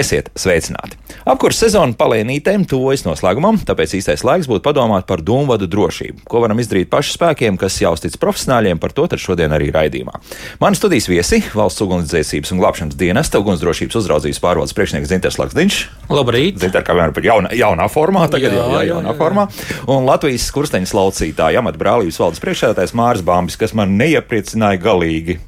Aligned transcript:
Esiet 0.00 0.30
sveicināti! 0.38 0.96
Apkurss 1.28 1.60
sezona 1.60 1.92
palienītēm 1.98 2.62
tuvojas 2.68 3.02
noslēgumam, 3.04 3.58
tāpēc 3.68 3.92
īstais 3.98 4.22
laiks 4.24 4.46
būtu 4.48 4.62
padomāt 4.64 5.04
par 5.08 5.20
dūmvadu 5.20 5.66
drošību. 5.68 6.22
Ko 6.30 6.40
varam 6.40 6.62
izdarīt 6.62 6.88
pašu 6.92 7.18
spēkiem, 7.18 7.58
kas 7.60 7.76
jau 7.82 7.92
uztic 7.92 8.16
profesionāļiem, 8.22 8.80
par 8.80 8.94
to 8.96 9.04
tad 9.10 9.20
šodien 9.20 9.52
arī 9.52 9.68
raidījumā. 9.74 10.14
Mani 10.62 10.78
studijas 10.78 11.10
viesi- 11.10 11.42
valsts 11.58 11.84
ugunsdzēsības 11.84 12.54
un 12.54 12.62
glābšanas 12.62 12.96
dienesta 12.96 13.42
ugunsdrošības 13.42 13.98
uzraudzības 14.00 14.40
pārvaldes 14.40 14.72
priekšnieks 14.78 15.12
Zinters 15.12 15.36
Lakstiņš. 15.42 15.82
Labrīt! 16.08 16.56
Zinter, 16.64 16.82
kā 16.82 16.96
vienmēr, 16.96 17.20
jauna, 17.22 17.52
jaunā 17.52 17.90
formā, 17.92 18.24
tagad 18.30 18.56
jā, 18.56 18.64
jā, 18.64 18.94
jaunā 18.94 19.12
jā, 19.12 19.12
jā. 19.12 19.18
formā. 19.20 19.48
Un 19.86 20.08
Latvijas 20.08 20.48
skursteņas 20.48 20.96
laucītāja 20.96 21.60
amata 21.60 21.78
brālības 21.78 22.18
valdes 22.18 22.40
priekšsēdētājs 22.40 22.96
Māris 22.96 23.26
Bāmbis, 23.26 23.60
kas 23.60 23.76
man 23.76 23.98
neiepriecināja 24.00 24.80
galīgi. 24.80 25.40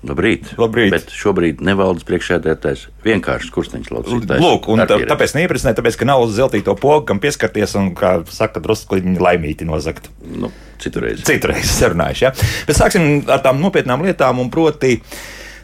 Labrīt. 0.00 0.54
Labrīt. 0.56 0.94
Bet 0.94 1.10
šobrīd 1.12 1.58
nevaldes 1.64 2.06
priekšsēdētājs 2.08 2.86
vienkārši 3.04 3.50
kursteņš 3.52 3.90
laucītājs. 3.92 4.40
Lūk, 4.40 4.68
un 4.72 4.80
tā, 4.88 4.96
tāpēc 5.10 5.34
neiepriecināja, 5.36 5.76
tāpēc, 5.76 5.98
ka 6.00 6.08
nav 6.08 6.24
uz 6.24 6.32
zeltīto 6.38 6.72
pogu, 6.80 7.04
kam 7.10 7.20
pieskarties 7.20 7.76
un, 7.76 7.90
kā 7.98 8.14
saka, 8.32 8.62
drusku 8.64 8.96
laimīti 8.96 9.68
nozagt. 9.68 10.08
Nu, 10.24 10.48
citurreiz. 10.80 11.20
Citurreiz 11.28 11.68
sarunājuši, 11.76 12.24
jā. 12.24 12.32
Ja? 12.32 12.48
Bet 12.70 12.80
sāksim 12.80 13.10
ar 13.28 13.44
tām 13.44 13.60
nopietnām 13.60 14.06
lietām, 14.06 14.40
un 14.40 14.48
proti 14.52 15.02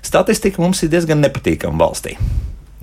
statistika 0.04 0.60
mums 0.60 0.84
ir 0.84 0.92
diezgan 0.92 1.24
nepatīkama 1.24 1.80
valstī. 1.80 2.18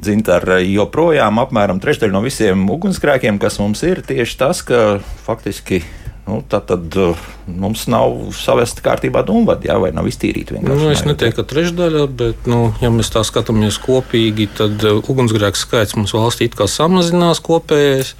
Zintar, 0.03 0.57
joprojām 0.65 1.37
apmēram 1.39 1.77
trešdaļa 1.79 2.15
no 2.15 2.23
visiem 2.25 2.65
ugunsgrēkiem, 2.73 3.37
kas 3.39 3.61
mums 3.61 3.85
ir, 3.85 4.01
tieši 4.03 4.39
tas, 4.41 4.65
ka 4.65 4.97
faktiski 5.27 5.83
nu, 6.27 6.39
tad, 6.47 6.65
tad 6.69 6.95
uh, 6.99 7.19
mums 7.47 7.85
nav 7.91 8.15
savesta 8.37 8.83
kārtībā 8.85 9.25
dūmvadi, 9.27 9.67
jā, 9.71 9.75
vai 9.81 9.91
nav 9.95 10.07
iztīrīta 10.07 10.55
vienkārši. 10.55 10.79
Nu, 10.79 10.91
es 10.93 11.03
neteiktu, 11.07 11.41
ka 11.41 11.49
trešdaļa, 11.51 12.05
bet, 12.21 12.47
nu, 12.49 12.61
ja 12.83 12.91
mēs 12.93 13.11
tā 13.13 13.25
skatāmies 13.27 13.79
kopīgi, 13.83 14.47
tad 14.59 14.83
uh, 14.87 15.01
ugunsgrēku 15.11 15.59
skaits 15.59 15.97
mums 15.99 16.15
valstī 16.15 16.47
it 16.47 16.57
kā 16.59 16.69
samazinās 16.71 17.43
kopējais. 17.43 18.15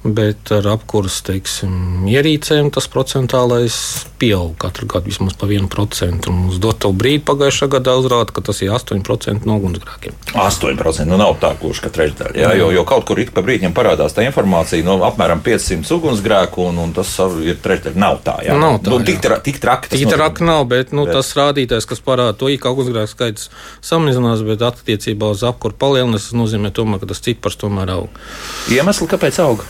Bet 0.00 0.48
ar 0.56 0.64
apkurses 0.78 1.20
teiksim, 1.26 2.06
ierīcēm 2.08 2.70
tas 2.72 2.86
procentuālais 2.88 3.74
pieaug 4.20 4.54
katru 4.60 4.86
gadu 4.88 5.10
vismaz 5.10 5.34
par 5.36 5.50
1%. 5.52 6.30
Uz 6.48 6.60
doto 6.62 6.88
brīdi 6.96 7.20
pagājušā 7.28 7.66
gadā 7.74 7.98
uzrāda, 8.00 8.32
ka 8.32 8.40
tas 8.46 8.62
ir 8.64 8.72
8% 8.72 9.44
no 9.44 9.58
ugunsgrēkiem. 9.60 10.14
8% 10.32 11.04
nu 11.04 11.18
nav 11.20 11.34
tā, 11.42 11.50
kurš 11.60 11.82
ka 11.84 11.90
trešdaļa. 11.92 12.32
Jā, 12.40 12.52
jo, 12.56 12.70
jo 12.72 12.84
kaut 12.88 13.04
kur 13.10 13.20
ik 13.20 13.34
pa 13.36 13.44
brīdim 13.44 13.74
parādās 13.76 14.16
tā 14.16 14.24
informācija, 14.24 14.86
no 14.86 14.96
apmēram 15.04 15.42
500 15.44 15.92
ugunsgrēku, 15.98 16.64
un, 16.70 16.80
un 16.86 16.94
tas 16.96 17.10
ir 17.44 17.60
trešdaļa. 17.60 18.00
Nav 18.00 18.22
tā, 18.24 18.38
jā. 18.46 18.56
Nav 18.56 18.78
tā, 18.80 18.94
nu, 18.94 19.02
tik, 19.04 19.20
tra, 19.20 19.36
tik 19.44 19.60
traki 19.60 19.92
tik 19.92 20.06
traki 20.14 20.48
nav, 20.48 20.64
bet, 20.70 20.94
nu, 20.96 21.04
bet 21.04 21.18
tas 21.18 21.34
rādītājs, 21.36 21.88
kas 21.90 22.00
parāda 22.06 22.38
to, 22.40 22.48
ka 22.56 22.72
ugunsgrēku 22.72 23.12
skaits 23.12 23.50
samazinās, 23.84 24.46
bet 24.48 24.64
attiecībā 24.64 25.28
uz 25.36 25.44
apkuru 25.44 25.76
palielinās, 25.76 26.30
tas 26.30 26.40
nozīmē, 26.40 26.72
tomēr, 26.72 27.04
ka 27.04 27.12
tas 27.12 27.20
cipars 27.28 27.60
tomēr 27.60 27.92
aug. 27.98 28.24
Iemesli, 28.72 29.10
kāpēc 29.12 29.42
aug? 29.44 29.68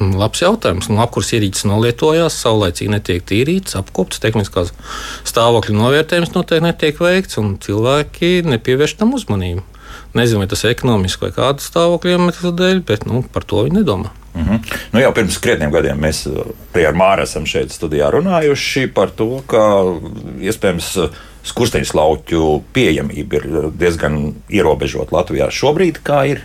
Labs 0.00 0.42
jautājums. 0.42 0.90
Nu, 0.90 0.98
apkurs 1.00 1.32
ierīces 1.36 1.64
nolietojās, 1.68 2.36
saulēcīgi 2.42 2.92
netiek 2.92 3.24
tīrīts, 3.26 3.78
apkopts, 3.78 4.20
tehniskās 4.20 4.74
stāvokļa 5.28 5.76
novērtējums 5.78 6.34
noteikti 6.34 6.66
netiek 6.66 7.00
veikts, 7.00 7.38
un 7.40 7.56
cilvēki 7.62 8.42
nepievērš 8.46 8.98
tam 9.00 9.16
uzmanību. 9.16 9.64
Nezinu, 10.16 10.42
vai 10.42 10.48
tas 10.50 10.64
ir 10.64 10.72
ekonomiski 10.72 11.26
vai 11.26 11.32
kāda 11.36 11.64
stāvokļa 11.64 12.16
iemesla 12.16 12.52
dēļ, 12.56 12.82
bet 12.88 13.06
nu, 13.08 13.22
par 13.32 13.44
to 13.48 13.64
viņi 13.66 13.80
nedomā. 13.80 14.12
Mm 14.36 14.44
-hmm. 14.44 14.74
nu, 14.92 15.00
jau 15.00 15.12
pirms 15.16 15.38
krietniem 15.40 15.70
gadiem 15.72 16.00
mēs 16.00 16.26
arī 16.74 16.84
ar 16.88 16.94
Māru 16.94 17.22
esam 17.22 17.46
šeit 17.46 17.72
studijā 17.72 18.10
runājuši 18.12 18.86
par 18.92 19.10
to, 19.10 19.40
ka 19.46 19.62
iespējams 20.40 20.90
skursteņu 21.46 21.94
lauķu 21.94 22.62
pieejamība 22.72 23.36
ir 23.36 23.70
diezgan 23.78 24.34
ierobežota 24.50 25.16
Latvijā. 25.16 25.48
Šobrīd 25.50 26.02
kā 26.04 26.26
ir? 26.28 26.42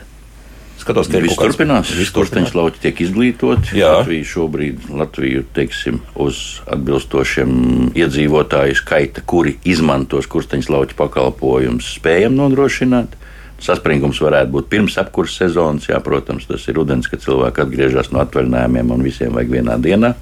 Skatos, 0.82 1.12
ka 1.14 1.20
viss 1.22 1.38
turpinās. 1.38 1.92
Skursteņš 2.10 2.56
lauki 2.58 2.82
tiek 2.82 3.02
izglītoti. 3.06 3.78
Latvija 3.78 4.26
šobrīd 4.26 4.88
Latviju, 4.98 5.44
teiksim, 5.54 6.00
uz 6.18 6.62
atbilstošiem 6.66 7.92
iedzīvotāju 7.94 8.80
skaita, 8.80 9.22
kuri 9.22 9.60
izmanto 9.68 10.22
skursteņš 10.26 10.72
lauki 10.74 10.98
pakalpojumus, 10.98 11.92
spējam 12.00 12.34
nodrošināt. 12.40 13.14
Saspringums 13.62 14.24
varētu 14.26 14.56
būt 14.56 14.72
pirms 14.72 14.98
apkurses 14.98 15.44
sezonas. 15.44 15.86
Jā, 15.92 16.02
protams, 16.02 16.48
tas 16.50 16.66
ir 16.66 16.80
rudens, 16.80 17.06
kad 17.12 17.22
cilvēki 17.22 17.62
atgriežas 17.62 18.10
no 18.10 18.24
atvaļinājumiem 18.24 18.96
un 18.96 19.06
visiem 19.06 19.38
vajag 19.38 19.54
vienā 19.60 19.78
dienā. 19.82 20.16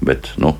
Bet, 0.00 0.32
nu, 0.40 0.54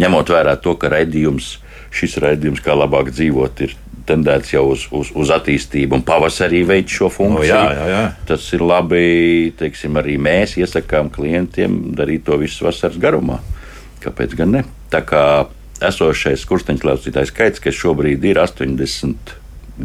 ņemot 0.00 0.32
vērā 0.32 0.56
to, 0.64 0.78
ka 0.80 0.88
raidījums, 0.94 1.58
šis 1.92 2.16
raidījums, 2.24 2.64
kā 2.64 2.72
labāk 2.72 3.12
dzīvot, 3.12 3.66
ir 3.68 3.76
tendēts 4.08 4.52
jau 4.54 4.64
uz, 4.72 4.86
uz, 4.94 5.12
uz 5.18 5.32
attīstību, 5.34 5.98
un 5.98 6.04
pavasarī 6.06 6.62
veids 6.68 6.98
šo 6.98 7.10
funkciju. 7.12 7.38
No, 7.40 7.48
jā, 7.48 7.62
jā, 7.78 7.86
jā. 7.92 8.02
Tas 8.28 8.46
ir 8.56 8.64
labi. 8.66 9.02
Teiksim, 9.58 9.96
arī 10.00 10.18
mēs 10.22 10.56
iesakām 10.60 11.10
klientiem 11.12 11.94
darīt 11.98 12.26
to 12.26 12.38
visu 12.40 12.66
vasaras 12.66 12.98
garumā. 13.02 13.40
Kāpēc 14.02 14.36
gan 14.38 14.56
ne? 14.56 14.64
Tā 14.92 15.02
kā 15.06 15.24
esošais 15.82 16.44
kursteņslaucītājs 16.50 17.32
skaits, 17.32 17.62
kas 17.62 17.78
šobrīd 17.78 18.24
ir 18.28 18.40
80 18.42 19.36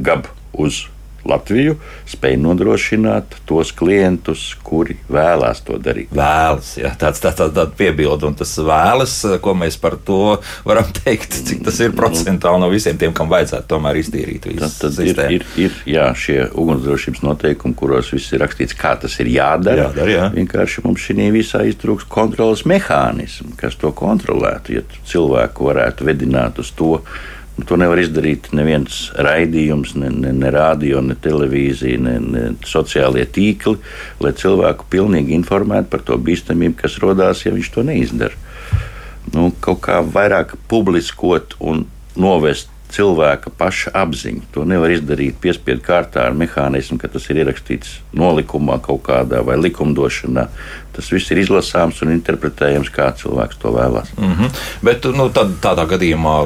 gab 0.06 0.30
uz 0.58 0.86
Latviju 1.28 1.78
spēj 2.08 2.38
nodrošināt 2.42 3.38
tos 3.50 3.74
klientus, 3.76 4.50
kuri 4.66 4.98
vēlās 5.12 5.62
to 5.68 5.80
darīt. 5.82 6.12
Vēlas, 6.16 6.74
jā, 6.80 6.94
tāds 7.00 7.22
tā, 7.24 7.34
tā, 7.38 7.50
tā 7.54 7.68
piebilde, 7.78 8.30
un 8.30 8.38
tas 8.38 8.54
vēlas, 8.58 9.16
ko 9.44 9.56
mēs 9.58 9.80
par 9.82 9.98
to 10.08 10.38
varam 10.68 10.90
teikt, 11.00 11.38
cik 11.48 11.64
tas 11.68 11.80
ir 11.84 11.96
procentuāli 11.98 12.64
no 12.64 12.72
visiem 12.72 13.00
tiem, 13.00 13.16
kam 13.18 13.32
vajadzētu 13.32 13.70
tomēr 13.74 14.02
iztīrīt. 14.02 14.50
Tad, 14.58 14.76
tad 14.82 15.00
ir, 15.06 15.24
ir, 15.38 15.48
ir 15.68 15.80
jā, 15.90 16.08
šie 16.18 16.40
ugunsdrošības 16.50 17.24
noteikumi, 17.26 17.78
kuros 17.78 18.12
viss 18.16 18.34
ir 18.34 18.44
rakstīts, 18.44 18.78
kā 18.78 18.96
tas 19.02 19.20
ir 19.22 19.32
jādara. 19.36 19.90
jādara 19.90 20.14
jā. 20.14 20.28
Vienkārši 20.38 20.86
mums 20.88 21.04
šī 21.04 21.30
visā 21.34 21.64
iztrūks 21.68 22.08
kontrolas 22.12 22.64
mehānismu, 22.70 23.56
kas 23.60 23.78
to 23.80 23.92
kontrolētu. 23.96 24.78
Ja 24.78 24.86
cilvēku 25.08 25.72
varētu 25.72 26.08
vedināt 26.08 26.62
uz 26.62 26.72
to, 26.78 26.98
To 27.66 27.78
nevar 27.80 27.98
izdarīt 27.98 28.52
neviens 28.54 29.08
raidījums, 29.18 29.96
ne, 29.98 30.12
ne, 30.14 30.30
ne 30.36 30.50
radio, 30.54 31.02
ne 31.02 31.16
televīzija, 31.18 31.98
ne, 32.06 32.16
ne 32.22 32.44
sociālie 32.70 33.26
tīkli, 33.26 33.80
lai 34.22 34.34
cilvēku 34.38 34.86
pilnīgi 34.94 35.34
informētu 35.40 35.90
par 35.90 36.06
to 36.06 36.20
bīstamību, 36.22 36.78
kas 36.84 37.00
radās, 37.02 37.42
ja 37.48 37.56
viņš 37.56 37.72
to 37.74 37.86
neizdara. 37.88 38.38
Nu, 39.34 39.50
kaut 39.60 39.82
kā 39.90 40.04
vairāk 40.06 40.54
publiskot 40.70 41.58
un 41.60 41.88
novest 42.16 42.70
cilvēka 42.94 43.52
paša 43.58 43.92
apziņa. 44.00 44.46
To 44.56 44.64
nevar 44.68 44.92
izdarīt 44.94 45.40
piespiedu 45.44 45.84
kārtā 45.84 46.24
ar 46.28 46.36
mehānismu, 46.38 46.98
ka 47.02 47.10
tas 47.12 47.26
ir 47.32 47.42
ierakstīts 47.42 47.98
nolikumā 48.16 48.80
kaut 48.84 49.04
kādā 49.08 49.42
vai 49.46 49.58
likumdošanā. 49.60 50.48
Tas 50.96 51.12
viss 51.14 51.34
ir 51.34 51.42
izlasāms 51.44 52.00
un 52.06 52.14
interpretējams, 52.16 52.92
kā 52.94 53.10
cilvēks 53.20 53.60
to 53.62 53.74
vēlās. 53.76 54.14
Mm 54.18 54.34
-hmm. 54.34 54.62
Bet 54.82 55.10
nu, 55.18 55.30
tad, 55.30 55.58
tādā 55.62 55.86
gadījumā 55.90 56.38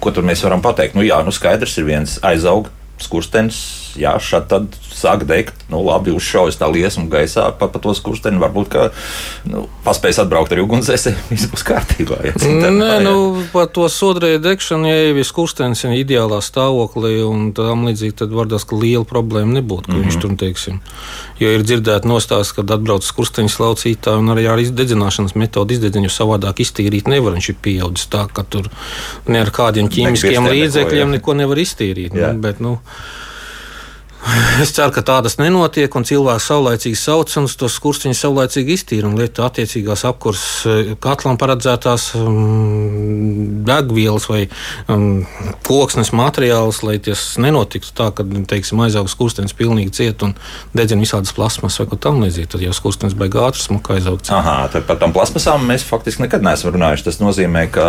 ko 0.00 0.12
tur 0.14 0.26
mēs 0.26 0.42
varam 0.44 0.62
pateikt? 0.64 0.96
Nu, 0.96 1.04
jā, 1.06 1.20
nu 1.24 1.32
skaidrs 1.34 1.76
ir 1.78 1.88
viens 1.88 2.18
aizaugt 2.26 2.72
skurstenis. 3.00 3.60
Jā, 3.98 4.14
šādi 4.22 4.46
tad 4.50 4.76
sāk 4.94 5.24
degt, 5.26 5.56
nu, 5.72 5.80
labi, 5.82 6.12
uzšaujas 6.14 6.58
tā 6.60 6.68
liesma 6.70 7.06
gaisā 7.10 7.48
pa, 7.58 7.66
pa 7.70 7.80
to 7.82 7.94
skursteni. 7.96 8.38
Varbūt, 8.42 8.68
ka 8.70 8.86
nu, 9.50 9.64
paspējas 9.86 10.20
atbraukt 10.24 10.54
ar 10.54 10.62
ugunsdzēsē, 10.62 11.14
viss 11.32 11.48
būs 11.50 11.64
kārtībā. 11.66 12.20
Ja, 12.28 12.34
Nē, 12.38 12.70
jā. 12.70 12.98
nu, 13.04 13.44
par 13.54 13.70
to 13.74 13.88
sodrēju 13.90 14.42
degšanu, 14.44 14.90
ja 14.90 14.98
jau 15.08 15.16
ir 15.18 15.26
skurstenis 15.26 15.84
ir 15.86 15.96
ideālā 15.98 16.40
stāvoklī 16.44 17.16
un 17.26 17.50
tam 17.56 17.86
līdzīgi, 17.88 18.18
tad 18.22 18.34
var 18.36 18.50
tas, 18.50 18.66
ka 18.68 18.78
liela 18.78 19.06
problēma 19.08 19.58
nebūtu, 19.58 19.88
ka 19.88 19.92
mm 19.92 19.98
-hmm. 19.98 20.10
viņš 20.10 20.18
mhm. 20.18 20.22
tur, 20.22 20.36
teiksim, 20.44 20.80
jo 21.40 21.54
ir 21.56 21.66
dzirdēta 21.66 22.08
nostāsts, 22.08 22.54
kad 22.56 22.70
atbrauc 22.70 23.06
skursteņa 23.06 23.54
slaucītāji 23.56 24.22
un 24.22 24.34
arī 24.36 24.46
ar 24.50 24.60
dedzināšanas 24.60 25.34
metodu 25.34 25.74
izdedzinu 25.74 26.10
savādāk 26.12 26.62
iztīrīt 26.64 27.08
nevar. 27.08 27.34
Viņš 27.38 27.48
ir 27.52 27.58
pieaudzis 27.62 28.10
tā, 28.12 28.26
ka 28.32 28.44
tur 28.44 28.68
ne 29.26 29.40
ar 29.40 29.50
kādiem 29.54 29.88
ķīmiskiem 29.88 30.46
līdzekļiem 30.50 31.16
neko 31.16 31.34
nevar 31.38 31.58
iztīrīt. 31.58 32.14
Nu, 32.14 32.32
bet, 32.40 32.60
nu, 32.60 32.78
Es 34.60 34.74
ceru, 34.76 34.92
ka 34.92 35.00
tādas 35.06 35.38
nenotiek, 35.40 35.94
un 35.96 36.04
cilvēks 36.04 36.50
saulēcīgi 36.50 36.98
sauc 36.98 37.32
un 37.40 37.46
tos 37.60 37.78
kursiņus 37.80 38.18
saulēcīgi 38.26 38.74
iztīra 38.76 39.08
un 39.08 39.16
lieto 39.16 39.46
attiecīgās 39.46 40.04
apkurses 40.08 40.96
katlam 41.00 41.38
paredzētās 41.40 42.10
um, 42.20 43.62
degvielas 43.64 44.28
vai 44.28 44.42
um, 44.92 45.22
koksnes 45.66 46.12
materiālus, 46.16 46.82
lai 46.84 46.98
tas 47.00 47.24
nenotiktu 47.40 47.94
tā, 47.96 48.10
ka, 48.12 48.26
teiksim, 48.52 48.82
aizaugs 48.84 49.16
kurstenis 49.16 49.56
pilnīgi 49.56 49.96
ciet 50.02 50.26
un 50.26 50.36
dedzina 50.76 51.06
visādas 51.06 51.32
plasmas 51.36 51.80
vai 51.80 51.88
ko 51.88 51.96
tam 51.96 52.20
līdzīgi. 52.20 52.52
Tad 52.52 52.66
jau 52.66 52.76
kurstenis 52.84 53.16
beigas 53.16 53.48
ātri 53.48 53.64
smuka 53.64 53.96
aizaugt. 53.96 54.28
Aha, 54.36 54.58
tad 54.74 54.84
par 54.90 55.00
tām 55.00 55.16
plasmasām 55.16 55.64
mēs 55.70 55.86
faktiski 55.88 56.26
nekad 56.26 56.44
neesam 56.44 56.74
runājuši. 56.76 57.08
Tas 57.08 57.22
nozīmē, 57.24 57.66
ka 57.72 57.88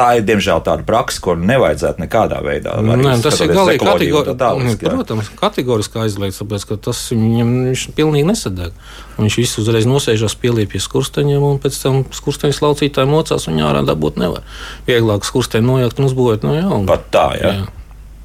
tā 0.00 0.08
ir 0.18 0.26
diemžēl 0.28 0.62
tāda 0.64 0.84
praksa, 0.86 1.20
ko 1.24 1.36
nevajadzētu 1.38 2.02
nekādā 2.04 2.40
veidā. 2.44 2.76
Nē, 2.84 3.16
tas 3.24 3.40
ir 3.44 3.52
galīgi 3.52 3.84
kategori 3.84 4.36
tāliski, 4.40 4.88
protams, 4.88 5.32
kategoriski 5.40 6.00
aizliegts, 6.04 6.40
tāpēc 6.42 6.66
ka 6.70 6.78
tas 6.88 7.02
viņam 7.12 7.52
viņš 7.68 7.86
pilnīgi 7.98 8.30
nesadeg. 8.30 8.78
Viņš 9.20 9.40
visu 9.42 9.64
uzreiz 9.64 9.88
nosēžas 9.90 10.38
pieliep 10.40 10.72
pie 10.72 10.80
skursteņiem, 10.80 11.44
un 11.44 11.60
pēc 11.62 11.76
tam 11.82 12.00
skursteņa 12.16 12.64
laucītāji 12.64 13.10
mocās 13.10 13.48
un 13.50 13.60
ārā 13.66 13.84
dabūt 13.86 14.20
nevar. 14.22 14.46
Vieglāk 14.88 15.28
skursteņu 15.28 15.74
nojaukt 15.74 16.00
un 16.00 16.08
uzbūvēt 16.08 16.46
no 16.46 16.56
jauna. 16.56 16.86
Pat 16.88 17.06
tā, 17.12 17.26
jā. 17.40 17.52
jā. 17.60 17.79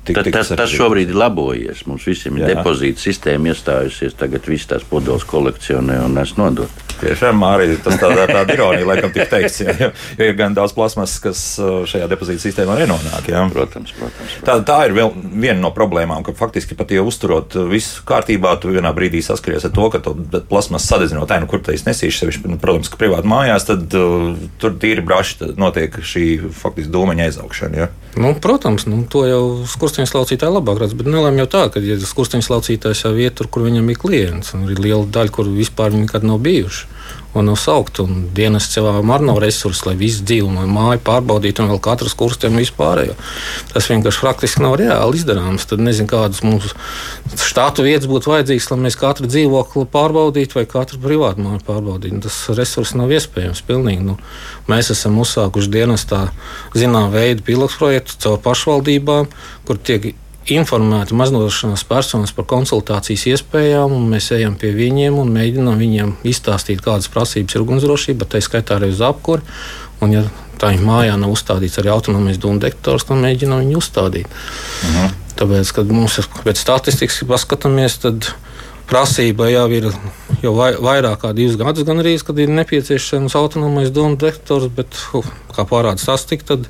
Tik, 0.06 0.34
tas, 0.34 0.34
tas 0.34 0.52
sarežģīti. 0.54 0.80
šobrīd 0.80 1.12
ir 1.14 1.20
labojies. 1.20 1.86
Mums 1.90 2.06
visiem 2.08 2.40
ir 2.40 2.46
Jā. 2.46 2.54
depozīta 2.56 3.02
sistēma 3.02 3.54
iestājusies. 3.54 4.18
Tagad 4.20 4.48
viss 4.50 4.70
tās 4.70 4.86
podols 4.88 5.26
kolekcionē 5.28 6.00
un 6.06 6.18
nes 6.20 6.36
nodot. 6.40 6.84
Tiešām 6.96 7.42
arī 7.44 7.74
tas 7.84 7.98
tādā, 8.00 8.24
tāda 8.30 8.56
ironija, 8.56 8.86
laikam, 8.88 9.12
tik 9.16 9.28
teikts. 9.32 9.60
Jā, 9.66 9.74
jo, 9.80 9.90
jo 10.20 10.28
ir 10.30 10.38
gan 10.40 10.56
daudz 10.56 10.72
plasmas, 10.76 11.18
kas 11.24 11.42
uh, 11.60 11.84
šajā 11.90 12.08
depozīta 12.12 12.44
sistēmā 12.46 12.78
nenonāk. 12.80 13.28
Jā. 13.32 13.44
Protams, 13.52 13.92
protams. 13.98 14.38
Tā, 14.48 14.58
tā 14.68 14.78
ir 14.88 14.96
vēl 14.96 15.12
viena 15.34 15.58
no 15.60 15.74
problēmām, 15.76 16.24
ka 16.26 16.36
faktiski 16.38 16.78
pat 16.80 16.94
jau 16.96 17.04
uzturot 17.10 17.58
visu 17.72 18.06
kārtībā, 18.08 18.56
tu 18.62 18.72
vienā 18.72 18.94
brīdī 18.96 19.24
saskaries 19.26 19.68
ar 19.68 19.76
to, 19.76 19.90
ka 19.92 20.02
plasmas 20.48 20.88
sadedzinot, 20.88 21.36
nu, 21.44 21.52
kur 21.52 21.64
tas 21.66 21.84
nesīšu, 21.88 22.24
sevišķi, 22.24 22.54
nu, 22.54 22.62
protams, 22.62 22.92
ka 22.92 23.00
privāti 23.02 23.32
mājās, 23.32 23.68
tad 23.68 23.92
uh, 24.00 24.32
tur 24.62 24.80
tīri 24.80 25.04
braši 25.06 25.42
tad 25.44 25.62
notiek 25.62 26.00
šī 26.00 26.28
faktiski 26.56 26.94
dūmeņa 26.96 27.30
aizaugšana. 27.30 27.84
Ja? 27.84 27.92
Nu, 28.16 28.32
protams, 28.40 28.86
nu, 28.88 29.02
to 29.12 29.26
jau 29.28 29.44
skursteņa 29.68 30.08
laucītāji 30.16 30.56
labāk 30.56 30.80
redz. 30.80 30.96
Bet 30.96 31.10
nelēma 31.12 31.44
jau 31.44 31.50
tā, 31.52 31.64
ka 31.74 31.84
ja 31.84 31.98
skursteņa 32.00 32.48
laucītājs 32.48 33.04
jau 33.04 33.12
iet 33.20 33.36
tur, 33.36 33.50
kur 33.52 33.66
viņam 33.68 33.90
ir 33.92 34.00
klients. 34.00 34.54
Ir 34.56 34.80
liela 34.80 35.04
daļa, 35.04 35.34
kur 35.36 35.50
vispār 35.52 35.92
viņi 35.92 36.08
nekad 36.08 36.28
nav 36.28 36.40
bijuši. 36.46 36.95
Un 37.36 37.50
nav 37.50 37.58
saukt, 37.60 38.00
un 38.00 38.30
dienas 38.32 38.70
cilvēkam 38.72 39.10
arī 39.12 39.28
nav 39.28 39.42
resursi, 39.44 39.84
lai 39.90 39.98
visu 40.00 40.24
dzīvi 40.24 40.46
un 40.48 40.72
māju 40.72 41.02
pārbaudītu, 41.04 41.66
un 41.66 41.74
vēl 41.74 41.82
katrs 41.84 42.16
kurstiem 42.16 42.56
vispārējo. 42.62 43.18
Tas 43.74 43.90
vienkārši 43.92 44.24
praktiski 44.24 44.64
nav 44.64 44.78
reāli 44.80 45.20
izdarāms. 45.20 45.68
Tad 45.68 45.84
nezinu, 45.84 46.08
kādas 46.14 46.40
mums 46.48 46.72
štātu 47.44 47.84
vietas 47.84 48.08
būtu 48.08 48.32
vajadzīgas, 48.32 48.70
lai 48.72 48.80
mēs 48.86 49.00
katru 49.02 49.28
dzīvokli 49.28 49.84
pārbaudītu 49.92 50.62
vai 50.62 50.66
katru 50.78 51.02
privātu 51.04 51.44
māju 51.44 51.60
pārbaudītu. 51.68 52.24
Tas 52.24 52.40
resurss 52.56 52.96
nav 52.96 53.12
iespējams. 53.12 53.66
Pilnīgi, 53.68 54.08
nu, 54.14 54.16
mēs 54.72 54.96
esam 54.96 55.20
uzsākuši 55.20 55.76
dienestā 55.76 56.30
zinām 56.72 57.12
veidu 57.12 57.44
pilotu 57.44 57.84
projektu 57.84 58.16
caur 58.24 58.40
pašvaldībām, 58.48 59.28
kur 59.68 59.84
tiek 59.84 60.14
informēti 60.54 61.16
maznodrošinātās 61.18 61.86
personas 61.90 62.34
par 62.36 62.46
konsultācijas 62.50 63.26
iespējām, 63.34 63.94
un 63.96 64.08
mēs 64.12 64.30
ejam 64.36 64.58
pie 64.60 64.72
viņiem 64.76 65.18
un 65.22 65.32
mēģinām 65.34 65.82
viņiem 65.82 66.14
izstāstīt, 66.28 66.84
kādas 66.86 67.10
prasības 67.14 67.56
ir 67.56 67.66
ugunsdrošība, 67.66 68.28
tā 68.30 68.42
skaitā 68.46 68.78
arī 68.78 68.92
uz 68.94 69.02
apkuri. 69.06 69.42
Un, 70.04 70.14
ja 70.14 70.26
tā 70.62 70.70
viņa 70.74 70.86
mājā 70.86 71.16
nav 71.20 71.34
uzstādīts 71.34 71.80
arī 71.82 71.92
autonomijas 71.94 72.42
dūmu 72.44 72.62
detektors, 72.62 73.08
tad 73.08 73.22
mēģinām 73.24 73.64
viņu 73.64 73.80
uzstādīt. 73.82 74.30
Mhm. 74.86 75.22
Tāpēc, 75.36 75.72
kad 75.76 75.90
mums 75.92 76.20
ir 76.22 76.30
pēc 76.46 76.62
statistikas 76.62 77.24
paskatāmies, 77.28 77.98
tad 78.06 78.30
prasība 78.88 79.50
jau 79.50 79.66
ir 79.74 79.90
jau 80.44 80.54
vai, 80.56 80.72
vairāk 80.80 81.24
kā 81.24 81.34
divus 81.36 81.58
gadus, 81.60 81.86
gan 81.88 82.00
arī, 82.04 82.16
kad 82.24 82.40
ir 82.40 82.54
nepieciešams 82.54 83.36
autonomais 83.36 83.92
dūmu 83.94 84.20
detektors, 84.22 84.70
bet, 84.72 84.96
uh, 85.18 85.28
kā 85.56 85.66
parāda 85.68 86.02
statistika, 86.02 86.56
tad 86.56 86.70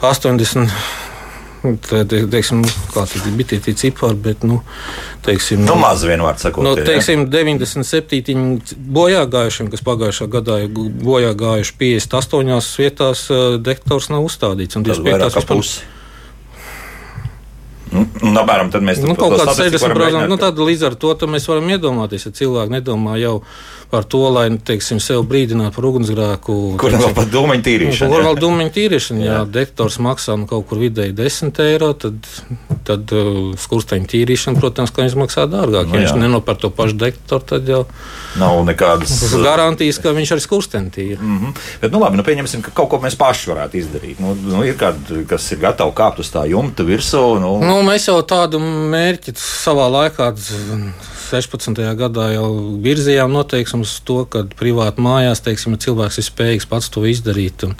80. 0.00 0.70
Tad, 1.60 2.08
teiksim, 2.32 2.62
kā 2.94 3.02
tas 3.04 3.26
bija 3.36 3.58
tie 3.60 3.74
cipari, 3.76 4.16
bet, 4.16 4.46
nu, 4.48 4.62
teiksim, 5.26 5.60
Nu, 5.68 5.74
maz 5.76 6.00
vienvārds 6.08 6.46
sakot, 6.46 6.64
Nu, 6.64 6.72
ir, 6.72 6.86
teiksim, 6.88 7.26
97 7.28 8.74
bojā 8.96 9.26
gājušiem, 9.28 9.68
kas 9.72 9.84
pagājušā 9.84 10.30
gadā 10.32 10.62
ir 10.64 10.72
bojā 10.72 11.34
gājuši 11.36 11.76
58 11.82 12.80
vietās, 12.80 13.26
eh, 13.28 13.58
detektors 13.60 14.08
nav 14.08 14.24
uzstādīts. 14.24 14.76
un 14.80 14.88
tas 14.88 14.96
25 14.96 15.12
vairāk 15.12 15.36
kā 15.36 15.46
pusi. 15.52 15.80
Nu, 17.90 18.04
nu, 18.22 18.34
apmēram 18.38 18.70
tad 18.70 18.84
mēs 18.86 19.02
Nu, 19.02 19.16
kaut 19.18 19.34
60%. 19.34 19.82
varam 19.82 19.98
Nu, 19.98 20.04
rēķināt, 20.04 20.38
tad 20.38 20.60
līdz 20.62 20.86
ar 20.86 20.94
to 20.94 21.14
mēs 21.26 21.48
varam 21.50 21.66
iedomāties, 21.74 22.26
ja 22.28 22.30
cilvēki 22.30 22.76
nedomā 22.78 23.18
jau 23.18 23.42
par 23.90 24.06
to, 24.06 24.22
lai 24.30 24.46
teiksim, 24.64 25.00
sev 25.02 25.24
brīdinātu 25.28 25.74
par 25.76 25.86
ugunsgrēku. 25.90 26.56
Kur 26.80 26.94
vēl 26.94 27.14
pat 27.16 27.30
dūmeņu 27.32 27.64
tīrīšana? 27.66 28.10
Kur 28.12 28.22
jā? 28.22 28.26
vēl 28.28 28.40
dūmiņu 28.44 28.72
tīrīšana, 28.76 29.24
ja 29.24 29.32
Jā. 29.32 29.42
detektors 29.58 29.98
maksā 30.02 30.36
nu, 30.38 30.46
kaut 30.50 30.68
kur 30.70 30.80
vidēji 30.82 31.14
10 31.18 31.60
eiro, 31.66 31.90
tad, 31.98 32.30
tad 32.86 33.14
uh, 33.16 33.40
skursteņa 33.60 34.10
tīrīšana, 34.14 34.62
protams, 34.62 34.94
ka 34.94 35.04
viņš 35.04 35.16
maksā 35.20 35.46
dārgāk. 35.50 35.90
Nu, 35.90 35.98
ja 35.98 36.04
viņš 36.04 36.14
jā. 36.14 36.20
nenopērk 36.22 36.62
to 36.62 36.72
pašu 36.74 36.98
detektoru, 37.02 37.46
tad 37.54 37.70
jau 37.70 37.82
Nav 38.38 38.60
nekādas 38.68 39.16
garantijas, 39.42 39.98
ka 40.02 40.14
viņš 40.14 40.34
arī 40.36 40.44
skursteņa 40.44 40.94
tīri. 40.94 41.18
Mm 41.18 41.38
-hmm. 41.38 41.54
Bet, 41.82 41.92
nu, 41.92 42.00
labi, 42.04 42.20
nu, 42.20 42.26
pieņemsim, 42.26 42.62
ka 42.62 42.74
kaut 42.74 42.90
ko 42.92 43.00
mēs 43.02 43.18
paši 43.18 43.50
varētu 43.50 43.80
izdarīt. 43.80 44.20
Nu, 44.22 44.36
nu, 44.38 44.62
ir 44.64 44.78
kādi, 44.78 45.24
kas 45.26 45.50
ir 45.52 45.58
gatavi 45.58 45.96
kāpt 45.96 46.22
uz 46.22 46.30
tā 46.30 46.46
jumta 46.50 46.86
virsū. 46.86 47.40
Nu, 47.42 47.56
Nu, 47.60 47.80
mēs 47.82 48.06
jau 48.06 48.20
tādu 48.22 48.60
mērķi 48.62 49.34
savā 49.36 49.88
laikā, 49.90 50.30
16. 51.30 51.78
gadā, 51.98 52.30
jau 52.34 52.48
virzījām 52.82 53.30
noteikums 53.34 53.94
uz 53.94 54.00
to, 54.06 54.24
ka 54.30 54.42
privāti 54.58 55.02
mājās 55.04 55.44
teiksim, 55.46 55.78
cilvēks 55.78 56.18
ir 56.18 56.26
spējīgs 56.26 56.66
pats 56.70 56.90
to 56.90 57.04
izdarīt. 57.06 57.68
Un, 57.68 57.76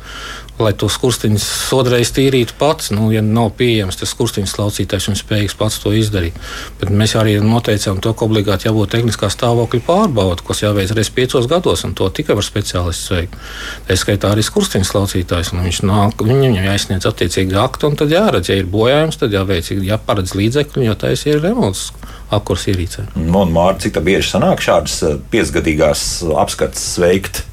lai 0.60 0.72
to 0.76 0.90
skursteņu 0.92 1.40
sodreiz 1.40 2.10
tīrītu 2.14 2.54
pats, 2.60 2.90
nu, 2.92 3.08
ja 3.14 3.22
nav 3.24 3.50
pieejams 3.58 3.96
tas 4.00 4.12
skursteņu 4.12 4.50
slaucītājs, 4.50 5.08
viņš 5.08 5.22
spējīgs 5.24 5.56
pats 5.58 5.80
to 5.82 5.92
izdarīt. 5.96 6.36
Bet 6.80 6.92
mēs 6.92 7.16
arī 7.18 7.38
noteicām 7.42 8.00
to, 8.04 8.12
ka 8.14 8.28
obligāti 8.28 8.68
jābūt 8.68 8.94
tehniskā 8.94 9.30
stāvokļa 9.32 9.82
pārbaudē, 9.88 10.44
kas 10.46 10.62
jāveic 10.64 10.92
reizes 10.92 11.12
piecos 11.16 11.48
gados, 11.50 11.84
un 11.88 11.96
to 11.96 12.10
tikai 12.12 12.36
var 12.38 12.46
speciālists 12.46 13.12
veikt. 13.14 13.40
Tā 13.88 13.98
skaitā 13.98 14.34
arī 14.34 14.44
skursteņu 14.46 14.90
slaucītājs. 14.90 15.54
nu, 15.56 15.64
Viņš 15.66 15.82
nāk, 15.88 16.24
viņam 16.28 16.60
jāizsniedz 16.60 17.08
attiecīgi 17.08 17.56
akti, 17.58 17.88
un 17.88 17.98
tad 18.00 18.12
jāredz, 18.12 18.52
ja 18.52 18.60
ir 18.60 18.70
bojājums, 18.70 19.20
tad 19.20 19.34
jāveic, 19.34 19.72
jāparedz 19.72 20.36
līdzekļi, 20.36 20.88
jo 20.90 20.98
tā 21.00 21.14
ir 21.16 21.40
remonts 21.40 21.90
apkurs 22.30 22.66
ierīcē. 22.70 23.08
Nu, 23.16 23.42
un, 23.44 23.52
Mārcis, 23.54 23.88
cik 23.88 23.98
tā 23.98 24.02
bieži 24.06 24.28
sanāk 24.32 24.62
šādas 24.64 24.98
eh, 25.06 25.16
piecgadīgās 25.32 26.08
apskates 26.40 26.90
veikt? 27.02 27.44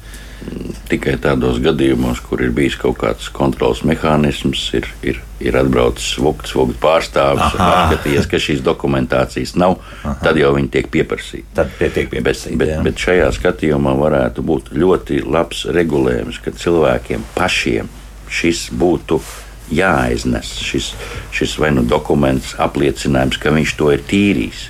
Tikai 0.88 1.16
tādos 1.20 1.58
gadījumos, 1.60 2.20
kur 2.24 2.40
ir 2.40 2.52
bijis 2.54 2.76
kaut 2.80 2.96
kāds 3.02 3.26
kontrols 3.34 3.82
mehānisms, 3.84 4.62
ir, 4.78 4.86
ir, 5.02 5.18
ir 5.44 5.58
atbraucis 5.58 6.14
vokts, 6.22 6.54
vokts 6.56 6.78
pārstāvis 6.80 7.56
apskatījies, 7.58 8.28
ka 8.30 8.40
šīs 8.40 8.62
dokumentācijas 8.64 9.56
nav, 9.60 9.76
Aha. 10.04 10.14
tad 10.22 10.38
jau 10.40 10.54
viņi 10.54 10.70
tiek 10.72 10.88
pieprasīti. 10.94 11.44
Tad 11.58 11.74
tie 11.76 11.90
tiek 11.90 12.06
Bet, 12.08 12.14
pieprasīti. 12.14 12.56
bet, 12.62 12.70
jā. 12.70 12.78
bet 12.86 13.02
šajā 13.02 13.28
skatījumā 13.36 13.92
varētu 13.98 14.46
būt 14.46 14.70
ļoti 14.78 15.20
labs 15.26 15.66
regulējums, 15.74 16.40
ka 16.46 16.54
cilvēkiem 16.56 17.26
pašiem 17.36 17.90
šis 18.30 18.68
būtu 18.78 19.18
jāaiznes. 19.74 20.54
Šis, 20.64 20.92
šis 21.34 21.58
vai 21.58 21.70
nu 21.76 21.82
dokuments, 21.86 22.54
apliecinājums, 22.58 23.38
ka 23.40 23.54
viņš 23.54 23.76
to 23.78 23.92
ir 23.94 24.02
tīrījis. 24.08 24.66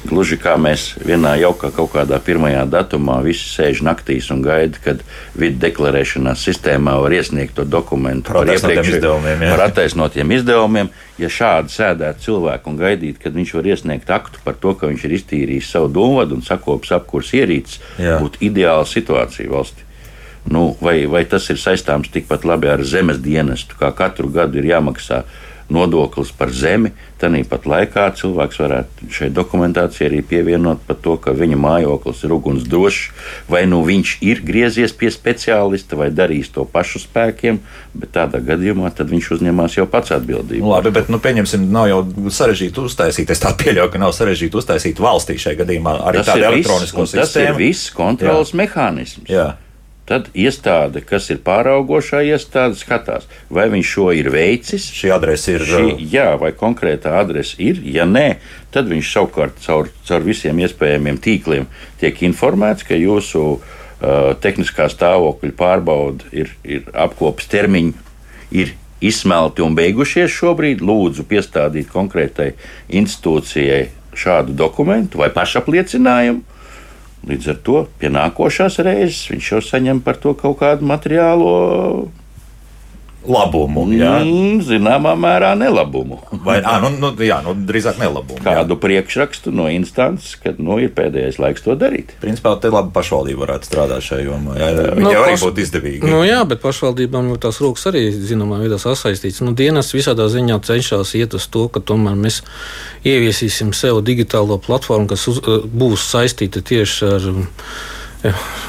Gluži 0.00 0.38
kā 0.40 0.54
mēs 0.56 0.94
vienā 1.04 1.34
jaukā 1.42 1.68
kaut 1.76 1.90
kādā 1.92 2.16
pirmajā 2.24 2.62
datumā 2.72 3.18
visi 3.20 3.44
sēž 3.44 3.82
naktīs 3.84 4.30
un 4.32 4.40
gaida, 4.40 4.80
kad 4.80 5.02
vidu 5.36 5.60
deklarēšanās 5.60 6.40
sistēmā 6.40 6.94
var 7.02 7.12
iesniegt 7.12 7.58
to 7.58 7.66
dokumentu 7.68 8.32
Par 8.32 8.48
iepriekšējo- 8.48 8.96
izdevumiem, 8.96 9.44
jā. 9.44 9.50
par 9.52 9.64
attaisnotiem 9.66 10.32
izdevumiem. 10.38 10.88
Ja 11.20 11.28
šādi 11.28 11.68
sēdētu 11.74 12.24
cilvēku 12.24 12.72
un 12.72 12.80
gaidītu, 12.80 13.20
kad 13.20 13.36
viņš 13.36 13.52
var 13.58 13.68
iesniegt 13.74 14.08
aktu 14.16 14.40
par 14.42 14.56
to, 14.56 14.72
ka 14.72 14.88
viņš 14.88 15.04
ir 15.04 15.16
iztīrījis 15.20 15.68
savu 15.68 15.92
domāšanu 15.92 16.40
un 16.40 16.48
sakopis 16.48 16.96
apkurs 16.96 17.34
ierīces, 17.36 17.82
būtu 18.24 18.40
ideāla 18.40 18.88
situācija 18.88 19.52
valstī. 19.52 19.84
Nu, 20.48 20.76
vai, 20.80 21.04
vai 21.06 21.24
tas 21.28 21.50
ir 21.52 21.60
saistāms 21.60 22.08
tikpat 22.12 22.46
labi 22.48 22.70
ar 22.72 22.80
zemes 22.86 23.20
dienestu, 23.20 23.76
kā 23.80 23.92
katru 23.96 24.30
gadu 24.32 24.60
ir 24.62 24.70
jāmaksā 24.72 25.24
nodoklis 25.70 26.32
par 26.34 26.50
zemi, 26.50 26.90
tad 27.20 27.36
pat 27.48 27.66
laikā 27.68 28.06
cilvēks 28.18 28.58
varētu 28.58 29.10
šai 29.14 29.28
dokumentācijai 29.34 30.08
arī 30.08 30.20
pievienot 30.26 30.82
par 30.88 30.98
to, 31.04 31.14
ka 31.22 31.34
viņa 31.36 31.58
mājoklis 31.60 32.24
ir 32.26 32.34
ugunsdrošs, 32.34 33.02
vai 33.52 33.62
nu 33.70 33.82
viņš 33.86 34.16
ir 34.26 34.42
griezies 34.46 34.94
pie 34.96 35.12
speciālista 35.14 35.98
vai 36.00 36.10
darījis 36.10 36.50
to 36.56 36.66
pašu 36.66 37.04
spēkiem, 37.04 37.60
bet 37.94 38.14
tādā 38.16 38.42
gadījumā 38.42 38.90
viņš 38.98 39.30
uzņemās 39.38 39.78
jau 39.78 39.86
pats 39.90 40.16
atbildību. 40.18 40.64
Nu, 40.64 40.74
labi, 40.74 40.92
bet, 40.96 41.08
nu, 41.12 41.22
pieņemsim, 41.22 41.70
nav 41.72 41.88
jau 41.90 42.02
sarežģīti 42.34 42.86
uztaisīt. 42.90 43.30
Es 43.30 43.42
tā 43.42 43.54
pieļauju, 43.54 43.94
ka 43.94 44.02
nav 44.02 44.14
sarežģīti 44.16 44.58
uztaisīt 44.60 45.02
valstī 45.02 45.38
šajā 45.38 45.62
gadījumā 45.62 45.96
arī 46.10 46.26
tādu 46.26 46.50
elektronisko 46.50 47.04
un 47.04 47.10
Tas 47.10 47.16
ir 47.16 47.26
sistēmu. 47.28 47.58
viss 47.62 47.90
kontrols 47.94 48.54
mehānisms. 48.58 49.30
Jā. 49.30 49.52
Tad 50.08 50.26
iestāde, 50.34 51.04
kas 51.06 51.28
ir 51.30 51.38
pāraugošā 51.46 52.24
iestāde, 52.26 52.74
skatās, 52.74 53.28
vai 53.46 53.68
viņš 53.70 53.90
šo 53.94 54.08
ir 54.18 54.30
veicis. 54.34 54.88
Šī 54.90 55.12
adrese 55.14 55.54
ir. 55.54 55.66
Šī, 55.68 55.92
jā, 56.10 56.32
vai 56.40 56.50
konkrēta 56.56 57.12
adrese 57.20 57.54
ir. 57.62 57.78
Ja 57.86 58.08
nē, 58.10 58.40
tad 58.74 58.90
viņš 58.90 59.12
savukārt 59.12 59.60
caur, 59.62 59.92
caur 60.08 60.26
visiem 60.26 60.58
iespējamiem 60.66 61.20
tīkliem 61.22 61.68
tiek 62.02 62.18
informēts, 62.26 62.88
ka 62.88 62.98
jūsu 62.98 63.44
uh, 63.54 63.62
tehniskā 64.42 64.88
stāvokļa 64.90 65.54
pārbaude 65.60 66.26
ir, 66.34 66.50
ir 66.66 66.90
apkopes 66.90 67.46
termiņi, 67.52 67.94
ir 68.50 68.74
izsmelti 69.00 69.62
un 69.62 69.78
beigušies 69.78 70.34
šobrīd. 70.34 70.82
Lūdzu, 70.82 71.28
piestādīt 71.30 71.86
konkrētai 71.94 72.52
institūcijai 72.90 73.84
šādu 74.18 74.58
dokumentu 74.58 75.22
vai 75.22 75.30
pašapliecinājumu. 75.34 76.42
Līdz 77.28 77.50
ar 77.52 77.58
to 77.64 77.80
pie 78.00 78.08
nākošās 78.12 78.78
reizes 78.84 79.26
viņš 79.28 79.50
jau 79.52 79.60
saņem 79.64 80.00
par 80.04 80.16
to 80.22 80.32
kaut 80.38 80.60
kādu 80.62 80.88
materiālo 80.88 81.52
labumu. 83.28 83.84
Jā, 83.92 84.20
Mm, 84.24 84.60
zināmā 84.64 85.12
mērā 85.18 85.52
nelabumu. 85.58 86.18
Vai, 86.44 86.60
à, 86.62 86.78
nu, 86.80 86.88
nu, 86.98 87.10
jā 87.20 87.42
nu, 87.44 87.52
drīzāk 87.54 87.98
nelabumu. 88.00 88.40
jā. 88.40 88.54
Kādu 88.60 88.76
priekšrakstu 88.80 89.52
no 89.52 89.68
instances, 89.68 90.36
kad 90.40 90.58
nu, 90.58 90.78
ir 90.80 90.88
pēdējais 90.96 91.38
laiks 91.38 91.62
to 91.62 91.74
darīt. 91.76 92.14
Principā 92.22 92.54
te 92.60 92.70
labi 92.72 92.90
pašvaldība 92.94 93.44
varētu 93.46 93.68
strādāt 93.68 94.00
šajā 94.06 94.24
jomā. 94.30 94.56
Jā, 94.56 94.70
viņa 94.96 95.00
Nu, 95.00 95.10
arī 95.10 95.34
paš- 95.36 95.44
būtu 95.44 95.60
izdevīga. 95.66 96.08
Nu, 96.08 96.22
jā, 96.24 96.40
bet 96.48 96.62
pašvaldībām 96.62 97.28
jau 97.28 97.36
tās 97.38 97.60
rokas 97.60 97.86
arī 97.92 98.10
zināmā 98.12 98.60
veidā 98.64 98.78
sasaistītas. 98.80 99.40
Nu, 99.44 99.52
dienas 99.52 99.92
visādā 99.92 100.24
ziņā 100.28 100.60
cenšas 100.64 101.14
iet 101.14 101.34
uz 101.34 101.46
to, 101.46 101.68
ka 101.68 101.80
tomēr 101.80 102.16
mēs 102.16 102.40
ieviesīsim 103.04 103.74
sev 103.74 104.00
digitālo 104.04 104.58
platformu, 104.60 105.08
kas 105.08 105.28
uz, 105.28 105.40
būs 105.40 106.04
saistīta 106.12 106.62
tieši 106.62 107.06
ar 107.14 107.28
eh, 107.30 107.46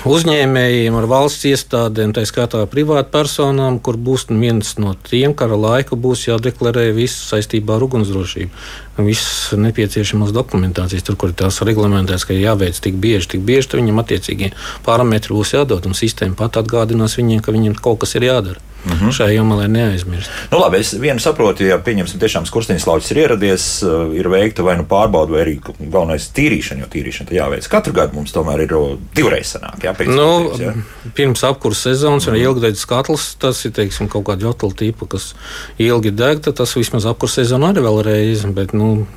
uzņēmējiem, 0.08 0.96
ar 0.96 1.08
valsts 1.12 1.48
iestādēm, 1.50 2.14
tā 2.16 2.24
skaitā 2.28 2.64
privātpersonām, 2.72 3.80
kur 3.84 3.98
būs 4.00 4.28
viens 4.30 4.74
no 4.80 4.94
tiem, 5.10 5.36
kara 5.38 5.58
laika 5.60 5.98
būs 6.00 6.28
jādeklarē 6.30 6.88
viss 6.96 7.28
saistībā 7.32 7.76
ar 7.76 7.86
ugunsdrošību. 7.88 8.64
Visas 9.02 9.58
nepieciešamās 9.58 10.34
dokumentācijas, 10.36 11.06
tur, 11.08 11.18
kur 11.20 11.32
ir 11.32 11.38
tās 11.44 11.62
reglamentēts, 11.66 12.28
ka 12.28 12.38
jāveic 12.38 12.80
tik 12.80 13.00
bieži, 13.02 13.34
tik 13.36 13.46
bieži, 13.48 13.72
tad 13.72 13.82
viņam 13.82 14.04
attiecīgie 14.04 14.52
parametri 14.88 15.36
būs 15.36 15.56
jādod, 15.58 15.88
un 15.90 15.98
sistēma 15.98 16.38
pat 16.40 16.62
atgādinās 16.62 17.18
viņiem, 17.20 17.42
ka 17.44 17.56
viņiem 17.56 17.80
kaut 17.82 18.04
kas 18.06 18.16
ir 18.20 18.30
jādara. 18.30 18.71
Uh 18.86 18.92
-huh. 18.92 19.12
Šajā 19.14 19.36
jomā, 19.38 19.58
lai 19.58 19.68
neaizmirst. 19.68 20.30
Nu, 20.52 20.60
labi, 20.60 20.78
es 20.78 20.94
vienu 20.94 21.20
saprotu, 21.20 21.64
ja 21.64 21.78
pieņemsim, 21.78 22.20
tiešām 22.20 22.46
skursteņas 22.46 22.88
lauks 22.88 23.12
ir 23.12 23.18
ieradies, 23.18 23.84
eh, 23.84 24.18
ir 24.20 24.30
veikta 24.30 24.64
vai 24.64 24.78
nu 24.78 24.84
pārbauda, 24.84 25.32
vai 25.32 25.42
arī 25.46 25.60
galvenais 25.80 26.30
tīrīšana, 26.34 26.80
jo 26.80 26.86
tīrīšana 26.86 27.28
tad 27.28 27.38
jāveic. 27.38 27.68
Katru 27.70 27.94
gadu 27.94 28.16
mums 28.16 28.32
tomēr 28.32 28.62
ir 28.62 28.74
divreiz 29.16 29.54
sanāk, 29.56 29.84
jā, 29.84 29.94
pēc 29.94 30.08
Nu, 30.08 30.50
būtības, 30.50 30.60
jā. 30.60 30.74
pirms 31.14 31.44
apkurses 31.44 31.84
sezonas 31.84 32.28
ir 32.28 32.34
ilgdeidzis 32.34 32.86
katls. 32.86 33.36
Tas 33.40 33.66
ir 33.66 33.72
teiksim, 33.72 34.08
kaut 34.10 34.26
kāda 34.26 34.42
jotla 34.42 34.72
tipa, 34.76 35.06
kas 35.06 35.34
ilgi 35.80 36.12
deg. 36.12 36.42
tad 36.42 36.56
Tas 36.56 36.76
vismaz 36.76 37.06
apkurses 37.06 37.48
sezonā 37.48 37.74
arī 37.74 37.82
vēlreiz. 37.82 38.54
Bet, 38.54 38.74
nu, 38.74 39.08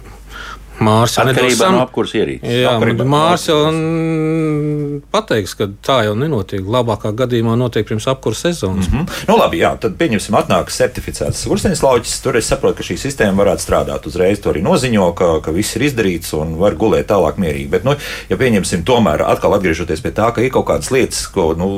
Mārs 0.83 1.15
jau 1.15 1.23
nedaudz 1.29 1.45
Atkarībā 1.45 1.69
no 1.71 1.79
sam- 1.79 1.87
apkurses 1.87 2.17
ierīces. 2.19 2.55
Jā, 2.65 2.73
Mārs 3.07 3.47
jau 3.47 3.59
pateiks, 5.15 5.55
ka 5.59 5.69
tā 5.87 6.01
jau 6.09 6.15
nenotiek. 6.19 6.65
Labākā 6.67 7.13
gadījumā 7.15 7.55
notiek 7.59 7.87
pirms 7.87 8.07
apkurses 8.11 8.43
sezonas. 8.59 8.89
Mm. 8.91 9.05
Mhm. 9.05 9.29
Nu, 9.29 9.37
labi, 9.39 9.61
jā, 9.63 9.73
tad 9.81 9.97
pieņemsim, 10.01 10.35
atnāk 10.39 10.73
certificēts 10.75 11.45
skursteņas 11.45 11.83
lauks. 11.85 12.17
Tur 12.25 12.39
es 12.41 12.49
saprotu, 12.51 12.79
ka 12.81 12.87
šī 12.87 12.97
sistēma 13.01 13.45
varētu 13.45 13.65
strādāt 13.65 14.09
uzreiz. 14.11 14.41
To 14.43 14.51
arī 14.53 14.63
noziņo, 14.67 15.15
ka, 15.19 15.31
ka 15.45 15.55
viss 15.55 15.77
ir 15.79 15.87
izdarīts 15.89 16.35
un 16.39 16.57
var 16.61 16.75
gulēt 16.81 17.07
tālāk 17.13 17.39
mierīgi. 17.39 17.71
Bet, 17.71 17.85
nu, 17.85 17.97
ja 18.31 18.37
pieņemsim, 18.41 18.85
tomēr 18.85 19.25
atkal 19.27 19.55
atgriežoties 19.59 20.03
pie 20.05 20.11
tā, 20.17 20.33
ka 20.35 20.43
ir 20.43 20.51
kaut 20.55 20.67
kādas 20.67 20.91
lietas, 20.95 21.25
ko 21.31 21.53
nu, 21.59 21.71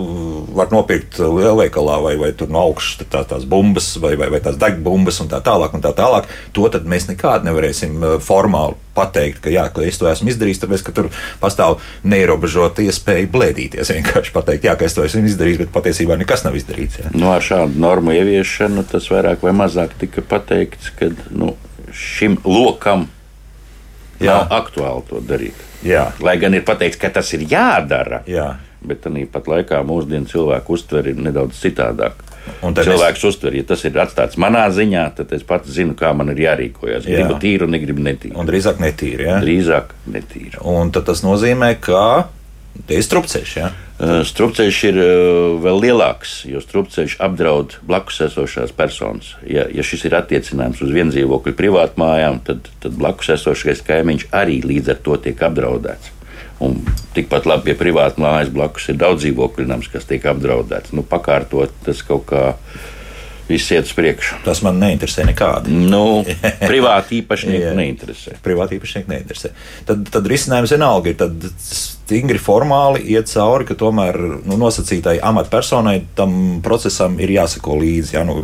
var 0.56 0.72
nopirkt 0.72 1.20
lielveikalā 1.20 2.00
vai, 2.02 2.16
vai 2.20 2.32
tur 2.32 2.48
no 2.52 2.64
augšas 2.70 3.06
tā, 3.12 3.24
tās 3.28 3.44
bumbas 3.48 3.96
vai, 4.02 4.14
vai, 4.16 4.30
vai 4.32 4.40
tās 4.40 4.56
degbumbas 4.60 5.20
un 5.20 5.28
tā 5.32 5.42
tālāk, 5.44 5.74
un 5.76 5.84
tā 5.84 5.92
tālāk, 5.96 6.28
to 6.56 6.68
tad 6.72 6.88
mēs 6.88 7.08
nekādi 7.12 7.50
nevarēsim 7.50 7.96
eh, 8.02 8.16
formāli 8.22 8.76
pateikt, 8.96 9.42
ka, 9.44 9.52
jā, 9.52 9.66
ka 9.72 9.84
es 9.86 10.00
to 10.00 10.08
esmu 10.10 10.32
izdarījis, 10.32 10.62
tāpēc, 10.64 10.84
ka 10.86 10.94
tur 10.96 11.10
pastāv 11.42 11.78
neierobežota 12.08 12.84
iespēja 12.86 13.28
blēdīties. 13.32 13.92
Vienkārši 13.98 14.34
pateikt, 14.34 14.66
jā, 14.68 14.76
ka 14.78 14.88
es 14.88 14.96
to 14.96 15.04
esmu 15.06 15.24
izdarījis, 15.28 15.62
bet 15.64 15.74
patiesībā 15.76 16.18
nekas 16.20 16.46
nav 16.46 16.56
izdarīts. 16.58 17.02
Jā. 17.02 17.12
Nu, 17.14 17.30
ar 17.34 17.44
šādu 17.44 17.78
normu 17.82 18.16
ieviešanu 18.16 18.86
tas 18.90 19.10
vairāk 19.12 19.44
vai 19.44 19.54
mazāk 19.56 19.94
tika 20.00 20.24
pateikts, 20.26 20.92
ka 20.96 21.12
nu, 21.30 21.54
šim 21.96 22.40
lokam 22.44 23.06
Jā. 24.20 24.32
nav 24.32 24.54
aktuāli 24.62 25.04
to 25.10 25.22
darīt. 25.24 25.64
Jā. 25.86 26.10
Lai 26.24 26.36
gan 26.40 26.56
ir 26.56 26.64
pateikts, 26.66 26.98
ka 27.00 27.10
tas 27.12 27.32
ir 27.36 27.46
jādara, 27.50 28.22
Jā. 28.28 28.56
bet 28.86 29.04
tāpat 29.04 29.50
laikā 29.52 29.82
mūsdienu 29.86 30.28
cilvēku 30.30 30.76
uztver 30.76 31.12
ir 31.12 31.20
nedaudz 31.20 31.60
citādāk. 31.60 32.25
Cilvēks 32.62 33.22
es... 33.22 33.26
uztver, 33.30 33.56
ja 33.58 33.66
tas 33.66 33.82
ir 33.88 33.98
atstāts 34.02 34.38
manā 34.40 34.66
ziņā, 34.74 35.06
tad 35.18 35.32
es 35.36 35.44
pats 35.46 35.70
zinu, 35.72 35.96
kā 35.98 36.12
man 36.16 36.32
ir 36.34 36.44
jārīkojas. 36.46 37.08
Jā. 37.08 37.22
Gribu 37.22 37.40
tīru, 37.42 37.70
negribu 37.70 38.04
netīru. 38.06 38.36
Un 38.40 38.48
drīzāk 38.48 38.80
netīri. 38.82 39.26
Ja? 39.28 39.40
Drīzāk 39.42 39.92
netīru. 40.12 40.62
Un 40.76 40.94
tas 40.94 41.24
nozīmē, 41.26 41.74
ka 41.82 42.28
tie 42.86 43.00
ir 43.00 43.06
strupceļš. 43.06 43.56
Ja? 43.58 43.72
Uh, 43.96 44.20
Strupceļš 44.28 44.78
ir 44.90 44.98
uh, 45.00 45.54
vēl 45.64 45.78
lielāks, 45.86 46.42
jo 46.44 46.60
strupceļš 46.60 47.14
apdraud 47.24 47.78
blakus 47.88 48.20
esošās 48.26 48.74
personas. 48.76 49.32
Ja, 49.48 49.64
ja 49.72 49.84
šis 49.86 50.04
ir 50.04 50.18
attiecināms 50.18 50.82
uz 50.84 50.92
viendzīvokļu 50.92 51.54
privātmājām, 51.56 52.42
tad, 52.44 52.68
tad 52.82 52.98
blakus 53.00 53.32
esošais 53.38 53.80
kaimiņš 53.86 54.28
arī 54.36 54.60
līdz 54.68 54.92
ar 54.92 55.00
to 55.08 55.16
tiek 55.24 55.40
apdraudēts. 55.48 56.12
Un 56.64 56.78
tikpat 57.12 57.44
labi 57.44 57.70
pie 57.70 57.74
privātmājas 57.76 58.48
blakus 58.54 58.88
ir 58.88 58.96
daudz 59.00 59.24
dzīvokļu 59.26 59.66
nams, 59.68 59.90
kas 59.92 60.08
tiek 60.08 60.24
apdraudēts. 60.30 60.94
Nu, 60.96 61.02
pakārtot 61.04 61.74
tas 61.84 62.00
kaut 62.06 62.24
kā 62.30 62.44
viss 63.46 63.68
iet 63.70 63.84
uz 63.86 63.92
priekšu. 63.94 64.40
Tas 64.46 64.62
man 64.64 64.80
neinteresē 64.82 65.26
nekādi. 65.28 65.70
Nu, 65.70 66.24
privāti 66.70 67.20
īpašnieki 67.20 67.68
Jā. 67.68 67.74
neinteresē. 67.78 68.38
Privāti 68.42 68.80
īpašnieki 68.80 69.12
neinteresē. 69.12 69.52
Tad, 69.86 70.08
tad 70.10 70.26
risinājums 70.32 70.72
vienalga 70.74 71.12
ir 71.12 71.18
tad 71.20 71.46
stingri 71.60 72.40
formāli 72.42 73.04
iet 73.14 73.28
cauri, 73.30 73.68
ka 73.68 73.76
tomēr 73.78 74.18
nu, 74.48 74.56
nosacītai 74.58 75.18
amatpersonai 75.28 75.98
tam 76.18 76.60
procesam 76.64 77.20
ir 77.22 77.36
jāsako 77.36 77.78
līdzi. 77.84 78.16
Ja? 78.16 78.24
Nu, 78.26 78.40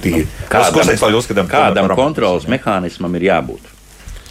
kustības 0.00 1.02
lai 1.02 1.14
uzskatām, 1.18 1.50
ka 1.50 1.66
kādam 1.68 1.90
varam- 1.90 2.00
kontrolas 2.06 2.46
mehānismam 2.48 3.18
ir 3.18 3.28
jābūt. 3.32 3.72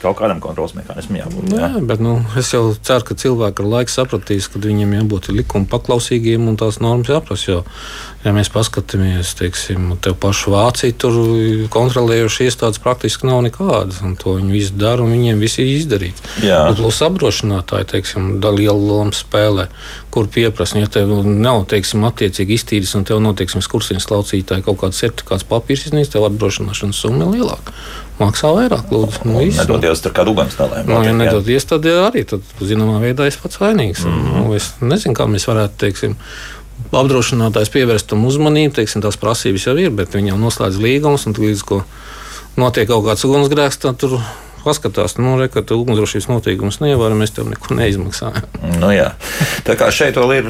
Kaut 0.06 0.20
kādam 0.20 0.42
kontrols 0.44 0.76
mehānismam 0.78 1.18
jābūt. 1.24 1.54
Jā, 1.56 1.70
Jā. 1.74 1.84
bet 1.90 2.02
nu, 2.04 2.20
es 2.38 2.52
jau 2.54 2.68
ceru, 2.78 3.08
ka 3.08 3.18
cilvēki 3.18 3.64
ar 3.64 3.70
laiku 3.72 3.94
sapratīs, 3.96 4.50
ka 4.54 4.62
viņiem 4.62 4.94
jābūt 5.00 5.32
likuma 5.34 5.66
paklausīgiem 5.72 6.46
un 6.52 6.60
tās 6.62 6.78
normas 6.84 7.10
jāprasa. 7.10 7.48
Jo, 7.50 7.64
ja 8.26 8.34
mēs 8.34 8.50
paskatāmies, 8.54 9.36
teiksim, 9.38 9.92
te 10.02 10.12
pašu 10.18 10.54
Vāciju, 10.56 10.96
tur 10.98 11.18
kontrolējuši 11.74 12.48
iestādes 12.48 12.82
praktiski 12.82 13.30
nav 13.30 13.44
nekādas. 13.46 14.02
To 14.24 14.36
viņi 14.40 14.54
visi 14.54 14.74
dara 14.80 15.06
un 15.06 15.14
viņiem 15.14 15.42
viss 15.42 15.60
ir 15.62 15.70
izdarīts. 15.70 16.24
Bet 16.42 16.80
plus 16.82 17.02
apdrošinātāji, 17.06 17.90
teiksim, 17.94 18.32
da 18.44 18.54
lielu 18.56 18.80
lomu 18.82 19.14
spēlē, 19.16 19.68
kur 20.14 20.30
pieprasa, 20.32 20.80
ja 20.82 20.90
tev 20.92 21.14
nav, 21.28 21.68
teiksim, 21.70 22.06
attiecīgi 22.10 22.58
iztīris 22.58 22.96
un 22.98 23.06
tev 23.08 23.22
notieksim 23.24 23.64
skursiņas 23.66 24.10
laucītāji 24.10 24.66
kaut 24.66 24.82
kāds 24.82 25.04
certifikāts 25.04 25.46
papīrs 25.50 25.86
iznīst, 25.92 26.16
tev 26.16 26.26
apdrošināšanas 26.32 27.06
summa 27.06 27.30
ir 27.30 27.40
lielāka. 27.40 27.78
Maksā 28.16 28.48
vairāk, 28.56 28.92
lūdzu. 28.96 29.26
Nu. 29.28 29.42
Nedodies 29.44 30.02
tur 30.02 30.14
kādu 30.16 30.32
uguns 30.32 30.56
nelēmu. 30.56 30.88
Nu, 30.88 31.02
ja 31.04 31.12
nedodies, 31.12 31.66
tad 31.68 31.84
arī 31.92 32.24
tad, 32.30 32.46
zināmā 32.64 33.02
veidā 33.04 33.28
es 33.28 33.36
pats 33.42 33.60
vainīgs. 33.60 34.06
Mm 34.08 34.14
-hmm. 34.14 34.38
nu, 34.38 34.54
es 34.56 34.70
nezinu, 34.80 35.18
kā 35.20 35.28
mēs 35.28 35.50
varētu, 35.50 35.76
teiksim, 35.84 36.16
apdrošinātājs 37.02 37.72
pievērst 37.74 38.10
tam 38.12 38.26
uzmanību. 38.30 38.76
Teiksim, 38.80 39.04
tās 39.04 39.20
prasības 39.22 39.68
jau 39.68 39.76
ir, 39.82 39.92
bet 39.96 40.16
viņi 40.16 40.34
jau 40.34 40.40
noslēdz 40.42 40.80
līgumus, 40.82 41.28
un 41.30 41.38
līdz 41.38 41.64
ko 41.68 41.82
notiek 42.60 42.90
kaut 42.90 43.06
kāds 43.08 43.26
ugunsgrēks, 43.28 43.82
tad 43.84 44.00
tur 44.02 44.18
paskatās, 44.66 45.20
nu, 45.22 45.36
re, 45.40 45.50
ka 45.52 45.62
tu 45.62 45.78
ugunsdrošības 45.82 46.30
noteikumus 46.32 46.82
neievēro, 46.82 47.18
mēs 47.20 47.36
tev 47.36 47.52
neko 47.52 47.78
neizmaksājam. 47.78 48.48
Nu, 48.82 48.90
jā. 48.96 49.12
Tā 49.68 49.78
kā 49.78 49.92
šeit 49.94 50.18
vēl 50.18 50.40
ir 50.40 50.50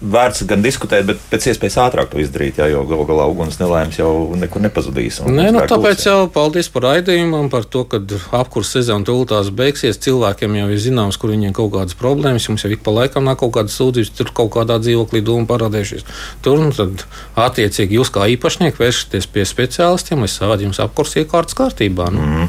vērts 0.00 0.46
gan 0.48 0.62
diskutēt, 0.64 1.04
bet 1.08 1.20
pēc 1.30 1.50
iespējas 1.52 1.76
ātrāk 1.84 2.08
to 2.12 2.20
izdarīt, 2.22 2.60
jā, 2.60 2.70
jo 2.72 2.84
galu 2.88 3.04
galā 3.08 3.26
uguns 3.28 3.58
nelaimes 3.60 3.98
jau 4.00 4.32
nekur 4.38 4.62
nepazudīs. 4.64 5.20
un 5.20 5.36
Nē, 5.36 5.50
nu, 5.52 5.62
tāpēc 5.68 6.06
jau 6.06 6.16
paldies 6.32 6.70
par 6.72 6.86
raidījumu, 6.88 7.42
par 7.52 7.66
to, 7.68 7.84
ka 7.88 8.00
apkurss 8.40 8.76
sezona 8.78 9.04
tūlītās 9.06 9.52
beigsies. 9.56 10.00
Cilvēkiem 10.00 10.56
jau 10.56 10.68
ir 10.72 10.80
zināms, 10.80 11.18
kur 11.20 11.34
viņiem 11.34 11.52
kaut 11.56 11.74
kādas 11.74 11.98
problēmas. 12.00 12.48
Mums 12.48 12.64
jau 12.64 12.72
ik 12.72 12.84
pa 12.86 12.94
laikam 12.96 13.28
nāk 13.28 13.42
kaut 13.42 13.52
kādas 13.58 13.76
sūdzības, 13.76 14.12
tur 14.16 14.32
kaut 14.36 14.52
kādā 14.56 14.78
dzīvoklī 14.80 15.22
dūma 15.26 15.48
parādījušies. 15.50 16.06
Tur 16.44 16.62
nu, 16.62 16.72
tad, 16.76 17.04
attiecīgi 17.36 18.00
jūs 18.00 18.12
kā 18.14 18.24
īpašnieki 18.36 18.80
vēršaties 18.80 19.28
pie 19.34 19.44
speciālistiem, 19.48 20.24
lai 20.24 20.32
savādi 20.32 20.68
jums 20.68 20.80
apkurss 20.80 21.20
iekārtas 21.20 21.58
kārtībā. 21.58 22.08
Nu. 22.14 22.24
Mm. 22.24 22.48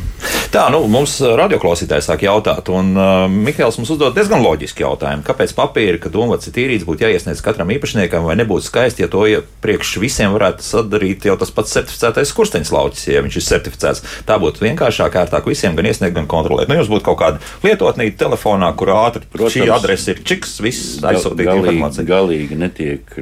Tā, 0.51 0.65
nu, 0.73 0.81
mums 0.91 1.13
radioklausītājs 1.23 2.09
sāk 2.09 2.25
jautāt, 2.25 2.67
un 2.71 2.91
uh, 2.97 3.27
Mikls 3.31 3.77
mums 3.79 3.91
uzdod 3.93 4.15
diezgan 4.17 4.43
loģisku 4.43 4.83
jautājumu. 4.83 5.23
Kāpēc 5.27 5.53
papīra, 5.55 5.99
ka 6.01 6.11
domāts 6.11 6.49
ir 6.49 6.55
tīrīts, 6.57 6.87
būtu 6.87 7.05
jāiesniedz 7.05 7.40
katram 7.45 7.71
īpašniekam, 7.73 8.25
vai 8.27 8.35
nebūtu 8.39 8.65
skaisti, 8.65 9.05
ja 9.05 9.09
to 9.11 9.23
ja 9.29 9.41
priekš 9.63 9.95
visiem 10.01 10.33
varētu 10.35 10.65
sadarīt 10.65 11.27
jau 11.27 11.35
tas 11.39 11.53
pats 11.53 11.75
certificētais 11.75 12.33
kursteņš 12.37 12.71
laucis, 12.73 13.07
ja 13.11 13.23
viņš 13.25 13.37
ir 13.39 13.45
certificēts. 13.47 14.03
Tā 14.27 14.37
būtu 14.41 14.65
vienkāršāk, 14.65 15.17
ērtāk 15.23 15.47
visiem 15.49 15.77
gan 15.77 15.89
iesniegt, 15.89 16.15
gan 16.17 16.29
kontrolēt. 16.31 16.71
Nu, 16.71 16.77
jums 16.79 16.91
būtu 16.91 17.07
kaut 17.09 17.19
kāda 17.21 17.41
lietotnīca 17.65 18.19
telefonā, 18.25 18.71
kur 18.79 18.93
ātri 18.95 19.25
Protams. 19.27 19.55
šī 19.55 19.69
adrese 19.73 20.15
ir 20.15 20.23
čiks, 20.27 20.57
viss 20.63 20.99
aizsūtīt 21.05 21.47
informāciju. 21.47 22.07
galīgi 22.09 22.59
netiek 22.59 23.15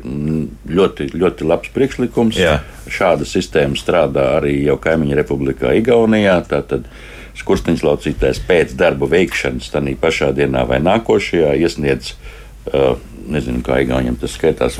ļoti, 0.80 1.12
ļoti 1.16 1.48
labs 1.50 1.72
priekšlikums. 1.76 2.40
Jā. 2.40 2.60
Šāda 2.90 3.28
sistēma 3.28 3.78
strādā 3.80 4.26
arī 4.40 4.58
jau 4.66 4.80
kaimiņu 4.82 5.18
republikā 5.20 5.76
Igaunijā. 5.78 6.40
Tātad 6.50 6.88
skursteņš 7.40 7.86
laucītājs 7.86 8.42
pēc 8.48 8.74
darba 8.80 9.08
veikšanas, 9.10 9.70
tādā 9.74 9.94
pašā 10.00 10.32
dienā 10.36 10.66
vai 10.70 10.82
nākošajā, 10.84 11.54
iesniedz 11.62 12.14
uh, 12.74 12.98
nezinu, 13.30 13.62
kā 13.66 13.80
Igauniem 13.84 14.16
tas 14.20 14.34
skaitās, 14.38 14.78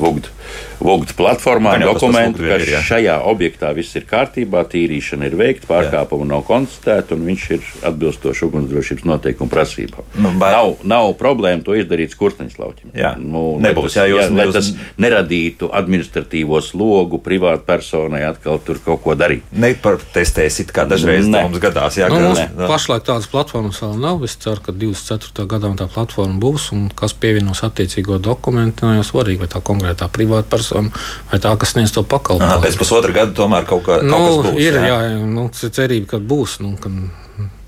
Vogd 0.80 1.12
platformā 1.16 1.74
Gan 1.76 1.82
dokumentu, 1.92 2.38
ka 2.42 2.56
ir, 2.56 2.64
jā. 2.72 2.80
šajā 2.82 3.16
objektā 3.28 3.68
viss 3.76 3.94
ir 3.96 4.06
kārtībā, 4.08 4.64
tīrīšana 4.72 5.26
ir 5.28 5.36
veikta, 5.36 5.66
pārkāpuma 5.68 6.24
nav 6.26 6.42
konstatēta 6.48 7.14
un 7.14 7.26
viņš 7.28 7.44
ir 7.54 7.60
atbilstoši 7.90 8.46
ugunsdrošības 8.48 9.04
noteikumu 9.04 9.50
prasībām. 9.52 10.04
Nu, 10.16 10.32
vai- 10.40 10.50
nav, 10.54 10.76
nav 10.82 11.12
problēma 11.20 11.62
to 11.64 11.76
izdarīt 11.76 12.14
skursteņslauķim. 12.16 12.94
Jā. 12.96 13.12
Nu, 13.20 13.58
lai 13.60 13.68
Nebūs, 13.70 13.92
tas, 13.92 13.98
jā, 14.00 14.06
jūs- 14.08 14.32
lai 14.34 14.46
jūs- 14.46 14.52
tas 14.54 14.72
neradītu 14.98 15.68
administratīvo 15.70 16.60
slogu 16.64 17.20
privātu 17.20 17.62
personai 17.68 18.24
atkal 18.24 18.58
tur 18.64 18.78
kaut 18.84 19.02
ko 19.04 19.14
darīt. 19.14 19.42
Nepartestēsit, 19.54 20.72
kā 20.72 20.88
dažreiz 20.88 21.26
Ne. 21.28 21.42
mums 21.44 21.58
gadās. 21.58 21.96
Jā, 22.00 22.08
Nu, 22.08 22.20
mums 22.20 22.38
jā. 22.38 22.48
pašlaik 22.66 23.04
tādas 23.04 23.28
platformas 23.28 23.78
vēl 23.80 23.98
nav. 24.00 24.24
Es 24.24 24.34
ceru, 24.36 24.60
ka 24.64 24.72
24. 24.72 25.46
gadā 25.46 25.76
tā 25.76 25.88
platforma 25.88 26.40
būs 26.40 26.72
un 26.72 26.88
kas 26.88 27.12
pievienos 27.12 27.60
attiecīgo 27.62 28.18
dokumentu. 28.18 28.39
Nav 28.82 28.96
jau 28.98 29.06
svarīgi, 29.12 29.38
vai 29.44 29.48
tā 29.52 29.60
konkrētā 29.64 30.08
privāta 30.12 30.48
persona 30.50 30.90
vai 31.30 31.38
tā, 31.42 31.52
kas 31.60 31.74
sniedz 31.76 31.92
to 31.94 32.02
pakalpojumu. 32.02 32.62
Pēc 32.64 32.78
pusotra 32.80 33.12
gada 33.12 33.32
tomēr 33.36 33.66
kaut, 33.68 33.84
kā, 33.86 34.00
Nu, 34.02 34.16
kaut 34.16 34.44
kas 34.44 34.52
būs. 34.54 34.60
ir 34.64 34.74
jā. 34.80 34.86
Jā, 34.88 35.18
nu, 35.26 35.48
cerība, 35.54 36.06
ka 36.14 36.18
būs, 36.18 36.58
nu, 36.64 36.74
ka 36.80 36.90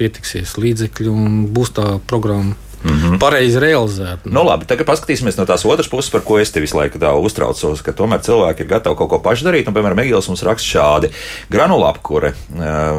pietiksies 0.00 0.56
līdzekļi 0.60 1.08
un 1.12 1.46
būs 1.54 1.72
tā 1.76 1.86
programma 2.06 2.56
mm 2.84 2.90
-hmm. 2.90 3.18
pareizi 3.18 3.60
realizēta. 3.60 4.20
Nu, 4.24 4.44
labi, 4.44 4.66
tagad 4.66 4.86
paskatīsimies 4.86 5.38
no 5.38 5.46
tās 5.46 5.64
otras 5.64 5.88
puses, 5.88 6.10
par 6.10 6.20
ko 6.20 6.38
es 6.38 6.50
te 6.50 6.60
visu 6.60 6.76
laiku 6.76 6.98
uztraucos, 6.98 7.82
ka 7.82 7.92
tomēr 7.92 8.20
cilvēki 8.20 8.60
ir 8.60 8.68
gatavi 8.68 8.96
kaut 8.96 9.10
ko 9.10 9.18
paši 9.18 9.44
darīt. 9.44 9.68
Un, 9.68 9.74
piemēram, 9.74 9.98
Egils 9.98 10.28
mums 10.28 10.42
raksta 10.42 10.68
šādi: 10.68 11.10
granulā 11.50 11.88
apkure, 11.90 12.32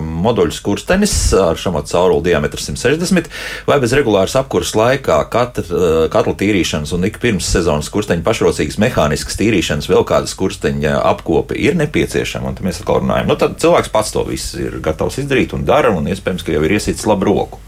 moduļu 0.02 0.52
skurstenis 0.52 1.34
ar 1.34 1.56
šādu 1.56 1.84
caurulu 1.92 2.24
diametru 2.24 2.60
160 2.60 3.30
vai 3.68 3.80
bez 3.80 3.94
regulāras 3.94 4.36
apkuras 4.36 4.74
laikā 4.76 5.30
katra, 5.30 5.64
katla 6.10 6.34
tīrīšanas 6.34 6.94
un 6.94 7.04
ik 7.04 7.20
pirms 7.20 7.48
sezonas 7.56 7.90
skursteņa 7.92 8.24
pašrocīgas 8.24 8.80
mehāniskas 8.82 9.38
tīrīšanas 9.40 9.90
vēl 9.90 10.06
kāda 10.08 10.28
skursteņa 10.28 11.00
apkope 11.14 11.56
ir 11.56 11.76
nepieciešama. 11.80 12.48
Un 12.48 12.56
tad 12.56 12.68
mēs 12.68 12.82
atkal 12.82 13.02
runājam, 13.04 13.28
nu 13.28 13.36
tad 13.40 13.58
cilvēks 13.64 13.92
pats 13.94 14.12
to 14.16 14.24
visu 14.28 14.62
ir 14.62 14.80
gatavs 14.84 15.20
izdarīt 15.24 15.54
un 15.54 15.66
dara, 15.66 15.92
un 15.96 16.08
iespējams, 16.12 16.46
ka 16.46 16.56
jau 16.56 16.64
ir 16.64 16.76
iesīts 16.78 17.08
labu 17.10 17.30
roku. 17.30 17.60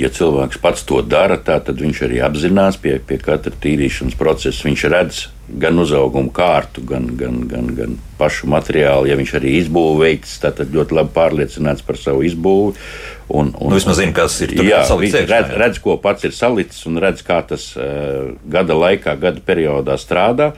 ja 0.00 0.08
cilvēks 0.08 0.60
pats 0.62 0.84
to 0.88 1.00
dara, 1.02 1.36
tā, 1.50 1.58
tad 1.66 1.82
viņš 1.82 2.00
arī 2.06 2.22
apzinās 2.22 2.78
pie, 2.80 2.96
pie 3.02 3.18
katra 3.22 3.52
tīrīšanas 3.62 4.16
procesa. 4.18 4.66
Viņš 4.68 4.86
redz 4.92 5.20
gan 5.60 5.78
uzaugumu 5.82 6.30
kārtu, 6.34 6.82
gan, 6.86 7.08
gan, 7.18 7.40
gan, 7.50 7.70
gan 7.74 7.96
pašu 8.20 8.48
materiālu. 8.50 9.08
Ja 9.10 9.18
viņš 9.18 9.34
arī 9.40 9.56
izbūve 9.60 10.04
veids, 10.04 10.36
tad 10.42 10.62
ļoti 10.62 10.96
labi 11.00 11.14
pārliecināts 11.16 11.86
par 11.86 11.98
savu 11.98 12.22
izbūvi. 12.28 12.76
Un, 13.30 13.52
un, 13.54 13.70
Nu, 13.70 13.76
vismaz 13.78 14.00
zina, 14.00 14.14
kas 14.14 14.40
ir 14.44 14.54
tur 14.56 14.66
Jā, 14.66 14.82
iekšā, 14.86 15.24
redz, 15.30 15.54
redz, 15.58 15.80
ko 15.82 15.96
pats 16.02 16.26
ir 16.26 16.34
salicis 16.34 16.82
un 16.90 16.98
redz, 17.02 17.22
kā 17.26 17.40
tas 17.46 17.70
uh, 17.78 18.32
gada 18.50 18.76
laikā, 18.78 19.14
gada 19.22 19.42
periodā 19.46 19.98
strādā. 20.00 20.52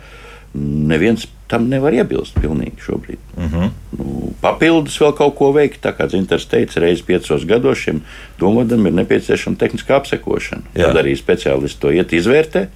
Neviens 0.57 1.27
tam 1.53 1.69
nevar 1.71 1.93
iebilst 1.95 2.35
pilnīgi 2.41 2.81
šobrīd. 2.87 3.21
Uh 3.37 3.43
Mhm. 3.45 3.57
-huh. 3.63 3.71
nu, 3.99 4.33
papildus 4.41 4.99
vēl 5.01 5.15
kaut 5.17 5.35
ko 5.39 5.53
veikt, 5.53 5.81
tā 5.85 5.93
kā 5.97 6.09
Zinters 6.11 6.47
teica, 6.51 6.81
reizes 6.81 7.05
piecos 7.07 7.45
gados 7.47 7.79
šim 7.79 8.01
domādam 8.41 8.87
ir 8.87 8.93
nepieciešama 8.93 9.57
tehniskā 9.57 9.97
apsekošana. 10.01 10.63
Jā. 10.75 10.87
Tad 10.89 10.97
arī 11.05 11.15
speciālisti 11.17 11.79
to 11.81 11.91
iet 11.93 12.13
izvērtē, 12.13 12.67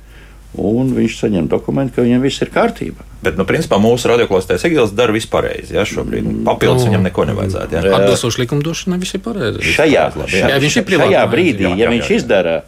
un 0.56 0.94
viņš 0.96 1.18
saņem 1.20 1.48
dokumentu, 1.48 1.94
ka 1.96 2.02
viņam 2.02 2.20
viss 2.22 2.42
ir 2.42 2.48
kārtībā. 2.54 3.02
Bet, 3.22 3.36
nu, 3.36 3.44
principā 3.44 3.76
mūsu 3.82 4.08
radioklāstais 4.08 4.64
Egils 4.64 4.92
dara 4.94 5.12
visu 5.12 5.28
pareizi. 5.28 5.74
Ja, 5.74 5.82
šobrīd 5.84 6.44
papildus 6.44 6.84
Nu. 6.84 6.90
viņam 6.90 7.02
neko 7.02 7.24
nevajadzētu. 7.24 7.72
Ja. 7.74 7.96
Atbilstoši 7.96 8.40
likumdošanai, 8.40 8.98
viss 9.00 9.14
ir 9.14 9.20
pareizi. 9.20 9.58
Šajā, 9.60 10.04
labi, 10.16 10.30
šajā, 10.32 10.48
jā. 10.48 10.58
viņš 10.60 10.76
ir 10.76 10.82
šajā 10.82 10.86
privātā 10.86 11.24
brīdī, 11.30 11.62
jā, 11.66 11.76
ja 11.76 11.84
jā, 11.84 11.90
viņš 11.90 12.10
jā. 12.10 12.16
izdara 12.16 12.62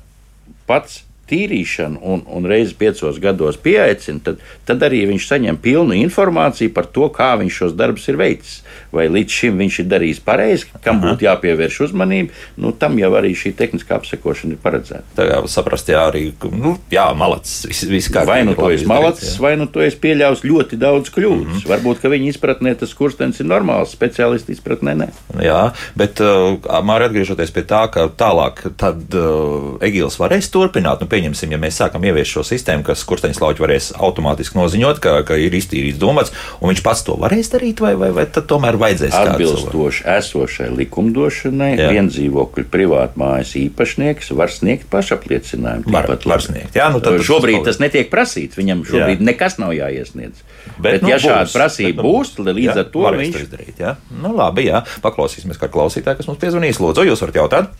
pats 0.67 1.03
tīrīšanu 1.29 2.01
un, 2.03 2.23
un 2.27 2.49
reizes 2.49 2.77
piecos 2.79 3.19
gados 3.23 3.59
pieaicina, 3.61 4.23
tad, 4.25 4.43
tad 4.69 4.85
arī 4.87 5.05
viņš 5.11 5.29
saņem 5.33 5.59
pilnu 5.63 5.97
informāciju 5.99 6.73
par 6.77 6.89
to, 6.93 7.09
kā 7.15 7.35
viņš 7.41 7.61
šos 7.63 7.77
darbus 7.79 8.09
ir 8.09 8.21
veicis. 8.21 8.63
Vai 8.95 9.09
līdz 9.13 9.35
šim 9.41 9.59
viņš 9.61 9.81
ir 9.83 9.89
darījis 9.91 10.21
pareizi, 10.25 10.69
kam 10.85 11.03
Aha. 11.03 11.11
būtu 11.11 11.27
jāpievērš 11.27 11.81
uzmanība, 11.89 12.33
nu, 12.57 12.73
tam 12.73 12.97
jau 13.01 13.11
arī 13.19 13.35
šī 13.37 13.53
tehniskā 13.59 13.99
apsekošana 13.99 14.57
ir 14.57 14.63
paredzēta. 14.63 15.05
Tā 15.19 15.27
kā 15.29 15.41
saprast, 15.51 15.91
jā, 15.93 16.07
arī, 16.09 16.31
nu, 16.57 16.77
jā, 16.93 17.05
malacis, 17.19 17.85
viss 17.91 18.09
kārtībā. 18.09 18.33
Vai 18.33 18.47
nu 18.49 18.55
to 18.57 18.65
labi 18.65 18.79
es 18.79 18.85
izdarīts, 18.85 18.93
malacis, 18.95 19.35
jā. 19.35 19.43
vai 19.45 19.53
nu 19.61 19.69
to 19.69 19.85
es 19.85 19.99
pieļauju 20.01 20.49
ļoti 20.49 20.81
daudz 20.81 21.13
kļūdas. 21.13 21.45
Mm. 21.45 21.59
-hmm. 21.59 21.69
Varbūt, 21.75 22.01
ka 22.01 22.13
viņa 22.13 22.33
izpratnē 22.33 22.75
tas 22.81 22.95
kurstenis 22.97 23.43
ir 23.43 23.51
normāls, 23.51 23.93
speciālisti 23.93 24.57
izpratnē 24.57 24.97
nē. 25.03 25.11
Jā, 25.45 25.61
bet 25.99 26.23
uh, 26.25 26.57
Mārķis 26.65 27.09
atgriežoties 27.09 27.53
pie 27.55 27.65
tā, 27.69 27.83
ka 27.93 28.07
tālāk 28.19 28.63
tad, 28.81 29.03
uh, 29.17 29.77
Egils 29.85 30.19
varēs 30.21 30.51
turpināt. 30.53 31.03
Nu, 31.03 31.09
pieņemsim, 31.19 31.53
ja 31.55 31.59
mēs 31.61 31.81
sākam 31.81 32.05
ieviest 32.07 32.37
šo 32.37 32.45
sistēmu, 32.47 32.87
ka 32.87 32.95
skursteņslauķi 32.99 33.65
varēs 33.65 33.91
automātiski 33.99 34.59
noziņot, 34.59 35.01
ka, 35.03 35.17
ka 35.27 35.39
ir 35.41 35.55
iztīrīts 35.59 35.99
domāts, 36.01 36.33
un 36.63 36.71
viņš 36.71 36.83
pats 36.87 37.03
to 37.07 37.19
varēs 37.19 37.51
darīt, 37.55 37.83
vai, 37.83 37.95
vai, 37.99 38.13
vai 38.15 38.27
tad 38.31 38.47
tomēr 38.51 38.79
vajadzēs? 38.79 39.17
Atbilstoši 39.19 40.07
esošai 40.15 40.69
likumdošanai, 40.79 41.73
viendzīvokļu 41.81 42.67
privātmājas 42.73 43.57
īpašnieks 43.65 44.31
var 44.39 44.53
sniegt 44.55 44.87
pašapliecinājumu. 44.93 45.91
Var, 45.95 46.11
var 46.29 46.45
sniegt. 46.45 46.77
Jā, 46.79 46.91
nu, 46.95 47.03
tad 47.05 47.19
šobrīd 47.27 47.65
tas 47.67 47.81
netiek 47.83 48.11
prasīts. 48.13 48.59
Viņam 48.59 48.85
šobrīd 48.89 49.23
Jā. 49.23 49.29
nekas 49.33 49.59
nav 49.61 49.75
jāiesniedz. 49.77 50.45
Bet, 50.79 50.99
Bet, 50.99 51.03
nu, 51.03 51.13
ja 51.13 51.19
šāda 51.23 51.51
prasība 51.55 52.03
nu, 52.03 52.13
būs, 52.13 52.35
tad 52.37 52.51
līdz 52.53 52.71
jā, 52.71 52.77
ar 52.85 52.91
to 52.93 53.05
viņš 53.19 53.35
to 53.35 53.43
izdarīt. 53.47 53.81
Jā, 53.83 53.97
nu, 54.23 54.35
labi, 54.37 54.69
jā. 54.69 54.85
Paklausīsimies, 55.05 55.59
kā 55.61 55.71
klausītāji, 55.73 56.21
kas 56.21 56.31
mums 56.31 56.41
piezvanīs. 56.43 56.81
Lūdzu, 56.83 57.07
jūs 57.09 57.25
varat 57.25 57.43
jautāt? 57.43 57.75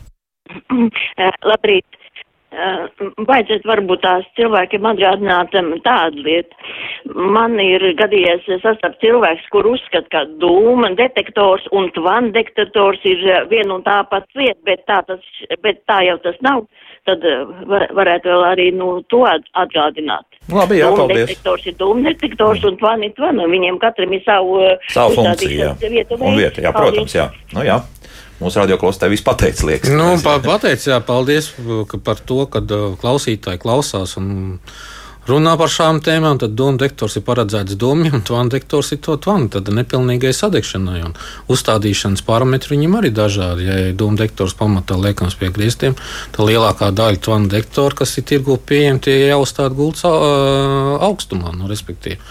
Eh, 1.19 1.35
Labrīt. 1.43 1.98
Vajadzētu 2.49 3.69
varbūt 3.69 4.01
tās 4.01 4.25
cilvēkiem 4.37 4.85
atgādināt 4.89 5.53
tādu 5.85 6.23
lietu. 6.25 6.55
Man 7.13 7.59
ir 7.61 7.83
gadījies 7.99 8.47
sastapt 8.63 8.97
cilvēks, 9.03 9.45
kur 9.53 9.67
uzskata, 9.69 10.07
ka 10.09 10.23
dūma 10.41 10.89
detektors 10.97 11.67
un 11.71 11.91
tvana 11.93 12.33
detektors 12.33 12.99
ir 13.05 13.21
viena 13.51 13.77
un 13.77 13.83
tā 13.85 13.99
pats 14.09 14.33
lieta, 14.35 14.59
bet 14.65 14.81
tā, 14.89 15.03
tas, 15.05 15.21
bet 15.61 15.83
tā 15.89 16.01
jau 16.09 16.17
tas 16.25 16.39
nav. 16.41 16.65
Tad 17.07 17.23
var, 17.69 17.85
varētu 17.95 18.27
vēl 18.27 18.43
arī 18.49 18.65
nu, 18.75 18.89
to 19.09 19.21
at- 19.25 19.45
atgādināt. 19.55 20.25
Labi, 20.51 20.81
jā, 20.81 20.89
Dūma 20.89 21.05
paldies. 21.05 21.29
detektors 21.29 21.65
ir 21.69 21.77
dūma 21.79 22.03
detektors 22.09 22.65
un 22.67 22.75
tvana 22.81 23.05
ir 23.07 23.13
tvana. 23.15 23.45
Viņiem 23.49 23.79
katram 23.79 24.13
ir 24.13 24.21
savu, 24.25 24.59
Savu 24.89 25.15
funkciju, 25.21 25.61
jā. 25.61 25.71
vieta. 25.89 26.17
Un 26.19 26.35
vieta, 26.35 26.61
jā, 26.65 26.73
protams, 26.75 27.15
jā. 27.15 27.29
Nu, 27.53 27.63
jā. 27.63 27.79
Mūsu 28.39 28.61
radioklausītāji 28.61 29.17
viss 29.17 29.25
pateica, 29.25 29.65
liekas. 29.67 29.91
Nu, 29.91 30.13
pa, 30.23 30.37
pateic, 30.43 30.85
jā, 30.87 31.01
paldies 31.03 31.51
par 32.05 32.21
to, 32.23 32.45
ka 32.51 32.63
uh, 32.63 32.93
klausītāji 33.01 33.59
klausās 33.59 34.15
un 34.19 34.29
runā 35.29 35.55
par 35.59 35.71
šām 35.71 35.99
tēmām. 36.03 36.39
Tad 36.41 36.55
doma 36.57 36.79
dektors 36.79 37.17
ir 37.19 37.25
paredzēts 37.27 37.75
domiem, 37.79 38.13
un 38.19 38.23
tvana 38.25 38.53
dektors 38.53 38.93
ir 38.95 39.01
to 39.05 39.17
tvanu. 39.21 39.49
Tad 39.53 39.67
nepilnīgai 39.75 40.31
sadegšanai 40.35 41.01
un 41.09 41.17
uzstādīšanas 41.51 42.23
parametri 42.27 42.77
viņam 42.77 42.99
arī 43.01 43.11
dažādi. 43.15 43.67
Ja 43.67 43.79
doma 43.99 44.21
dektors 44.23 44.55
pamatā 44.59 44.97
liekams 44.99 45.37
pie 45.39 45.51
griestiem, 45.55 45.97
tad 46.35 46.49
lielākā 46.49 46.93
daļa 46.95 47.23
tvana 47.25 47.51
dektoru, 47.51 48.01
kas 48.01 48.15
ir 48.21 48.27
tirgu 48.31 48.55
pieejami, 48.71 49.03
tie 49.03 49.17
jāuzstāda 49.27 49.75
gultas 49.75 50.07
uh, 50.07 50.95
augstumā, 51.09 51.51
nu, 51.59 51.67
respektīvi. 51.71 52.21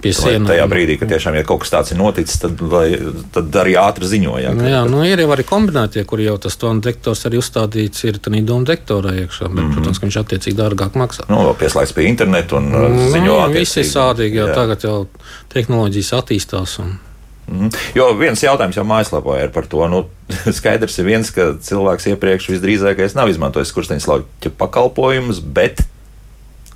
Pie 0.00 0.12
sienām. 0.16 0.46
tajā 0.48 0.66
brīdī, 0.70 0.96
kad 1.00 1.10
tiešām 1.12 1.36
ja 1.36 1.44
kaut 1.44 1.62
kas 1.64 1.72
tāds 1.74 1.92
ir 1.92 1.98
noticis, 2.00 2.38
tad, 2.40 2.60
lai, 2.72 2.86
tad 3.34 3.58
arī 3.62 3.74
ātri 3.80 4.08
ziņojām. 4.08 4.56
Nu, 4.56 4.68
jā, 4.70 4.80
nu, 4.88 5.02
ir 5.04 5.20
jau 5.20 5.28
arī 5.34 5.44
kombinētie, 5.48 6.04
kur 6.08 6.22
jau 6.24 6.38
tas 6.40 6.56
tvanu 6.60 6.80
dektors 6.86 7.26
arī 7.28 7.40
uzstādīts 7.40 8.06
ir 8.08 8.20
tādā 8.22 8.40
doma 8.46 8.68
dektorā 8.68 9.12
iekšā, 9.24 9.48
bet, 9.48 9.52
mm 9.52 9.66
-hmm. 9.66 9.76
protams, 9.76 10.00
ka 10.00 10.06
viņš 10.06 10.18
attiecīgi 10.22 10.56
dārgāk 10.56 10.96
maksā. 10.96 11.28
Nu, 11.28 11.42
vēl 11.50 11.56
pieslēgts 11.60 11.94
pie 11.96 12.08
interneta 12.08 12.56
un 12.56 12.72
uh, 12.72 12.88
ziņo 13.12 13.24
Nu, 13.26 13.36
attiecīgi. 13.44 13.58
viss 13.58 13.76
ir 13.76 13.84
sādīgi, 13.84 14.40
jau 14.40 14.48
tagad 14.54 14.84
jau 14.84 15.06
tehnoloģijas 15.52 16.12
attīstās. 16.22 16.78
Un... 16.80 16.98
Mhm. 17.50 17.68
Jo 17.94 18.14
viens 18.14 18.42
jautājums 18.42 18.76
jau 18.76 18.84
mājaslapā 18.86 19.42
ir 19.44 19.50
par 19.54 19.66
to. 19.66 19.86
Nu, 19.88 20.04
skaidrs 20.58 20.98
ir 20.98 21.04
viens, 21.04 21.30
ka 21.30 21.54
cilvēks 21.60 22.06
iepriekš 22.14 22.50
visdrīzākais 22.54 23.16
nav 23.18 23.28
izmantojis 23.28 23.68
skursteņa 23.68 24.00
slauķa 24.00 24.50
pakalpojumus, 24.58 25.40
bet 25.40 25.82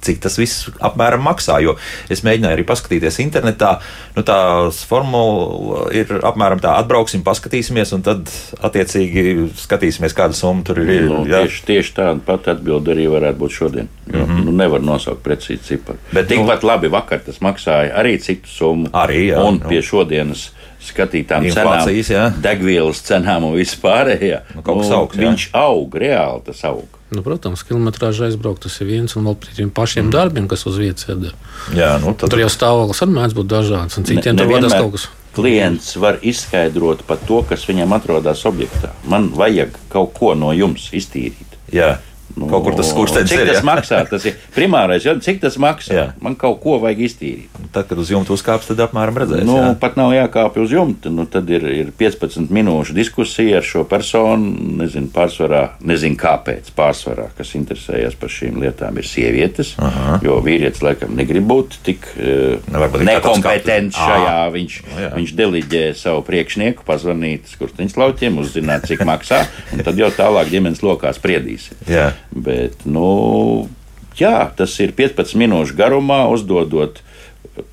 cik 0.05 0.21
tas 0.25 0.39
viss 0.41 0.69
apmēram 0.85 1.25
maksā. 1.25 1.59
Jo 1.65 1.77
es 2.13 2.25
mēģināju 2.27 2.59
arī 2.59 2.67
paskatīties 2.69 3.21
internetā. 3.25 3.77
Nu, 4.17 4.25
tās 4.27 4.83
formula 4.89 5.89
ir 5.97 6.11
apmēram 6.25 6.63
tā, 6.63 6.77
atbrauksim, 6.83 7.25
paskatīsimies, 7.27 7.95
un 7.97 8.05
tad 8.07 8.33
attiecīgi 8.65 9.51
skatīsimies, 9.65 10.17
kāda 10.17 10.37
summa 10.39 10.67
tur 10.67 10.83
ir. 10.85 11.09
Nu, 11.11 11.25
jā. 11.29 11.45
tieši, 11.45 11.65
tieši 11.71 11.97
tāda 11.99 12.19
pati 12.27 12.53
atbilde 12.55 12.95
arī 12.95 13.09
varētu 13.13 13.41
būt 13.41 13.57
šodien. 13.59 13.89
Jo, 14.07 14.19
mm 14.19 14.31
-hmm. 14.31 14.45
nu, 14.45 14.53
nevar 14.53 14.83
nosaukt 14.85 15.25
precīzi 15.25 15.63
ciparu. 15.71 15.99
Bet 16.13 16.29
Tikpat 16.29 16.63
labi 16.63 16.89
vakar 16.93 17.21
tas 17.25 17.41
maksāja 17.41 17.95
arī 17.97 18.19
citu 18.21 18.49
summu. 18.49 18.89
Arī, 18.93 19.31
jā, 19.33 19.41
un 19.41 19.61
nu. 19.63 19.69
pie 19.69 19.83
šodienas 19.83 20.51
skatītām 20.91 21.47
Inflācijas, 21.49 22.11
jā. 22.11 22.27
cenām, 22.29 22.43
degvielas 22.45 23.01
cenām 23.07 23.47
un 23.49 23.57
vispārējā. 23.59 24.43
Nu, 24.55 24.63
kaut 24.67 24.83
kas 24.83 24.93
augs, 24.97 25.17
jā. 25.19 25.25
viņš 25.29 25.49
aug, 25.61 25.97
reāli 26.05 26.45
tas 26.47 26.63
aug. 26.69 27.01
Nu, 27.15 27.23
protams, 27.23 27.63
kilometrāža 27.67 28.29
aizbraukt 28.29 28.65
tas 28.67 28.79
ir 28.83 28.89
viens, 28.91 29.13
un 29.17 29.29
vēl 29.29 29.37
pie 29.43 29.53
tiem 29.55 29.71
pašiem 29.75 30.09
darbiem, 30.11 30.49
kas 30.51 30.65
uz 30.67 30.79
vietas 30.81 31.07
ir. 31.13 31.35
Jā, 31.77 31.93
nu, 32.03 32.15
tad, 32.19 32.33
Tur 32.33 32.43
jau 32.43 32.49
stāvoklis 32.51 33.05
arī 33.05 33.15
mēdz 33.19 33.37
būt 33.39 33.51
dažāds, 33.53 33.99
un 34.01 34.09
citiem 34.09 34.35
Ne- 34.35 34.43
tur 34.43 34.51
vadās 34.51 34.75
kaut 34.75 34.97
kas. 34.97 35.07
Klients 35.35 35.97
var 35.99 36.19
izskaidrot 36.23 37.05
par 37.07 37.19
to, 37.27 37.43
kas 37.49 37.67
viņam 37.67 37.95
atrodas 37.97 38.45
objektā. 38.47 38.93
Man 39.11 39.31
vajag 39.35 39.75
kaut 39.91 40.15
ko 40.15 40.35
no 40.39 40.53
jums 40.55 40.91
iztīrīt. 40.95 41.59
jā. 41.73 41.97
Nu, 42.35 42.49
Kaut 42.51 42.65
kur 42.67 42.75
tas 42.75 42.89
skurstenis 42.91 43.31
cik 43.31 43.45
ir, 43.45 43.47
tas 43.53 43.61
jā. 43.61 43.65
maksā? 43.69 43.99
Tas 44.11 44.25
ir 44.27 44.35
primārais, 44.57 45.05
ja, 45.07 45.13
cik 45.23 45.37
tas 45.45 45.55
maksā. 45.63 45.95
Jā. 45.95 46.05
Man 46.25 46.35
kaut 46.41 46.57
ko 46.65 46.81
vajag 46.83 47.05
iztīrīt. 47.07 47.61
Tad, 47.75 47.87
kad 47.91 48.01
uz 48.03 48.09
jumta 48.11 48.33
uzkāps, 48.35 48.67
tad 48.71 48.81
apmēram 48.83 49.21
redzēs. 49.23 49.45
Nu, 49.47 49.55
jā. 49.61 49.69
pat 49.79 49.95
nav 50.01 50.11
jākāpj 50.17 50.63
uz 50.65 50.73
jumta. 50.75 51.13
Nu, 51.15 51.29
tad 51.31 51.47
ir, 51.55 51.63
ir 51.71 51.93
15 51.95 52.51
minūšu 52.51 52.97
diskusija 52.97 53.61
ar 53.61 53.69
šo 53.69 53.85
personu. 53.87 54.51
Nezinu, 54.81 55.13
pārsvarā, 55.15 55.61
nezinu 55.87 56.19
kāpēc. 56.19 56.73
Pārsvarā, 56.75 57.29
kas 57.39 57.55
interesējas 57.55 58.19
par 58.19 58.33
šīm 58.35 58.59
lietām, 58.65 58.99
ir 58.99 59.07
sievietes. 59.07 59.75
Aha. 59.79 60.19
Jo 60.27 60.41
vīrietis 60.43 60.83
laikam 60.83 61.15
negrib 61.15 61.47
būt 61.51 61.79
tik 61.87 62.11
eh, 62.19 62.59
varbūt 62.67 63.05
ir 63.05 63.11
nekompetents 63.13 64.01
šajā. 64.01 64.35
Ā. 64.35 64.51
Viņš, 64.55 64.81
Nu, 64.85 64.99
jā. 65.01 65.09
viņš 65.15 65.33
deliģē 65.39 65.85
savu 65.99 66.23
priekšnieku, 66.27 66.83
pazvanīt 66.87 67.47
skursteņslauķiem, 67.55 68.37
uzzināt, 68.43 68.87
cik 68.91 69.03
maksā. 69.07 69.45
un 69.75 69.83
Tad 69.87 69.99
jau 69.99 70.11
tālāk 70.15 70.51
ģimenes 70.53 70.83
lokā 70.85 71.15
spriedīsim. 71.17 71.79
Jā. 71.91 72.11
Bet, 72.35 72.85
nu, 72.87 73.69
jā, 74.19 74.37
tas 74.57 74.77
ir 74.83 74.95
15 74.97 75.37
minūšu 75.41 75.77
garumā, 75.79 76.25
uzdodot 76.33 77.03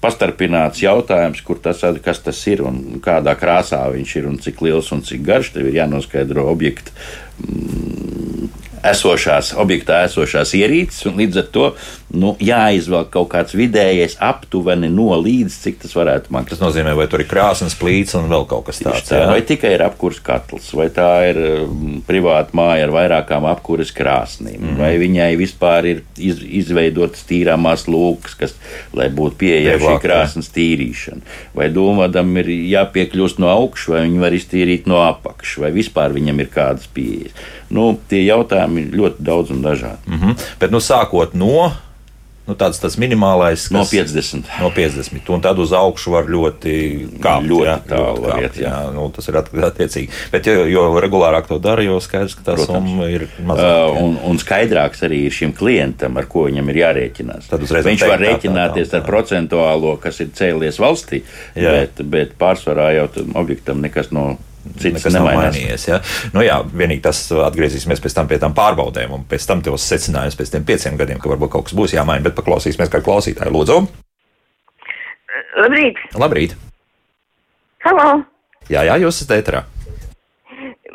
pastarpināts 0.02 0.84
jautājums, 0.84 1.42
kur 1.42 1.58
tas, 1.62 1.82
kas 2.06 2.22
tas 2.22 2.40
ir 2.50 2.62
un 2.66 3.02
kādā 3.02 3.34
krāsā 3.40 3.82
viņš 3.94 4.16
ir 4.20 4.28
un 4.30 4.38
cik 4.42 4.62
liels 4.62 4.92
un 4.94 5.02
cik 5.06 5.24
garš. 5.26 5.54
Tev 5.56 5.70
ir 5.70 5.80
jānoskaidro 5.80 6.46
objekta 6.52 6.94
mm, 7.42 8.52
esošās, 8.88 9.54
objektā 9.62 10.04
esošās 10.08 10.54
ierīces, 10.58 11.06
un 11.10 11.20
līdz 11.22 11.42
ar 11.42 11.50
to 11.54 11.66
nu, 12.12 12.34
jāizvelk 12.44 13.12
kaut 13.14 13.30
kāds 13.32 13.56
vidējais 13.56 14.18
aptuveni 14.24 14.90
no 14.92 15.14
līdz, 15.22 15.58
cik 15.64 15.80
tas 15.84 15.94
varētu 15.96 16.34
maksāt. 16.34 16.56
Tas 16.56 16.64
nozīmē, 16.64 16.94
vai 16.98 17.08
tur 17.12 17.24
ir 17.24 17.30
krāsnes, 17.32 17.78
plīts 17.80 18.18
un 18.20 18.28
vēl 18.32 18.48
kaut 18.50 18.68
kas 18.68 18.82
tāds. 18.84 19.06
Tā, 19.08 19.22
jā? 19.22 19.30
vai 19.32 19.40
tikai 19.48 19.74
ir 19.78 19.86
apkūres 19.86 20.20
katls, 20.26 20.72
vai 20.78 20.90
tā 20.94 21.10
ir 21.30 21.40
um, 21.62 22.02
privāta 22.08 22.58
māja 22.58 22.88
ar 22.88 22.96
vairākām 22.96 23.48
apkūres 23.52 23.94
krāsnīm, 23.96 24.60
mm. 24.60 24.82
vai 24.82 24.92
viņai 25.02 25.30
vispār 25.40 25.90
ir 25.94 26.04
iz, 26.18 26.42
izveidotas 26.62 27.24
tīrāmās 27.30 27.88
lūkas, 27.92 28.36
kas, 28.40 28.58
lai 28.98 29.08
būtu 29.14 29.40
pieejama 29.46 29.86
šī 29.86 29.96
krāsnes 30.04 30.52
tīrīšana, 30.56 31.24
vai 31.58 31.72
domādam 31.74 32.34
ir 32.42 32.52
jāpiekļūst 32.74 33.42
no 33.42 33.52
augšas, 33.54 33.94
vai 33.94 34.06
viņi 34.08 34.24
var 34.26 34.36
iztīrīt 34.36 34.92
no 34.92 35.02
apakšas, 35.06 35.62
vai 35.64 35.74
vispār 35.76 36.18
viņam 36.18 36.44
ir 36.44 36.52
kādas 36.52 36.90
pieejas. 36.92 37.38
Nu, 37.72 37.98
tie 38.10 38.26
jautājumi 38.26 38.88
ir 38.88 38.98
ļoti 39.00 39.24
daudz 39.32 39.52
un 39.56 39.62
dažādi. 39.64 40.04
Mm 40.08 40.20
-hmm. 40.20 40.36
Bet, 40.60 40.72
nu, 40.72 40.78
sākot 40.80 41.34
no 41.34 41.72
nu, 42.48 42.56
tāds, 42.58 42.80
tāds 42.82 42.98
minimālais, 42.98 43.72
No 43.72 43.80
kas- 43.80 43.92
50. 43.92 44.44
No 44.60 44.70
50. 44.76 45.30
Un 45.30 45.42
tad 45.42 45.60
uz 45.60 45.72
augšu 45.72 46.12
var 46.12 46.26
ļoti 46.26 46.72
kāpt. 47.22 47.48
Ļoti 47.48 47.66
jā, 47.68 47.76
tālu 47.88 48.22
var 48.26 48.42
iet, 48.42 48.56
jā. 48.58 48.64
jā. 48.72 48.94
Nu, 48.94 49.10
tas 49.16 49.28
ir 49.28 49.38
at- 49.38 49.54
attiecīgi. 49.54 50.10
Bet, 50.32 50.46
jo, 50.48 50.66
jo 50.66 50.82
regulārāk 51.00 51.48
to 51.48 51.60
dara, 51.60 51.84
jo 51.84 52.00
skaidrs, 52.00 52.36
ka 52.36 52.42
tā 52.52 52.56
Protams. 52.56 52.68
summa 52.90 53.08
ir 53.10 53.22
Uh, 53.40 53.46
mazāka. 53.46 54.02
un, 54.04 54.18
un 54.26 54.38
skaidrāks 54.38 55.02
arī 55.04 55.26
ir 55.26 55.32
šim 55.32 55.54
klientam, 55.54 56.18
ar 56.18 56.26
ko 56.26 56.44
viņam 56.50 56.70
ir 56.70 56.76
jārēķinās. 56.76 57.48
Tad 57.50 57.62
uzreiz 57.62 57.86
Viņš 57.86 58.08
var 58.08 58.20
tā, 58.20 58.24
tā, 58.26 58.28
rēķināties 58.28 58.90
tā, 58.90 58.94
ar 58.98 59.02
tā. 59.04 59.08
procentuālo, 59.08 59.98
kas 60.00 60.20
ir 60.20 60.28
cēlies 60.28 60.78
valstī, 60.80 61.22
Jā. 61.56 61.72
bet, 61.72 62.10
bet 62.10 62.38
pārsvarā 62.40 62.96
jau 62.96 63.08
tam 63.08 63.32
objektam 63.36 63.82
nekas 63.82 64.12
no 64.12 64.38
Nekas 64.62 65.16
nav 65.16 65.28
mainījies. 65.28 65.88
Ja? 65.90 66.00
Nu, 66.36 66.44
jā, 66.46 66.60
vienīgi 66.66 67.04
tas 67.06 67.24
atgriezīsimies 67.48 68.02
pēc 68.04 68.16
tam 68.18 68.30
pie 68.30 68.38
tām 68.42 68.54
pārbaudēm, 68.58 69.14
un 69.18 69.26
pēc 69.30 69.48
tam 69.50 69.64
tos 69.66 69.86
secinājumus 69.90 70.38
pēc 70.38 70.54
tiem 70.54 70.68
pieciem 70.68 71.00
gadiem, 71.00 71.22
ka 71.22 71.32
varbūt 71.34 71.54
kaut 71.56 71.70
kas 71.70 71.78
būs 71.78 71.96
jāmaina. 71.98 72.24
Bet 72.28 72.38
paklausīsimies, 72.38 72.92
kā 72.94 73.02
klausītāji 73.06 73.54
lūdzu. 73.56 73.80
Labrīt! 75.62 76.02
Labrīt! 76.18 76.56
Halo! 77.86 78.22
Jā, 78.70 78.86
jā, 78.86 78.98
jūs 79.02 79.24
esat 79.24 79.40
ēterā. 79.40 79.64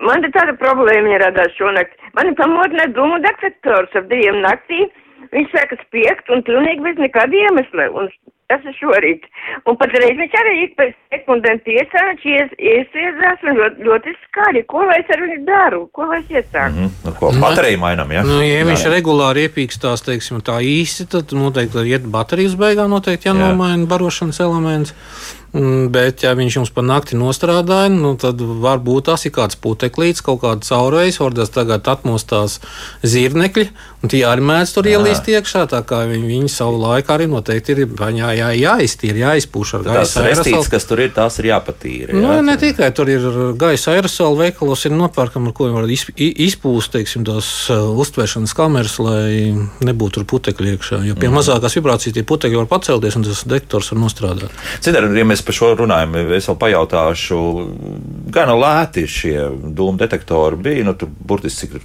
Man 0.07 0.23
ir 0.25 0.31
tāda 0.35 0.55
problēma 0.61 1.19
radās 1.23 1.55
šonakt. 1.59 1.97
Man 2.17 2.31
ir 2.31 2.37
pamodinājis 2.39 2.95
dūmu 2.97 3.19
detektors 3.25 3.97
ap 3.99 4.07
diviem 4.13 4.39
naktī. 4.45 4.87
Viņš 5.33 5.53
sāka 5.53 5.79
spiegt 5.83 6.31
un 6.33 6.45
pilnīgi 6.47 6.85
bez 6.85 7.03
nekāda 7.03 7.45
iemesla. 7.47 7.91
Un 7.97 8.11
tas 8.51 8.63
ir 8.67 8.75
šorīt. 8.79 9.25
Un 9.67 9.77
patreiz 9.81 10.15
viņš 10.19 10.35
arī 10.41 10.53
ik 10.65 10.75
pēc 10.79 10.93
sekundēm 11.13 11.61
tiesā, 11.67 12.03
viņš 12.11 12.27
ies, 12.31 12.53
iesiedzās 12.73 13.43
un 13.47 13.59
ļoti, 13.59 13.87
ļoti 13.89 14.15
skaļi. 14.21 14.63
Ko 14.71 14.85
lai 14.87 15.01
es 15.03 15.11
ar 15.15 15.23
viņu 15.25 15.39
daru? 15.49 15.81
Ko 15.97 16.07
lai 16.11 16.21
es 16.23 16.31
iesāku? 16.31 16.85
Mm, 16.85 16.93
nu, 17.07 17.15
ko 17.19 17.33
bateriju 17.43 17.81
mainām, 17.83 18.13
ja? 18.15 18.23
Nu, 18.27 18.39
ja 18.47 18.63
viņš 18.69 18.87
regulāri 18.93 19.49
iepīkstās, 19.49 20.05
teiksim, 20.07 20.43
tā 20.47 20.61
īsti, 20.63 21.09
tad 21.17 21.35
noteikti 21.37 21.87
ir 21.91 22.07
baterijas 22.13 22.55
beigās, 22.61 22.91
noteikti 22.93 23.31
jānomaina 23.31 23.91
barošanas 23.91 24.41
elements. 24.47 24.95
Mm, 25.57 25.89
Bet, 25.93 26.21
ja 26.27 26.35
viņš 26.37 26.59
jums 26.59 26.71
pa 26.75 26.83
nakti 26.85 27.17
nostrādāja, 27.17 27.89
nu, 27.93 28.13
tad 28.21 28.41
varbūt 28.41 29.07
tas 29.09 29.25
ir 29.25 29.33
kāds 29.33 29.57
puteklīts, 29.63 30.21
kaut 30.25 30.43
kāda 30.43 30.67
caurvejas, 30.67 31.17
varbūt 31.23 31.53
tagad 31.55 31.87
atmostās 31.89 32.59
zirnekļi, 33.07 33.65
un 34.03 34.13
tie 34.13 34.21
arī 34.29 34.45
mēdz 34.45 34.75
tur 34.77 34.89
ielīst 34.91 35.31
iekšā. 35.33 35.65
Tā 35.73 35.81
kā 35.89 36.03
viņi, 36.11 36.27
viņi 36.29 36.51
savu 36.53 36.81
laiku 36.83 37.15
arī 37.15 37.29
noteikti 37.31 37.73
ir 37.73 37.83
jā, 37.87 38.33
jā, 38.37 38.51
jāiztīra, 38.61 39.23
jāizpūš 39.31 39.73
ar 39.79 39.87
gaisa 39.87 40.27
aerosolu. 40.27 40.67
kas 40.75 40.89
tur 40.91 41.03
ir, 41.07 41.15
tās 41.17 41.41
ir 41.41 41.49
jāpatīra. 41.53 42.13
Nu, 42.13 42.35
jā? 42.35 42.45
ne 42.45 42.59
tikai 42.61 42.91
tur 42.97 43.11
ir 43.13 43.25
gaisa 43.57 43.95
aerosoli, 43.97 44.51
veikalos 44.51 44.85
ir 44.85 44.97
nopērkami, 44.99 45.53
ar 45.53 45.57
ko 45.57 45.71
var 45.73 45.89
izpūst 45.89 46.93
teiksim, 46.99 47.25
tās 47.29 47.49
uh, 47.73 47.89
uztvēršanas 47.97 48.53
kameras, 48.57 48.99
lai 49.01 49.55
nebūtu 49.87 50.21
tur 50.21 50.29
putekļi 50.37 50.77
iekšā. 50.77 51.01
Jo 51.09 51.17
pie 51.17 51.31
mm. 51.31 51.41
mazākās 51.41 51.77
vibrācijas 51.79 52.17
tie 52.17 52.27
putekļi 52.27 52.61
var 52.63 52.71
pacelties 52.71 53.19
un 53.19 53.27
tas 53.27 53.43
detektors 53.49 53.91
var 53.93 54.03
nostrādāt. 54.05 54.63
Citādi, 54.85 55.13
ja 55.21 55.27
mēs 55.29 55.46
par 55.47 55.57
šo 55.57 55.71
runājam, 55.79 56.17
es 56.37 56.49
vēl 56.51 56.59
pajautāšu, 56.61 57.39
gan 58.35 58.53
lēti 58.59 59.07
šie 59.11 59.37
dūmu 59.77 60.01
detektori 60.03 60.59
bija. 60.69 60.85
Nu, 60.87 60.97
tur 60.99 61.11
burtiski 61.11 61.71
cik 61.71 61.81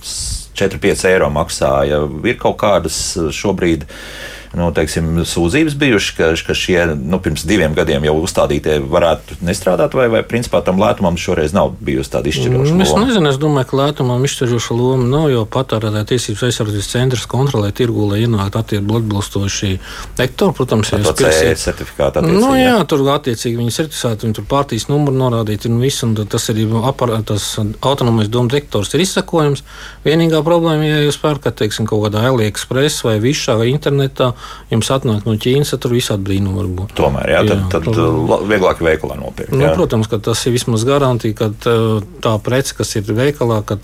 4-5 0.58 1.08
eiro 1.12 1.30
maksāja. 1.34 2.04
Ir 2.28 2.40
kaut 2.42 2.60
kādas 2.62 2.98
šobrīd. 3.38 3.88
Nu, 4.58 4.68
teiksim, 4.76 5.22
sūdzības 5.24 5.76
bijušas, 5.80 6.16
ka, 6.18 6.26
ka 6.48 6.54
šie 6.58 6.82
nu, 7.00 7.20
pirms 7.24 7.46
diviem 7.48 7.72
gadiem 7.78 8.04
jau 8.04 8.18
uzstādītie 8.20 8.80
varētu 8.84 9.38
nestrādāt, 9.48 9.94
vai, 9.96 10.10
vai 10.12 10.22
principā 10.28 10.60
tam 10.66 10.82
lētumam 10.82 11.16
šoreiz 11.16 11.54
nav 11.56 11.72
bijusi 11.80 12.12
tāda 12.12 12.28
izšķiroša 12.34 12.76
Es 12.84 12.92
loma? 12.92 13.06
nezinu, 13.08 13.30
es 13.32 13.40
domāju, 13.40 13.70
ka 13.72 13.80
lētumam 13.80 14.26
izšķiroša 14.28 14.76
loma 14.76 15.08
nav, 15.08 15.30
jo 15.32 15.46
patērētāja 15.56 16.10
tiesības 16.12 16.44
aizsardzības 16.50 16.90
centrs 16.92 17.28
kontrolē 17.32 17.72
tirgu, 17.72 18.10
lai 18.12 18.26
ienāktu 18.26 18.60
atbilstoši 18.82 19.72
detektori. 20.18 20.56
Protams, 20.58 20.92
Ar 20.94 21.00
ja 21.00 21.06
to 21.06 21.12
jūs 21.14 21.22
pirksiet- 21.22 21.56
CE 21.56 21.72
certifikātu 21.72 22.22
Nu, 22.28 22.52
jā, 22.60 22.76
tur 22.88 23.00
attiecīgi 23.16 23.56
viņi 23.58 23.72
ir 23.72 23.78
certificēti, 23.78 24.28
viņi 24.28 24.36
tur 24.40 24.46
pārtīs 24.52 24.88
numuru 24.92 25.16
norādīti 25.18 25.70
un 25.72 25.80
viss, 25.80 26.04
un 26.04 26.16
tas 26.16 26.50
arī 26.52 26.68
aparā, 26.92 27.22
tas 27.26 27.58
autonomais 27.82 28.28
domu 28.28 28.50
detektors 28.52 28.94
ir 28.94 29.02
izsakojams. 29.06 29.64
Vienīgā 30.06 30.44
problēma, 30.44 30.84
ja 30.88 31.02
jūs 31.08 31.18
pērkat, 31.22 31.56
teiksim, 31.62 31.88
kaut 31.88 32.04
kādā 32.08 32.28
AliExpress 32.30 33.04
vai 33.08 33.18
Višā 33.24 33.58
vai 33.58 33.72
internetā, 33.72 34.34
jums 34.72 34.92
atnāk 34.94 35.26
no 35.26 35.36
Ķīnas, 35.36 35.74
tad 35.74 35.84
tur 35.86 35.96
visādi 35.96 36.24
brīnumi 36.30 36.58
var 36.62 36.70
būt. 36.80 36.96
Tomēr, 37.00 37.30
jā, 37.36 37.42
tad, 37.48 37.58
Jā, 37.58 37.70
tad 37.74 37.84
tur- 37.90 38.30
la- 38.30 38.42
vieglāk 38.48 38.82
veikalā 38.84 39.18
nopirkt. 39.20 39.52
Nu, 39.52 39.66
jā. 39.66 39.74
protams, 39.76 40.08
ka 40.12 40.18
tas 40.18 40.46
ir 40.46 40.56
vismaz 40.56 40.86
garantija, 40.88 41.34
ka 41.38 41.52
tā, 41.66 41.76
tā 42.22 42.38
prece, 42.44 42.76
kas 42.78 42.96
ir 42.96 43.04
veikalā, 43.04 43.62
ka 43.66 43.78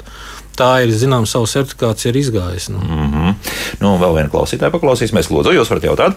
tā 0.58 0.72
ir 0.86 0.94
zināms, 0.94 1.34
savu 1.36 1.46
certifikāciju 1.46 2.14
ir 2.14 2.22
izgājusi. 2.24 2.72
Nu. 2.74 2.80
Mm 2.80 3.12
-hmm. 3.14 3.36
nu, 3.80 3.98
vēl 3.98 4.16
viena 4.16 4.30
klausītāja 4.30 4.72
paklausīsimies. 4.74 5.30
Lūdzu, 5.30 5.54
jūs 5.54 5.70
varat 5.70 5.84
jautāt? 5.84 6.14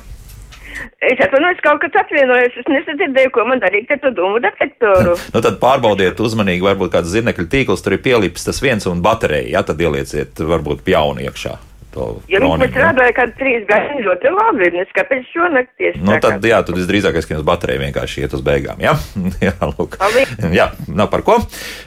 Es 1.00 1.16
atvainojos, 1.24 1.61
kaut 1.64 1.81
kas 1.81 1.94
atvienojos. 2.03 2.57
Es 2.61 2.66
nesadzirdēju, 2.68 3.31
ko 3.33 3.44
man 3.48 3.61
darīt 3.61 3.88
ar 3.94 3.98
to 4.03 4.11
dūmu 4.18 4.40
detektoru. 4.44 5.16
Nu, 5.35 5.40
tad 5.40 5.57
pārbaudiet 5.62 6.20
uzmanīgi, 6.20 6.61
varbūt 6.61 6.92
kāds 6.92 7.09
zirnekļu 7.09 7.46
tīkls 7.48 7.83
tur 7.83 7.92
ir 7.96 8.03
pielips 8.05 8.44
tas 8.44 8.61
viens 8.62 8.87
un 8.87 9.00
baterija. 9.03 9.48
Jā, 9.48 9.62
tad 9.62 9.81
ielieciet 9.81 10.37
varbūt 10.53 10.85
pjaunu 10.85 11.20
iekšā. 11.24 11.57
To 11.94 12.09
viņš 12.26 12.37
man 12.37 12.42
kroniku, 12.42 12.66
jā. 12.66 12.72
strādāja 12.74 13.16
kādu 13.16 13.37
trīs 13.40 13.66
gadus 13.68 14.05
ļoti 14.07 14.35
labi. 14.37 14.70
Es 14.81 14.94
kāpēc 14.96 15.33
šonakt 15.35 15.72
tieši 15.81 16.05
Nu, 16.05 16.14
tā 16.16 16.37
tad, 16.37 16.46
jā, 16.50 16.61
tad 16.66 16.79
visdrīzākais, 16.79 17.29
ka 17.29 17.37
jums 17.37 17.48
baterija 17.48 17.83
vienkārši 17.85 18.24
iet 18.24 18.37
uz 18.37 18.44
beigām. 18.46 18.81
Jā, 18.83 18.94
jā, 19.48 19.57
lūk. 19.74 19.98
Jā 20.55 20.70
nav 20.88 21.11
par 21.11 21.24
ko. 21.26 21.38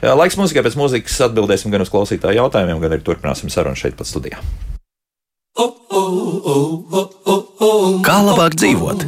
Laiks 0.02 0.38
mūzikai 0.40 0.64
pēc 0.66 0.78
mūzikas 0.78 1.20
atbildēsim 1.28 1.72
gan 1.74 1.84
uz 1.84 1.92
klausītāju 1.92 2.42
jautājumiem, 2.42 2.80
gan 2.82 2.96
arī 2.96 3.04
turpināsim 3.06 3.52
sarunu 3.52 3.78
šeit 3.78 3.98
pat 3.98 4.10
studijā. 4.10 4.40
Kā 8.04 8.16
labāk 8.26 8.58
dzīvot? 8.58 9.06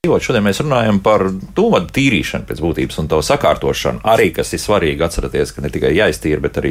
Dzīvot, 0.00 0.22
šodien 0.24 0.46
mēs 0.46 0.62
runājam 0.62 0.96
par 1.04 1.26
dūmadu 1.28 1.90
tīrīšanu 1.92 2.46
pēc 2.48 2.60
būtības 2.64 2.96
un 3.02 3.08
to 3.12 3.18
sakārtošanu. 3.20 4.00
Arī 4.08 4.30
kas 4.32 4.54
ir 4.56 4.60
svarīgi 4.62 5.04
atcerieties, 5.04 5.50
ka 5.52 5.60
ne 5.60 5.68
tikai 5.74 5.90
jāiztīra, 5.92 6.40
bet 6.40 6.56
arī 6.56 6.70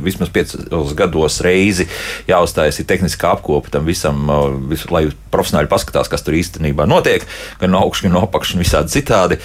vismaz 0.00 0.30
piecos 0.32 0.94
gados 0.96 1.42
reizi 1.44 1.84
jāuzstājas 2.24 2.80
ir 2.80 2.86
tehniskā 2.88 3.34
apkopa 3.34 3.74
tam 3.74 3.84
visam, 3.84 4.22
visu, 4.70 4.88
lai 4.96 5.02
profesionāļi 5.28 5.68
paskatās, 5.68 6.08
kas 6.08 6.24
tur 6.24 6.38
īstenībā 6.38 6.86
notiek, 6.88 7.26
gan 7.60 7.74
no 7.74 7.82
augšas, 7.84 8.06
gan 8.06 8.16
no 8.16 8.22
apakšas 8.24 8.56
un 8.56 8.64
visādi 8.64 8.94
citādi. 8.96 9.38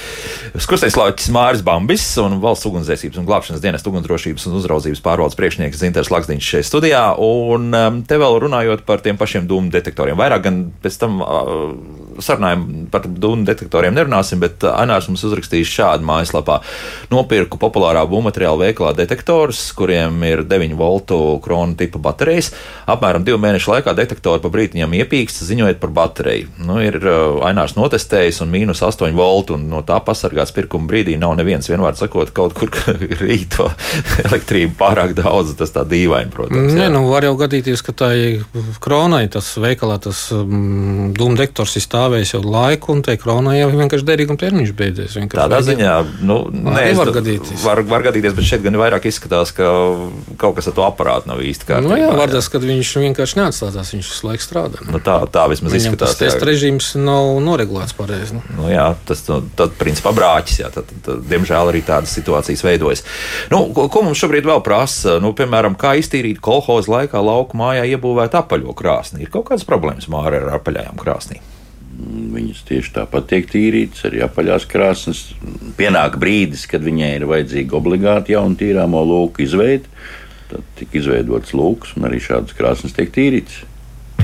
Skursteislāķis 0.55 1.27
Māris 1.35 1.65
Bambis 1.67 2.07
un 2.23 2.39
valsts 2.39 2.71
ugunsdzēsības 2.71 3.19
un 3.19 3.27
glābšanas 3.27 3.65
dienas 3.67 3.83
ugunsdrošības 3.83 4.47
un 4.47 4.57
uzraudzības 4.61 5.03
pārvaldes 5.03 5.35
priekšnieks 5.41 5.83
Zinters 5.83 6.13
Lakstiņš 6.15 6.53
šeit 6.53 6.69
studijā. 6.71 7.03
Un 7.19 7.67
te 8.07 8.15
vēl 8.15 8.39
runājot 8.47 8.87
par 8.87 9.03
tiem 9.03 9.19
pašiem 9.19 9.51
dūmu 9.51 9.75
detektoriem. 9.75 10.15
Vairāk 10.23 10.47
gan 10.47 10.63
pēc 10.79 11.03
tam 11.03 11.19
sarunājam 12.23 12.65
par 12.95 13.03
dūmu 13.05 13.24
detektoriem 13.47 13.95
nerunāsim, 13.95 14.41
bet 14.43 14.63
Ainārs 14.69 15.09
mums 15.09 15.23
uzrakstījis 15.27 15.71
šādu 15.71 16.07
mājaslapā. 16.07 16.59
Nopirku 17.11 17.59
populārā 17.61 18.03
būvmateriāla 18.09 18.69
veikalā 18.69 18.93
detektorus, 18.97 19.61
kuriem 19.77 20.21
ir 20.27 20.43
9 20.47 20.75
voltu 20.79 21.19
krona 21.43 21.77
tipa 21.79 22.01
baterijas. 22.01 22.51
Apmēram 22.91 23.25
2 23.27 23.39
mēnešu 23.41 23.73
laikā 23.73 23.95
detektori 23.97 24.43
pa 24.43 24.51
brītiņam 24.53 24.93
iepīkst, 25.01 25.43
ziņojot 25.47 25.81
par 25.81 25.93
bateriju. 25.95 26.51
Nu, 26.65 26.79
ir 26.83 26.99
Ainārs 27.45 27.77
notestējis 27.79 28.41
un 28.45 28.53
mīnus 28.53 28.83
8 28.85 29.15
voltu, 29.17 29.57
un 29.59 29.67
no 29.71 29.81
tā 29.85 29.99
pasargāts 30.05 30.53
pirkuma 30.55 30.89
brīdī 30.91 31.17
nav 31.21 31.35
neviens, 31.39 31.69
vienmēr 31.69 31.97
sakot, 31.99 32.31
kaut 32.35 32.55
kur 32.57 32.71
rīt 33.23 33.55
to 33.57 33.69
elektrību 34.25 34.75
pārāk 34.79 35.15
daudz, 35.17 35.55
tas 35.59 35.73
tā 35.75 35.85
dīvaini, 35.87 36.33
protams. 36.33 36.73
Nē, 36.75 36.89
nu 36.93 37.05
var 37.09 37.27
jau 37.27 37.35
gadīties, 37.39 37.83
ka 37.85 37.95
tā 37.95 38.11
kronai 38.83 39.25
tas 39.31 39.51
veikalā 39.61 39.97
tas 40.03 40.27
um, 40.35 41.11
dūmu 41.15 41.37
dektors 41.39 41.75
ir 41.79 41.85
stāvējis 41.85 42.35
jau 42.35 42.41
laiku, 42.45 42.93
un 42.95 43.03
tai 43.15 43.21
kronai 43.21 43.55
jau 43.59 43.69
vienkārši 43.71 44.05
derīguma 44.05 44.39
termiņš 44.39 44.71
beidzies. 44.75 45.15
Tādā 45.31 45.61
ziņā, 45.63 45.93
nu, 46.27 46.37
nē, 46.51 46.83
var 46.99 47.11
gadīties. 47.15 47.63
Var, 47.63 47.81
var 47.87 48.05
gadīties, 48.09 48.35
bet 48.35 48.47
šeit 48.47 48.63
gan 48.65 48.77
vairāk 48.79 49.07
izskatās, 49.09 49.53
ka 49.55 49.69
kaut 50.41 50.57
kas 50.57 50.69
ar 50.69 50.75
to 50.75 50.85
aparātu 50.85 51.31
nav 51.31 51.41
īsti 51.45 51.69
kārtībā. 51.69 51.91
Nu, 51.91 51.99
jā, 51.99 52.11
var 52.17 52.33
tas, 52.33 52.49
ka 52.51 52.61
viņš 52.63 52.91
vienkārši 53.05 53.39
neatstās, 53.39 53.93
viņš 53.95 54.11
visu 54.11 54.27
laiku 54.27 54.45
strādā. 54.45 54.83
Nu, 54.89 55.01
tā, 55.03 55.17
tā 55.31 55.45
vismaz 55.51 55.75
Viņam 55.75 55.95
izskatās. 55.95 56.15
Tas 56.15 56.21
testa 56.23 56.49
režīms 56.49 56.91
nav 56.99 57.39
noregulēts 57.45 57.95
pareizi. 57.97 58.37
Nu. 58.37 58.43
Nu, 58.59 58.67
jā, 58.73 58.89
tas 59.07 59.23
nu, 59.31 59.41
tad, 59.57 59.75
principā, 59.79 60.13
brāķis. 60.15 60.61
Jā, 60.65 60.71
tad, 60.75 60.91
tad, 61.05 61.23
diemžēl 61.31 61.71
arī 61.71 61.83
tādas 61.87 62.15
situācijas 62.17 62.65
veidojas. 62.67 63.05
Nu, 63.53 63.65
ko, 63.75 63.87
ko 63.91 64.05
mums 64.07 64.21
šobrīd 64.21 64.47
vēl 64.47 64.63
prasa? 64.65 65.19
Nu, 65.23 65.35
piemēram, 65.37 65.77
kā 65.79 65.95
iztīrīt 66.01 66.43
kolhoza 66.43 66.97
laikā 66.97 67.23
lauku 67.23 67.59
mājā 67.59 67.87
iebūvēt 67.95 68.37
apaļo 68.41 68.75
krāsni? 68.77 69.23
Ir 69.25 69.33
kaut 69.33 69.49
kādas 69.51 69.67
problēmas 69.67 70.09
māra 70.11 70.41
ar 70.41 70.57
apaļajām 70.59 70.99
krāsnīm. 71.01 71.54
Viņas 72.35 72.63
tieši 72.67 72.91
tāpat 72.97 73.29
tiek 73.29 73.45
tīrītas, 73.47 74.03
arī 74.09 74.23
apaļās 74.25 74.65
krāsnes. 74.67 75.21
Pienāk 75.77 76.17
brīdis, 76.19 76.65
kad 76.67 76.83
viņai 76.83 77.13
ir 77.21 77.27
vajadzīga 77.29 77.77
obligāti 77.79 78.35
jauna 78.35 78.59
tīrāmo 78.59 79.03
lūku 79.07 79.45
izveide. 79.45 79.87
Tad 80.49 80.65
tika 80.79 80.99
izveidots 80.99 81.55
lūks, 81.55 81.95
un 81.95 82.09
arī 82.09 82.19
šādas 82.23 82.57
krāsnes 82.57 82.95
tiek 82.97 83.13
tīrītas. 83.15 83.63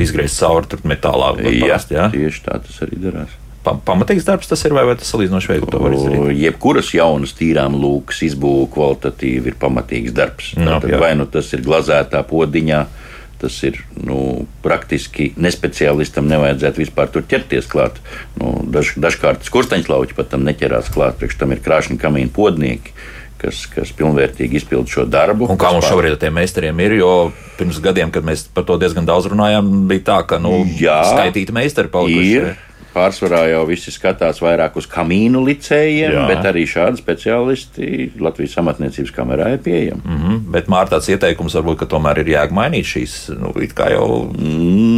Izgriezt 0.02 0.42
cauri 0.42 0.68
tur 0.72 0.84
metālā. 0.88 1.32
Jā, 1.40 1.54
Parasti, 1.64 1.98
jā? 1.98 2.10
tieši 2.14 2.44
tā 2.48 2.60
tas 2.66 2.84
arī 2.84 3.00
darās. 3.02 3.38
Pa, 3.62 3.76
pamatīgs 3.78 4.26
darbs 4.26 4.50
tas 4.50 4.64
ir, 4.66 4.74
vai, 4.74 4.84
vai 4.90 4.96
tas 4.98 5.12
salīdzinoši 5.14 5.52
viegli 5.52 5.68
to 5.70 5.82
var 5.84 5.94
izdarīt? 5.94 6.32
Jebkuras 6.42 6.88
jaunas 6.98 7.36
tīrām 7.38 7.76
lūkas 7.78 8.24
izbūve 8.26 8.72
kvalitatīvi 8.74 9.52
ir 9.52 9.58
pamatīgs 9.62 10.16
darbs. 10.18 10.56
Jā, 10.56 10.66
Tātad 10.66 10.96
vai 11.04 11.12
nu 11.20 11.28
tas 11.30 11.52
ir 11.54 11.62
glazētā 11.66 12.24
podiņā, 12.26 12.80
tas 13.42 13.58
ir 13.68 13.80
nu, 13.98 14.46
praktiski 14.66 15.32
nespeciālistam 15.42 16.30
nevajadzētu 16.30 16.84
vispār 16.84 17.10
tur 17.14 17.26
ķerties 17.28 17.70
klāt. 17.72 17.98
Nu, 18.38 18.60
daž, 18.70 18.94
dažkārt 19.02 19.48
skursteņslauķi 19.48 20.18
pat 20.18 20.32
tam 20.36 20.46
neķerās 20.48 20.92
klāt, 20.94 21.18
priekš 21.20 21.40
tam 21.42 21.56
ir 21.56 21.64
krāšņi 21.66 22.00
kamīnu 22.02 22.34
podnieki. 22.36 22.96
Kas, 23.42 23.64
kas 23.66 23.90
pilnvērtīgi 23.98 24.60
izpild 24.60 24.92
šo 24.94 25.08
darbu. 25.10 25.48
Un 25.50 25.58
kā 25.58 25.72
mums 25.74 25.88
šobrīd 25.90 26.14
ar 26.14 26.20
tiem 26.22 26.36
meistariem 26.38 26.78
ir, 26.86 26.94
jo 27.00 27.14
pirms 27.58 27.80
gadiem, 27.82 28.12
kad 28.14 28.22
mēs 28.22 28.44
par 28.54 28.68
to 28.68 28.76
diezgan 28.78 29.08
daudz 29.08 29.32
runājām, 29.32 29.72
bija 29.90 30.04
tā, 30.12 30.18
ka 30.30 30.38
nu, 30.38 30.60
Jā. 30.78 31.00
skaitīti 31.10 31.56
meistari 31.56 31.90
palikuši. 31.90 32.36
Ir. 32.38 32.52
Pārsvarā 32.92 33.46
jau 33.48 33.62
visi 33.70 33.92
skatās 33.94 34.42
vairāk 34.44 34.76
uz 34.80 34.88
kamīnu 34.92 35.40
licējiem, 35.48 36.16
Jā. 36.18 36.26
bet 36.28 36.48
arī 36.50 36.66
šādi 36.68 37.00
speciālisti 37.00 38.10
Latvijas 38.20 38.58
amatniecības 38.60 39.14
kamerā 39.16 39.54
ir 39.56 39.62
pieejami. 39.64 40.02
Mm 40.04 40.18
-hmm. 40.18 40.40
Bet 40.52 40.68
Mārta 40.68 40.98
tāds 40.98 41.08
ieteikums 41.14 41.56
varbūt, 41.56 41.78
ka 41.80 41.86
tomēr 41.86 42.20
ir 42.20 42.34
jāg 42.34 42.52
mainīt 42.52 42.86
šīs, 42.92 43.16
nu, 43.40 43.54
it 43.64 43.74
kā 43.74 43.92
jau 43.92 44.08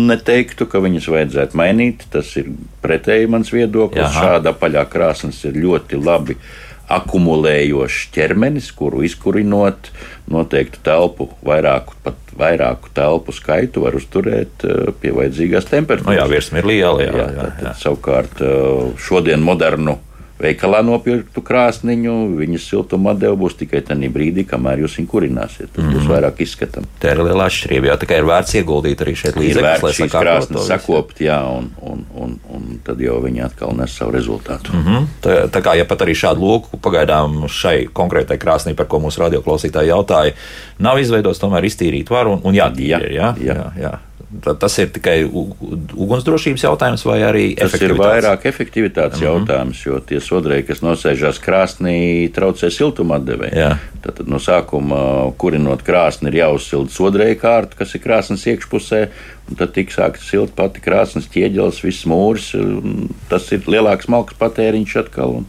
Neteiktu, 0.10 0.66
ka 0.66 0.80
viņas 0.80 1.08
vajadzētu 1.08 1.58
mainīt. 1.58 2.04
Tas 2.12 2.36
ir 2.38 2.50
pretēji 2.82 3.30
mans 3.30 3.54
viedoklis. 3.54 4.02
Jaha. 4.02 4.24
Šāda 4.24 4.54
apaļā 4.54 4.86
krāsnes 4.90 5.44
ir 5.46 5.54
ļoti 5.54 6.04
labi 6.06 6.38
akumulējošs 6.98 8.10
ķermenis, 8.16 8.72
kuru 8.78 9.04
izkurinot 9.08 9.90
noteiktu 10.32 10.80
telpu, 10.86 11.30
vairāku, 11.46 11.96
pat 12.06 12.20
vairāku 12.38 12.90
telpu 12.98 13.34
skaitu 13.36 13.84
var 13.86 13.98
uzturēt 14.00 14.66
eh, 14.66 14.90
pie 15.02 15.12
vajadzīgās 15.16 15.68
nu, 15.68 15.74
temperatūras. 15.76 16.18
jā, 16.22 16.30
virsma 16.32 16.62
ir 16.64 16.70
liela. 16.72 17.04
Jā, 17.06 17.14
Jā, 17.14 17.28
jā, 17.38 17.50
jā. 17.68 17.74
savukārt 17.84 18.42
eh, 18.42 18.90
šodien 19.04 19.44
modernu 19.46 19.98
veikalā 20.44 20.82
nopirktu 20.86 21.42
krāsniņu, 21.46 22.14
viņas 22.40 22.68
siltuma 22.70 23.14
atdeve 23.16 23.38
būs 23.40 23.56
tikai 23.60 23.82
tajā 23.88 24.10
brīdī, 24.14 24.44
kamēr 24.50 24.84
jūs 24.84 24.98
viņu 25.00 25.10
kurināsiet. 25.14 25.72
Tas 25.74 25.84
Mhm. 25.84 25.94
būs 25.96 26.08
vairāk 26.12 26.42
izskatām. 26.46 26.86
Tā 27.02 27.12
ir 27.16 27.24
liela 27.24 27.48
atšķirība. 27.50 27.90
Jā, 27.92 27.98
tikai 28.04 28.18
ir 28.22 28.28
vērts 28.30 28.54
ieguldīt 28.60 29.02
arī 29.06 29.16
šeit 29.16 29.36
līdzekļus, 29.40 29.84
lai 29.84 29.92
šīs 29.98 30.12
krāsnes 30.14 30.68
sakopt, 30.68 31.20
jā, 31.24 31.40
un, 31.58 31.72
un, 31.82 32.06
un, 32.16 32.40
un 32.50 32.80
tad 32.84 33.00
jau 33.00 33.20
viņi 33.24 33.44
atkal 33.46 33.76
nes 33.78 33.92
savu 33.96 34.12
rezultātu. 34.12 34.74
Mm. 34.74 34.84
Mhm. 34.84 35.08
Tā, 35.24 35.38
tā 35.50 35.62
kā 35.64 35.78
ja 35.78 35.86
pat 35.86 36.00
arī 36.06 36.14
šādu 36.14 36.40
loku 36.44 36.78
pagaidām 36.78 37.48
šai 37.48 37.88
konkrētai 37.94 38.38
krāsnī, 38.38 38.76
par 38.76 38.86
ko 38.92 39.00
mūsu 39.00 39.24
radioklausītāji 39.24 39.92
jautāja, 39.94 40.34
nav 40.80 40.98
izveidots, 41.00 41.40
tomēr 41.40 41.64
iztīrīt 41.70 42.10
var 42.10 42.28
un, 42.28 42.42
un 42.44 42.54
jātīra. 42.54 43.00
Jā, 43.04 43.10
Jā, 43.14 43.36
jā. 43.40 43.56
jā. 43.56 43.72
jā, 43.84 43.94
Tas 44.42 44.78
ir 44.82 44.90
tikai 44.94 45.18
ugunsdrošības 45.28 46.64
jautājums 46.66 47.04
vai 47.06 47.20
arī 47.22 47.44
Tas 47.54 47.76
ir 47.76 47.92
efektivitātes? 47.92 48.08
vairāk 48.08 48.46
efektivitātes 48.50 49.20
mm 49.20 49.26
-hmm. 49.26 49.30
jautājums, 49.30 49.84
jo 49.86 50.00
tie 50.00 50.20
sodrēji, 50.20 50.66
kas 50.68 50.82
nosēžās 50.82 51.40
krāsnī, 51.44 52.32
traucē 52.34 52.72
siltuma 52.72 53.20
atdevēju. 53.20 53.78
Tad 54.02 54.24
no 54.28 54.40
sākuma 54.40 55.32
kurinot 55.38 55.84
krāsni 55.84 56.28
ir 56.28 56.40
jāuzsilda 56.42 56.90
sodrēja 56.90 57.36
kārta, 57.40 57.78
kas 57.78 57.96
ir 57.96 58.02
krāsnes 58.02 58.48
iekšpusē, 58.48 59.08
un 59.50 59.56
tad 59.56 59.74
tik 59.74 59.92
sāks 59.92 60.30
silt 60.30 60.56
pati 60.56 60.82
krāsnes 60.82 61.30
ķieģelis, 61.30 61.84
viss 61.84 62.06
mūrs. 62.06 62.52
Tas 63.30 63.52
ir 63.52 63.62
lielāks 63.68 64.08
malks 64.08 64.34
patēriņš 64.40 64.96
atkal. 65.06 65.30
Un, 65.30 65.46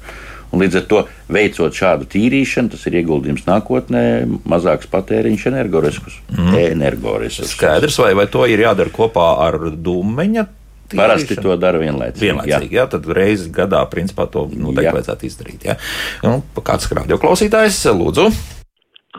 Un 0.54 0.62
līdz 0.62 0.80
ar 0.80 0.88
to, 0.90 1.02
veicot 1.34 1.74
šādu 1.74 2.08
tīrīšanu, 2.14 2.72
tas 2.74 2.84
ir 2.88 3.00
ieguldījums 3.00 3.46
nākotnē, 3.48 4.04
mazāks 4.48 4.90
patēriņš 4.92 5.48
energoresursus. 5.50 6.20
Mm. 6.30 6.58
energoresursus. 6.76 7.56
Skaidrs, 7.56 7.98
vai, 8.02 8.12
vai 8.18 8.28
to 8.30 8.46
ir 8.50 8.62
jādara 8.64 8.94
kopā 8.94 9.32
ar 9.48 9.58
dūmeņa? 9.74 10.46
Parasti 10.94 11.32
tīrīšanu? 11.32 11.44
to 11.48 11.54
dara 11.58 11.80
vienlaicīgi. 11.80 12.28
Vienlaicīgi, 12.28 12.76
jā. 12.76 12.84
jā, 12.84 12.88
tad 12.92 13.06
reizes 13.16 13.48
gadā, 13.54 13.80
principā, 13.90 14.28
to 14.30 14.44
noteikti 14.52 14.86
Jā. 14.86 14.92
vajadzētu 14.94 15.26
izdarīt. 15.26 15.64
Jā. 15.66 15.78
Nu, 16.22 16.36
kāds 16.62 16.86
radio 16.94 17.18
klausītājs, 17.22 17.80
lūdzu, 17.96 18.28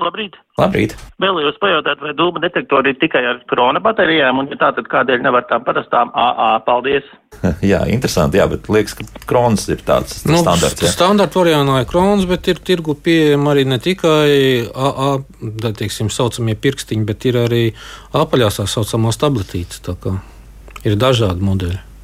Labrīt! 0.02 0.36
labrīt. 0.60 0.96
Vēlējos 1.20 1.58
pajautāt, 1.60 2.02
vai 2.04 2.14
dūma 2.16 2.42
detektori 2.44 2.94
ir 2.94 3.00
tikai 3.00 3.22
ar 3.28 3.42
krona 3.50 3.82
baterijām, 3.84 4.40
un 4.42 4.52
ja 4.52 4.58
tā, 4.60 4.72
tad 4.78 4.88
kādēļ 4.92 5.24
nevar 5.26 5.48
tām 5.50 5.66
parastām 5.68 6.12
AA? 6.16 6.50
Paldies! 6.68 7.08
jā, 7.72 7.82
interesanti, 7.92 8.40
jā, 8.40 8.48
bet 8.52 8.70
liekas, 8.72 8.96
ka 9.00 9.26
krons 9.28 9.68
ir 9.72 9.84
tāds 9.88 10.24
Nu, 10.28 10.40
standarts. 10.42 10.86
Jā. 10.86 10.94
Standarta 10.96 11.42
variantā 11.42 11.82
ir 11.84 11.90
krons, 11.92 12.28
bet 12.30 12.48
ir 12.52 12.62
tirgu 12.64 12.96
pieejama 12.96 13.56
arī 13.56 13.66
ne 13.72 13.80
tikai 13.84 14.30
AA, 14.72 15.10
tā 15.64 15.74
teiksim, 15.84 16.12
saucamie 16.14 16.56
pirkstiņi, 16.60 17.08
bet 17.08 17.28
ir 17.32 17.42
arī 17.46 17.66
apaļās 18.16 18.62
tā 18.62 18.70
saucamās 18.72 19.20
tabletītes. 19.22 19.84
tā 19.86 20.00
kā 20.00 20.18
Ir 20.86 21.00
dažādi 21.02 21.42
modeļi. 21.42 21.95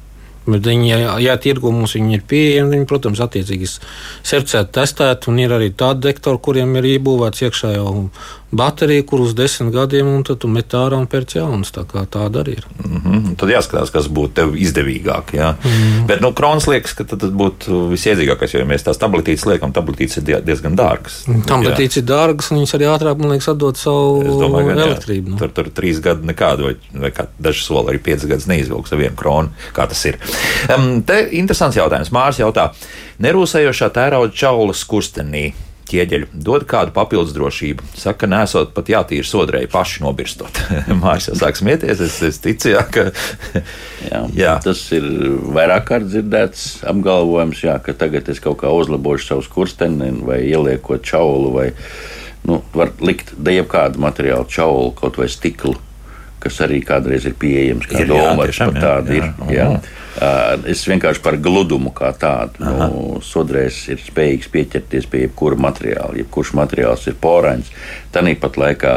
Bet 0.42 0.66
viņi, 0.66 0.88
ja, 0.90 1.16
ja 1.22 1.36
tirgu 1.38 1.70
mums 1.70 1.94
viņi 1.94 2.16
ir 2.18 2.22
pieejami, 2.26 2.74
viņi, 2.74 2.86
protams, 2.90 3.20
attiecīgi 3.22 3.68
certificēti, 3.70 4.72
testēti, 4.74 5.30
un 5.30 5.38
ir 5.38 5.54
arī 5.54 5.70
tādi 5.78 6.08
dektori, 6.08 6.40
kuriem 6.42 6.74
ir 6.80 6.88
iebūvēts 6.96 7.44
iekšā 7.46 7.76
jau 7.76 7.92
baterija, 8.52 9.02
kur 9.08 9.22
uz 9.24 9.34
desmit 9.34 9.72
gadiem, 9.74 10.06
un 10.12 10.24
tad 10.26 10.38
tu 10.42 10.48
met 10.52 10.74
ārā 10.76 10.98
un 11.00 11.06
pērc 11.10 11.36
jaunas. 11.38 11.72
Tā 11.72 11.84
kā 11.88 12.04
tāda 12.12 12.42
arī 12.42 12.58
ir. 12.58 12.66
Mm 12.84 13.00
-hmm. 13.00 13.36
Tad 13.40 13.48
jāskatās, 13.48 13.92
kas 13.92 14.08
būtu 14.08 14.32
tev 14.34 14.54
izdevīgāk. 14.56 15.32
Jā. 15.32 15.54
Mm. 15.64 16.06
Bet 16.06 16.20
nu, 16.20 16.32
krons 16.32 16.66
liekas, 16.66 16.92
ka 16.92 17.04
tad, 17.04 17.20
tad 17.20 17.32
būtu 17.32 17.88
visiedzīgākais, 17.92 18.54
jo 18.54 18.60
ja 18.60 18.66
mēs 18.66 18.84
tās 18.84 18.98
tabletītes 19.00 19.46
liekam, 19.46 19.72
tabletītes 19.72 20.16
ir 20.16 20.22
die- 20.22 20.42
diezgan 20.44 20.76
dārgas. 20.76 21.24
Tabletītes 21.46 21.96
ir 21.96 22.02
dārgas, 22.02 22.50
un 22.52 22.58
viņas 22.58 22.74
arī 22.76 22.84
ātrāk, 22.92 23.18
man 23.18 23.30
liekas, 23.30 23.48
atdod 23.48 23.76
savu 23.76 24.22
domāju, 24.22 24.74
ka 24.74 24.82
elektrību. 24.82 25.28
nu. 25.28 25.36
Tur, 25.36 25.48
tur 25.48 25.64
trīs 25.64 26.00
gadi 26.00 26.26
nekādu, 26.26 26.62
vai, 26.62 26.76
vai 26.92 27.10
kā 27.10 27.26
daži 27.40 27.64
soli 27.64 27.92
arī 27.92 27.98
piecas 27.98 28.24
gadus 28.26 28.46
neizvilks 28.46 28.92
ar 28.92 28.98
vienu 28.98 29.16
kronu. 29.16 29.48
Kā 29.72 29.88
tas 29.88 30.04
ir? 30.04 30.18
Um, 30.76 31.02
te 31.02 31.28
interesants 31.32 31.76
jautājums. 31.76 32.12
Mārs 32.12 32.38
jautā, 32.38 32.70
nerūsējošā 33.20 33.90
tērauda 33.90 34.32
čaula 34.34 34.72
skurstenī. 34.72 35.52
Ķieģeļu 35.92 36.28
dod 36.32 36.64
kādu 36.68 36.94
papildus 36.96 37.34
drošību. 37.36 37.84
Saka, 38.00 38.28
nesot 38.30 38.72
pat 38.72 38.88
jātīra 38.88 39.28
sodrēji 39.28 39.68
paši 39.72 40.04
nobirstot. 40.06 40.62
Mārcis 41.02 41.32
jau 41.32 41.36
sāk 41.42 41.60
smieties. 41.60 42.00
Es, 42.00 42.16
es 42.24 42.40
ticu, 42.42 42.72
jā, 42.72 42.86
ka. 42.88 43.10
Jā, 44.02 44.22
Jā. 44.34 44.56
Tas 44.64 44.80
ir 44.96 45.04
vairāk 45.54 45.84
kārt 45.90 46.08
dzirdēts 46.10 46.82
apgalvojums, 46.90 47.60
jā, 47.62 47.76
ka 47.84 47.94
tagad 47.96 48.26
es 48.32 48.40
kaut 48.42 48.58
kā 48.64 48.72
uzlabošu 48.74 49.28
savu 49.28 49.44
skursteni 49.46 50.10
vai 50.26 50.40
ieliekot 50.48 51.04
čaulu 51.06 51.52
vai 51.54 51.68
nu, 52.48 52.58
var 52.74 52.90
likt 53.04 53.34
jebkādu 53.38 54.02
materiālu 54.02 54.48
čaulu, 54.50 54.90
kaut 54.98 55.20
vai 55.20 55.30
stiklu. 55.30 55.76
Kas 56.42 56.60
arī 56.66 56.80
kādreiz 56.86 57.26
ir 57.28 57.36
pieejams, 57.38 57.86
kā 57.86 58.00
Ir, 58.02 58.08
jā, 58.10 58.22
domāts 58.32 58.50
tiešām, 58.52 58.72
par 58.72 58.82
jā, 58.82 58.86
tādu. 58.88 59.18
jā. 59.18 59.26
Ir, 59.48 59.56
jā. 59.56 59.66
Uh, 59.72 60.68
Es 60.68 60.82
vienkārši 60.84 61.22
par 61.24 61.38
gludumu 61.40 61.88
kā 61.96 62.10
tādu. 62.18 62.60
Nu, 62.60 63.20
sodrēs 63.24 63.78
ir 63.94 64.02
spējīgs 64.02 64.50
pieķerties 64.52 65.06
pie 65.08 65.22
jebkura 65.24 65.56
materiāla. 65.56 66.18
Jebkurš 66.20 66.52
materiāls 66.58 67.06
ir 67.08 67.16
porains. 67.22 67.70
Tāpat 68.12 68.58
laikā 68.60 68.96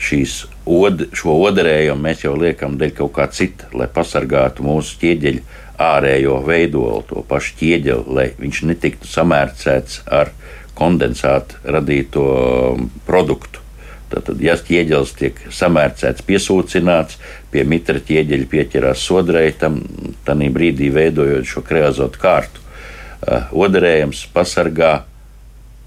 šīs 0.00 0.34
od, 0.68 1.06
šo 1.16 1.38
odarējumu 1.48 2.04
mēs 2.04 2.24
jau 2.26 2.34
liekam 2.36 2.76
dēļ 2.80 2.92
kaut 2.98 3.14
kā 3.16 3.26
cita, 3.32 3.70
lai 3.76 3.88
pasargātu 3.92 4.64
mūsu 4.66 5.00
ķieģeļu 5.00 5.42
ārējo 5.80 6.36
veidolu, 6.44 7.02
to 7.08 7.24
pašu 7.28 7.56
ķieģeli, 7.60 8.14
lai 8.16 8.26
viņš 8.36 8.62
netiktu 8.68 9.08
samērcēts 9.08 10.02
ar 10.12 10.32
kondensātu 10.76 11.60
radīto 11.64 12.24
produktu. 13.08 13.59
Tātad, 14.10 14.40
ja 14.42 14.56
ķieģelis 14.58 15.12
tiek 15.18 15.36
samērcēts, 15.54 16.24
piesūcināts, 16.26 17.20
pie 17.52 17.62
mitra 17.68 18.00
ķieģeļa 18.02 18.48
pieķerās 18.50 19.04
sodrei, 19.06 19.52
tam 19.58 19.82
brīdī 20.26 20.90
veidojot 20.94 21.46
šo 21.46 21.62
kreazotu 21.66 22.22
kārtu. 22.22 22.64
Uh, 23.20 23.50
oderējums 23.66 24.24
pasargā 24.34 25.02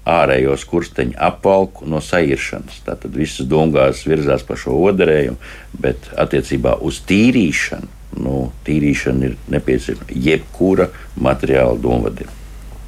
ārējo 0.04 0.54
skursteņu 0.60 1.16
apvalku 1.26 1.88
no 1.88 2.00
sairšanas. 2.04 2.82
Tātad 2.86 3.16
visas 3.16 3.48
dūmgāzes 3.48 4.04
virzās 4.08 4.44
pa 4.46 4.56
šo 4.60 4.76
oderējumu, 4.90 5.36
bet 5.80 6.10
attiecībā 6.20 6.76
uz 6.84 7.00
tīrīšanu, 7.08 7.90
nu, 8.24 8.38
tīrīšana 8.68 9.30
ir 9.30 9.36
nepieciešama 9.56 10.22
jebkura 10.28 10.90
materiāla 11.16 11.80
dūmvadim 11.80 12.40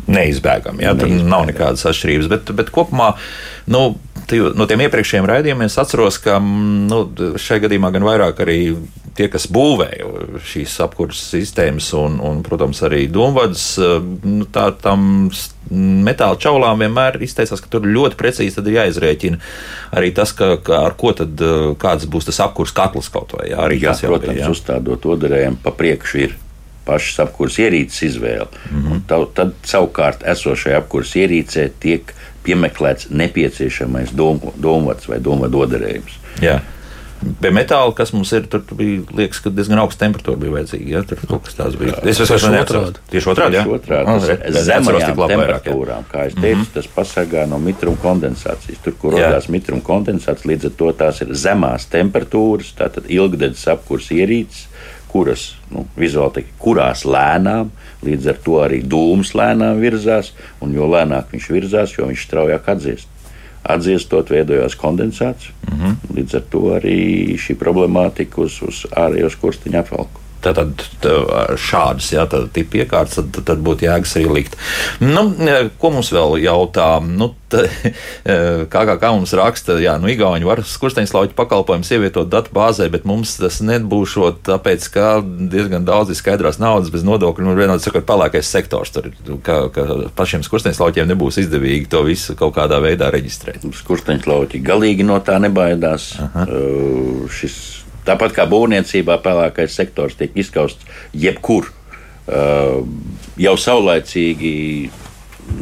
neizbēgami. 0.07 0.85
Ja? 0.85 0.95
Tur 0.99 1.11
nav 1.11 1.47
nekādas 1.49 1.87
atšķirības. 1.91 2.29
Bet, 2.31 2.53
bet 2.59 2.71
kopumā 2.75 3.15
nu, 3.73 3.97
no 4.33 4.67
tiem 4.67 4.83
iepriekšējiem 4.87 5.27
raidījumiem 5.29 5.69
es 5.69 5.79
atceros, 5.79 6.19
ka 6.23 6.39
nu, 6.43 7.03
šajā 7.39 7.67
gadījumā 7.67 7.93
gan 7.95 8.07
vairāk 8.07 8.41
arī 8.43 8.59
tie, 9.17 9.29
kas 9.33 9.47
būvēja 9.53 10.39
šīs 10.45 10.75
apkurses 10.85 11.29
sistēmas 11.35 11.89
un, 11.97 12.19
un 12.23 12.43
protams, 12.47 12.83
arī 12.87 13.07
domvadas, 13.13 13.65
nu, 13.79 14.47
tā, 14.53 14.69
tam 14.83 15.29
metāla 15.71 16.39
čaulām 16.43 16.83
vienmēr 16.85 17.21
izteicās, 17.27 17.63
ka 17.63 17.71
tur 17.73 17.87
ļoti 17.87 18.19
precīzi 18.19 18.63
ir 18.63 18.81
jāizrēķina 18.81 19.41
arī 19.99 20.13
tas, 20.15 20.35
ka, 20.37 20.57
ka 20.63 20.83
ar 20.89 20.97
ko 20.99 21.15
tad 21.17 21.41
kāds 21.83 22.09
būs 22.11 22.29
tas 22.29 22.43
apkurs 22.45 22.75
katls 22.77 23.11
kaut 23.13 23.35
vai. 23.39 23.51
Jā, 23.53 23.63
arī 23.65 23.81
jā, 23.81 23.95
tas 23.95 24.05
jau 24.05 24.13
protams, 24.15 24.41
bija, 24.41 24.51
uzstādot 24.53 25.09
odarējumu 25.17 25.63
pa 25.65 25.75
priekšu 25.77 26.23
ir 26.27 26.37
pašas 26.87 27.25
apkurses 27.27 27.65
ierīces 27.65 28.05
izvēle. 28.13 28.47
Mm 28.71 28.83
-hmm. 28.83 29.01
tad, 29.11 29.27
tad 29.35 29.55
savukārt 29.67 30.23
esošajā 30.35 30.79
apkurses 30.83 31.17
ierīcē 31.25 31.71
tiek 31.83 32.15
piemeklēts 32.47 33.11
nepieciešamais 33.11 34.15
domāts 34.17 35.11
vai 35.11 35.21
domāts 35.23 35.61
oderējums. 35.67 36.17
Jā. 36.45 36.61
Pie 37.17 37.49
metāla, 37.55 37.95
kas 37.97 38.11
mums 38.13 38.29
ir, 38.37 38.45
tur 38.53 38.61
bija 38.77 39.01
liekas, 39.17 39.39
ka 39.41 39.51
diezgan 39.55 39.81
augsta 39.81 40.05
temperatūra 40.05 40.37
bija 40.41 40.53
vajadzīga. 40.59 40.91
Ja? 40.93 41.01
Tur 41.09 41.23
kaut 41.31 41.47
kas 41.47 41.57
tāds 41.57 41.79
bija. 41.81 41.97
Es 42.05 42.21
vienkārši 42.21 42.51
neatceros. 42.53 42.99
Tieši 43.13 43.31
otrādi. 43.33 43.57
Tieši 43.57 43.73
otrādi. 43.73 44.11
Ah, 44.13 44.59
Zemajām 44.67 45.23
temperatūrām, 45.33 46.05
kā 46.11 46.27
es 46.29 46.37
teicu, 46.37 46.59
mm 46.59 46.67
-hmm. 46.67 46.75
tas 46.75 46.91
pasargā 46.99 47.47
no 47.49 47.59
mitruma 47.59 47.97
kondensācijas. 48.03 48.83
Tur, 48.85 48.99
kur 49.01 49.17
radās 49.17 49.49
mitruma 49.49 49.83
kondensāts, 49.83 50.45
līdz 50.45 50.69
ar 50.71 50.77
to 50.77 50.93
tās 50.93 51.23
ir 51.25 51.33
zemās 51.33 51.89
temperatūras, 51.89 52.75
tātad 52.77 53.09
ilgdedzes 53.09 53.67
apkurs 53.73 54.13
ierīces 54.13 54.69
kuras 55.17 55.55
nu, 55.73 55.87
vizuāli 55.97 56.41
teikt, 56.41 56.57
kurās 56.61 57.07
lēnām, 57.09 57.71
līdz 58.05 58.33
ar 58.33 58.41
to 58.45 58.59
arī 58.67 58.83
dūms 58.85 59.33
lēnām 59.39 59.81
virzās, 59.81 60.35
un 60.61 60.75
jo 60.77 60.89
lēnāk 60.93 61.33
viņš 61.33 61.49
virzās, 61.55 61.95
jo 61.97 62.09
viņš 62.11 62.27
straujāk 62.29 62.69
atdziest. 62.75 63.13
Atdziestot, 63.67 64.29
veidojās 64.31 64.77
kondensāts. 64.79 65.49
Mm 65.67 65.79
-hmm. 65.81 66.17
Līdz 66.17 66.37
ar 66.39 66.45
to 66.51 66.61
arī 66.77 67.35
šī 67.35 67.57
problemātika 67.59 68.45
uz, 68.45 68.61
uz 68.63 68.85
ārējos 68.93 69.41
kursteņa 69.41 69.83
apvalku. 69.83 70.26
Tad 70.57 70.85
šādas 71.61 72.13
ja, 72.13 72.27
tipu 72.27 72.83
iekārtas, 72.83 73.19
tad, 73.19 73.41
tad 73.49 73.65
būtu 73.67 73.89
jēgas 73.89 74.17
arī 74.19 74.29
likt. 74.41 74.57
Nu, 75.03 75.29
ko 75.81 75.91
mums 75.95 76.13
vēl 76.15 76.39
jautā? 76.45 76.89
Nu, 77.03 77.33
kā, 77.53 78.83
kā, 78.89 78.97
kā 79.01 79.11
mums 79.15 79.33
raksta, 79.37 79.79
jā, 79.83 79.97
nu, 80.03 80.11
Igauni 80.11 80.47
var 80.47 80.63
skursteņslauķu 80.67 81.37
pakalpojumus 81.39 81.93
ievietot 81.95 82.31
datu 82.31 82.53
bāzē, 82.57 82.89
bet 82.93 83.07
mums 83.09 83.37
tas 83.41 83.61
nebūšot 83.65 84.43
tāpēc, 84.49 84.89
ka 84.95 85.07
diezgan 85.23 85.87
daudz 85.87 86.13
ir 86.13 86.19
skaidrās 86.19 86.61
naudas 86.63 86.93
bez 86.95 87.07
nodokļu, 87.07 87.47
un 87.47 87.59
vienādi 87.59 87.87
sakot, 87.87 88.07
palākais 88.09 88.51
sektors 88.51 88.95
tur, 88.95 89.11
ka, 89.47 89.61
ka 89.75 89.87
pašiem 90.19 90.45
skursteņslauķiem 90.47 91.11
nebūs 91.13 91.41
izdevīgi 91.45 91.91
to 91.93 92.03
visu 92.07 92.37
kaut 92.39 92.57
kādā 92.59 92.81
veidā 92.83 93.11
reģistrēt. 93.15 93.67
Skursteņslauķi 93.83 94.63
galīgi 94.67 95.07
no 95.07 95.21
tā 95.25 95.39
nebaidās. 95.43 96.15
Aha. 96.23 96.47
Uh, 96.51 97.27
šis 97.31 97.86
Tāpat 98.07 98.37
kā 98.37 98.47
būvniecībā 98.51 99.19
pelēkais 99.25 99.75
sektors 99.75 100.17
tiek 100.19 100.35
izskausts 100.39 100.87
jebkur. 101.17 101.71
Jau 103.37 103.55
saulēcīgi, 103.63 104.55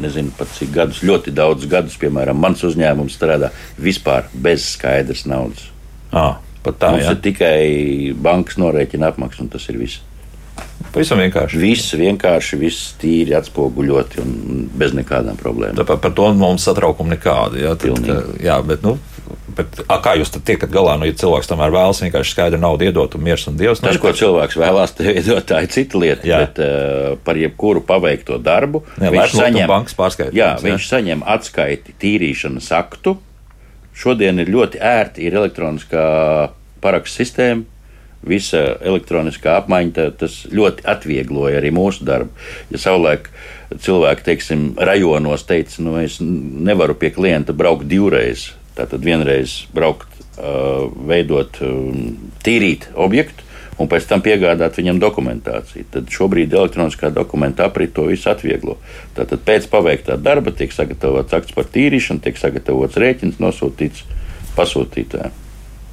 nezinu 0.01 0.33
pat 0.37 0.49
cik 0.55 0.73
gadus, 0.73 1.03
ļoti 1.05 1.33
daudz 1.35 1.67
gadus, 1.69 1.97
piemēram, 2.01 2.39
mans 2.41 2.63
uzņēmums 2.65 3.17
strādā 3.17 3.51
vispār 3.77 4.29
bez 4.33 4.71
skaidras 4.73 5.25
naudas. 5.29 5.67
À, 6.15 6.39
tā, 6.65 6.95
Mums 6.95 7.05
jā. 7.05 7.13
ir 7.13 7.21
tikai 7.21 7.61
bankas 8.17 8.57
norēķina 8.61 9.11
apmaksa, 9.13 9.43
un 9.45 9.51
tas 9.53 9.65
ir 9.69 9.81
viss. 9.81 10.01
Pavisam 10.95 11.19
vienkārši. 11.19 11.59
Viss 11.59 11.95
vienkārši, 11.99 12.57
viss 12.59 12.93
tīri 13.01 13.35
atspoguļoti 13.35 14.21
un 14.23 14.35
bez 14.79 14.93
nekādām 14.95 15.35
problēmām. 15.39 15.75
Tāpēc 15.81 16.01
par 16.05 16.13
to 16.15 16.29
mums 16.39 16.63
satraukumu 16.67 17.11
nekādu. 17.11 17.59
Jā, 17.59 17.73
tad, 17.79 18.07
jā 18.39 18.55
bet, 18.63 18.85
nu, 18.85 18.95
bet 19.57 19.79
a, 19.85 19.97
kā 20.03 20.15
jūs 20.19 20.33
tiekat 20.35 20.71
galā, 20.73 20.95
nu, 20.99 21.07
ja 21.09 21.15
cilvēks 21.17 21.49
tomēr 21.49 21.73
vēlas 21.73 22.01
vienkārši 22.03 22.35
skaidru 22.35 22.59
naudu 22.61 22.87
iedot 22.87 23.17
un 23.17 23.23
miers 23.25 23.45
un 23.49 23.59
dievs? 23.59 23.81
Nu, 23.83 23.89
Tas, 23.89 23.99
ko 24.01 24.13
cilvēks 24.15 24.57
vēlās 24.59 24.95
iedot, 25.01 25.45
tā 25.49 25.61
ir 25.65 25.71
cita 25.73 26.01
lieta. 26.01 26.27
Jā. 26.27 26.41
Bet 26.45 26.61
uh, 26.63 27.13
par 27.25 27.39
jebkuru 27.39 27.83
paveikto 27.87 28.39
darbu 28.43 28.83
jā, 28.99 29.13
viņš 29.13 29.37
saņem 29.37 29.71
bankas 29.71 29.97
pārskaitu. 29.97 30.35
Jā, 30.37 30.55
viņš 30.63 30.81
jā. 30.81 30.91
saņem 30.95 31.23
atskaiti 31.35 31.95
tīrīšanas 32.01 32.71
aktu. 32.79 33.17
Šodien 33.95 34.43
ir 34.43 34.51
ļoti 34.51 34.81
ērti, 34.83 35.23
ir 35.23 35.39
elektroniskā 35.39 36.03
parakstu 36.83 37.23
sistēma 37.23 37.71
visa 38.25 38.61
elektroniskā 38.81 39.59
apmaiņa, 39.61 40.09
tas 40.19 40.39
ļoti 40.53 40.85
atviegloja 40.89 41.59
arī 41.59 41.71
mūsu 41.75 42.05
darbu. 42.07 42.33
Ja 42.73 42.81
savulaik 42.81 43.29
cilvēki, 43.81 44.25
teiksim, 44.25 44.67
rajonos 44.77 45.45
teica, 45.47 45.81
nu, 45.85 45.97
es 46.01 46.17
nevaru 46.21 46.97
pie 46.99 47.11
klienta 47.15 47.53
braukt 47.57 47.87
divreiz, 47.89 48.49
tātad 48.77 49.03
vienreiz 49.05 49.63
braukt, 49.75 50.11
veidot, 51.07 51.61
tīrīt 52.45 52.89
objektu. 52.95 53.45
Un 53.75 53.89
pēc 53.91 54.05
tam 54.07 54.21
piegādāt 54.23 54.77
viņam 54.79 55.01
dokumentāciju. 55.03 55.83
Tad 55.91 56.11
šobrīd 56.11 56.53
elektroniskā 56.55 57.09
dokumenta 57.11 57.65
aprit 57.67 57.91
to 57.95 58.05
visu 58.07 58.29
atvieglo. 58.31 58.77
Tātad 59.17 59.43
pēc 59.43 59.67
paveiktā 59.71 60.15
darba 60.15 60.53
tiek 60.55 60.71
sagatavots 60.71 61.35
akts 61.35 61.55
par 61.55 61.67
tīrīšanu, 61.73 62.23
tiek 62.23 62.39
sagatavots 62.39 62.95
rēķins, 63.03 63.41
nosūtīts 63.43 64.05
pasūtītājiem. 64.55 65.35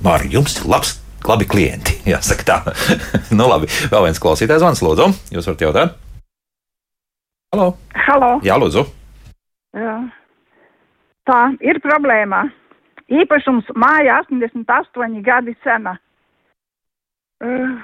Mārķis, 0.06 0.36
jums 0.36 0.56
ir 0.60 0.70
labs 0.70 0.94
labi 1.26 1.46
klienti. 1.50 1.98
Jāsaka 2.12 2.46
tā. 2.46 2.60
nu, 3.38 3.50
labi. 3.50 3.70
Vēl 3.90 4.06
viens 4.06 4.22
klausītājs 4.22 4.62
zvans, 4.62 4.86
lūdzu. 4.86 5.10
Jūs 5.34 5.50
varat 5.50 5.66
jautāt? 5.66 6.00
Halo. 7.52 7.72
Halo. 8.06 8.32
Jā, 8.46 8.62
lūdzu. 8.62 8.86
Jā. 9.74 9.98
Tā 11.26 11.40
ir 11.62 11.78
problēma. 11.82 12.46
Īpašums 13.12 13.68
māja 13.76 14.20
88 14.24 15.20
gadi 15.26 15.52
sena. 15.64 15.96
Uh, 17.42 17.74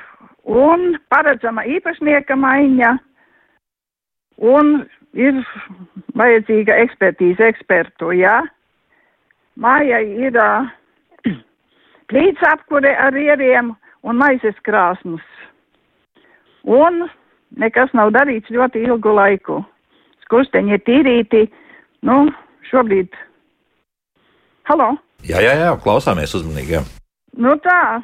un 0.48 0.94
paredzama 1.12 1.66
īpašnieka 1.68 2.36
maiņa. 2.38 2.94
Un 4.38 4.86
ir 5.18 5.40
vajadzīga 6.16 6.76
ekspertīze 6.84 7.48
ekspertu, 7.50 8.12
jā. 8.16 8.38
Mājai 9.58 10.04
ir 10.28 10.38
uh, 10.38 10.68
plīts 12.08 12.44
apkure 12.48 12.94
ar 12.96 13.16
ieriem 13.18 13.74
un 14.06 14.20
maizes 14.22 14.56
krāsmas. 14.64 15.24
Un 16.68 17.08
nekas 17.58 17.92
nav 17.96 18.14
darīts 18.16 18.52
ļoti 18.54 18.86
ilgu 18.86 19.12
laiku. 19.18 19.58
Skursteņi 20.24 20.76
ir 20.76 20.84
tīrīti, 20.86 21.44
nu, 22.06 22.28
šobrīd. 22.70 23.12
Halo? 24.68 24.94
Jā, 25.26 25.40
jā, 25.42 25.54
jā, 25.58 25.70
klausāmies 25.82 26.34
uzmanīgi. 26.38 26.78
Jā. 26.78 26.82
Nu 27.38 27.54
tā, 27.62 28.00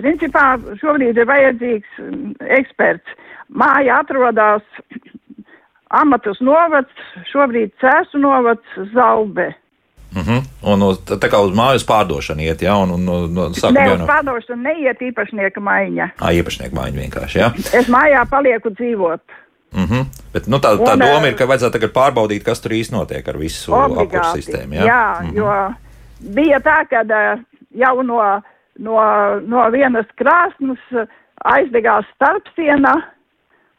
principā 0.00 0.54
šobrīd 0.80 1.18
ir 1.18 1.28
vajadzīgs 1.28 1.98
eksperts. 2.58 3.16
Māja 3.50 4.00
atrodas 4.04 4.62
Amatus 5.90 6.38
novads, 6.38 6.92
šobrīd 7.32 7.72
Cēsu 7.82 8.20
novads 8.22 8.78
Zalbe. 8.94 9.50
Uh 10.10 10.18
mhm. 10.18 10.30
-huh. 10.30 10.72
Un 10.72 10.82
uz, 10.82 10.98
tā 11.06 11.28
kā 11.30 11.38
uz 11.38 11.52
mājas 11.54 11.84
pārdošanu 11.86 12.42
iet, 12.42 12.62
ja? 12.62 12.76
Un, 12.76 12.90
un, 12.90 13.08
un, 13.08 13.38
un 13.38 13.54
saka, 13.54 13.74
Nē, 13.74 13.94
uz 13.94 14.00
pārdošanu 14.00 14.62
neiet 14.62 14.98
īpašnieka 15.00 15.60
maiņa. 15.60 16.10
Ā, 16.18 16.32
īpašnieka 16.40 16.74
maiņa 16.74 16.98
vienkārši, 17.02 17.38
jā. 17.38 17.50
Ja? 17.54 17.78
Es 17.80 17.88
mājā 17.88 18.24
palieku 18.30 18.70
dzīvot. 18.70 19.20
Mhm. 19.72 19.84
-huh. 19.84 20.06
Bet, 20.32 20.46
nu, 20.46 20.56
tā, 20.56 20.74
tā 20.78 20.92
un, 20.92 20.98
doma 20.98 21.26
ir, 21.28 21.36
ka 21.36 21.46
vajadzētu 21.46 21.78
tagad 21.78 21.92
pārbaudīt, 21.94 22.44
kas 22.44 22.60
tur 22.60 22.72
īsti 22.72 22.94
notiek 22.94 23.28
ar 23.28 23.38
visu 23.38 23.74
apkursu 23.74 24.40
sistēmu. 24.40 24.74
Jā, 24.74 25.12
uh 25.12 25.22
mhm. 25.22 25.30
-huh. 25.30 25.36
jo 25.36 25.74
bija 26.34 26.58
tā, 26.60 26.84
ka 26.90 27.04
jau 27.70 28.02
no, 28.02 28.42
no, 28.78 28.96
no 29.40 29.70
vienas 29.70 30.06
krāsnes 30.16 31.08
aizdegās 31.44 32.04
starpsiena, 32.14 32.94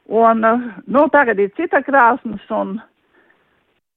un 0.08 0.40
nu, 0.88 1.10
tagad 1.10 1.40
ir 1.40 1.52
cita 1.56 1.82
krāsnes. 1.82 2.50
Un, 2.50 2.82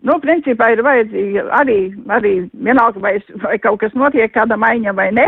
Nu, 0.04 0.18
principā 0.20 0.68
ir 0.72 0.82
vajadzīga 0.84 1.46
arī, 1.56 1.78
arī 2.12 2.32
vienalga, 2.52 3.00
vai, 3.00 3.14
vai 3.40 3.56
kaut 3.58 3.80
kas 3.80 3.94
notiek, 3.96 4.28
kāda 4.34 4.58
maiņa 4.60 4.92
vai 4.92 5.06
ne, 5.16 5.24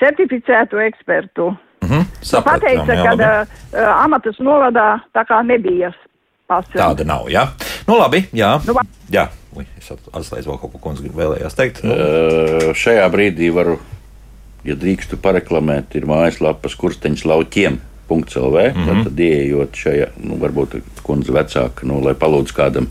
certificētu 0.00 0.80
ekspertu. 0.80 1.50
Mm 1.90 1.96
Mhm, 1.96 2.06
saprotam, 2.22 2.86
Pateica, 2.86 3.16
ka 3.18 3.46
uh, 3.74 4.04
amatas 4.04 4.38
novadā 4.38 5.00
tā 5.12 5.24
kā 5.26 5.40
nebija 5.42 5.90
pasaules. 6.46 6.78
Tāda 6.78 7.06
nav, 7.06 7.28
jā. 7.30 7.48
Nu, 7.88 7.98
labi, 7.98 8.24
jā. 8.32 8.60
Nu, 8.66 8.76
jā. 9.10 9.28
Ui, 9.56 9.66
es 9.78 9.90
atslēdzu 9.90 10.52
vēl 10.52 10.60
kaut 10.62 10.72
ko, 10.72 10.78
ko 10.78 10.94
vēlējos 10.94 11.58
teikt. 11.58 11.82
Nu, 11.82 11.94
Uh, 11.94 12.70
šajā 12.78 13.08
brīdī 13.10 13.50
varu, 13.54 13.80
ja 14.64 14.76
drīkstu 14.78 15.18
pareklamēt, 15.18 15.96
ir 15.98 16.06
mājaslapas 16.06 16.76
kursteņas 16.78 17.26
lauķiem. 17.26 17.80
LV. 18.10 18.74
Mm 18.74 18.84
-hmm. 18.84 19.04
Tad, 19.04 19.20
ieejot 19.22 19.76
šajā, 19.78 20.06
nu, 20.26 20.34
varbūt 20.42 20.80
kundze 21.02 21.32
vecāka, 21.32 21.86
nu, 21.86 22.00
lai 22.02 22.14
palūdz 22.14 22.50
kādam 22.50 22.88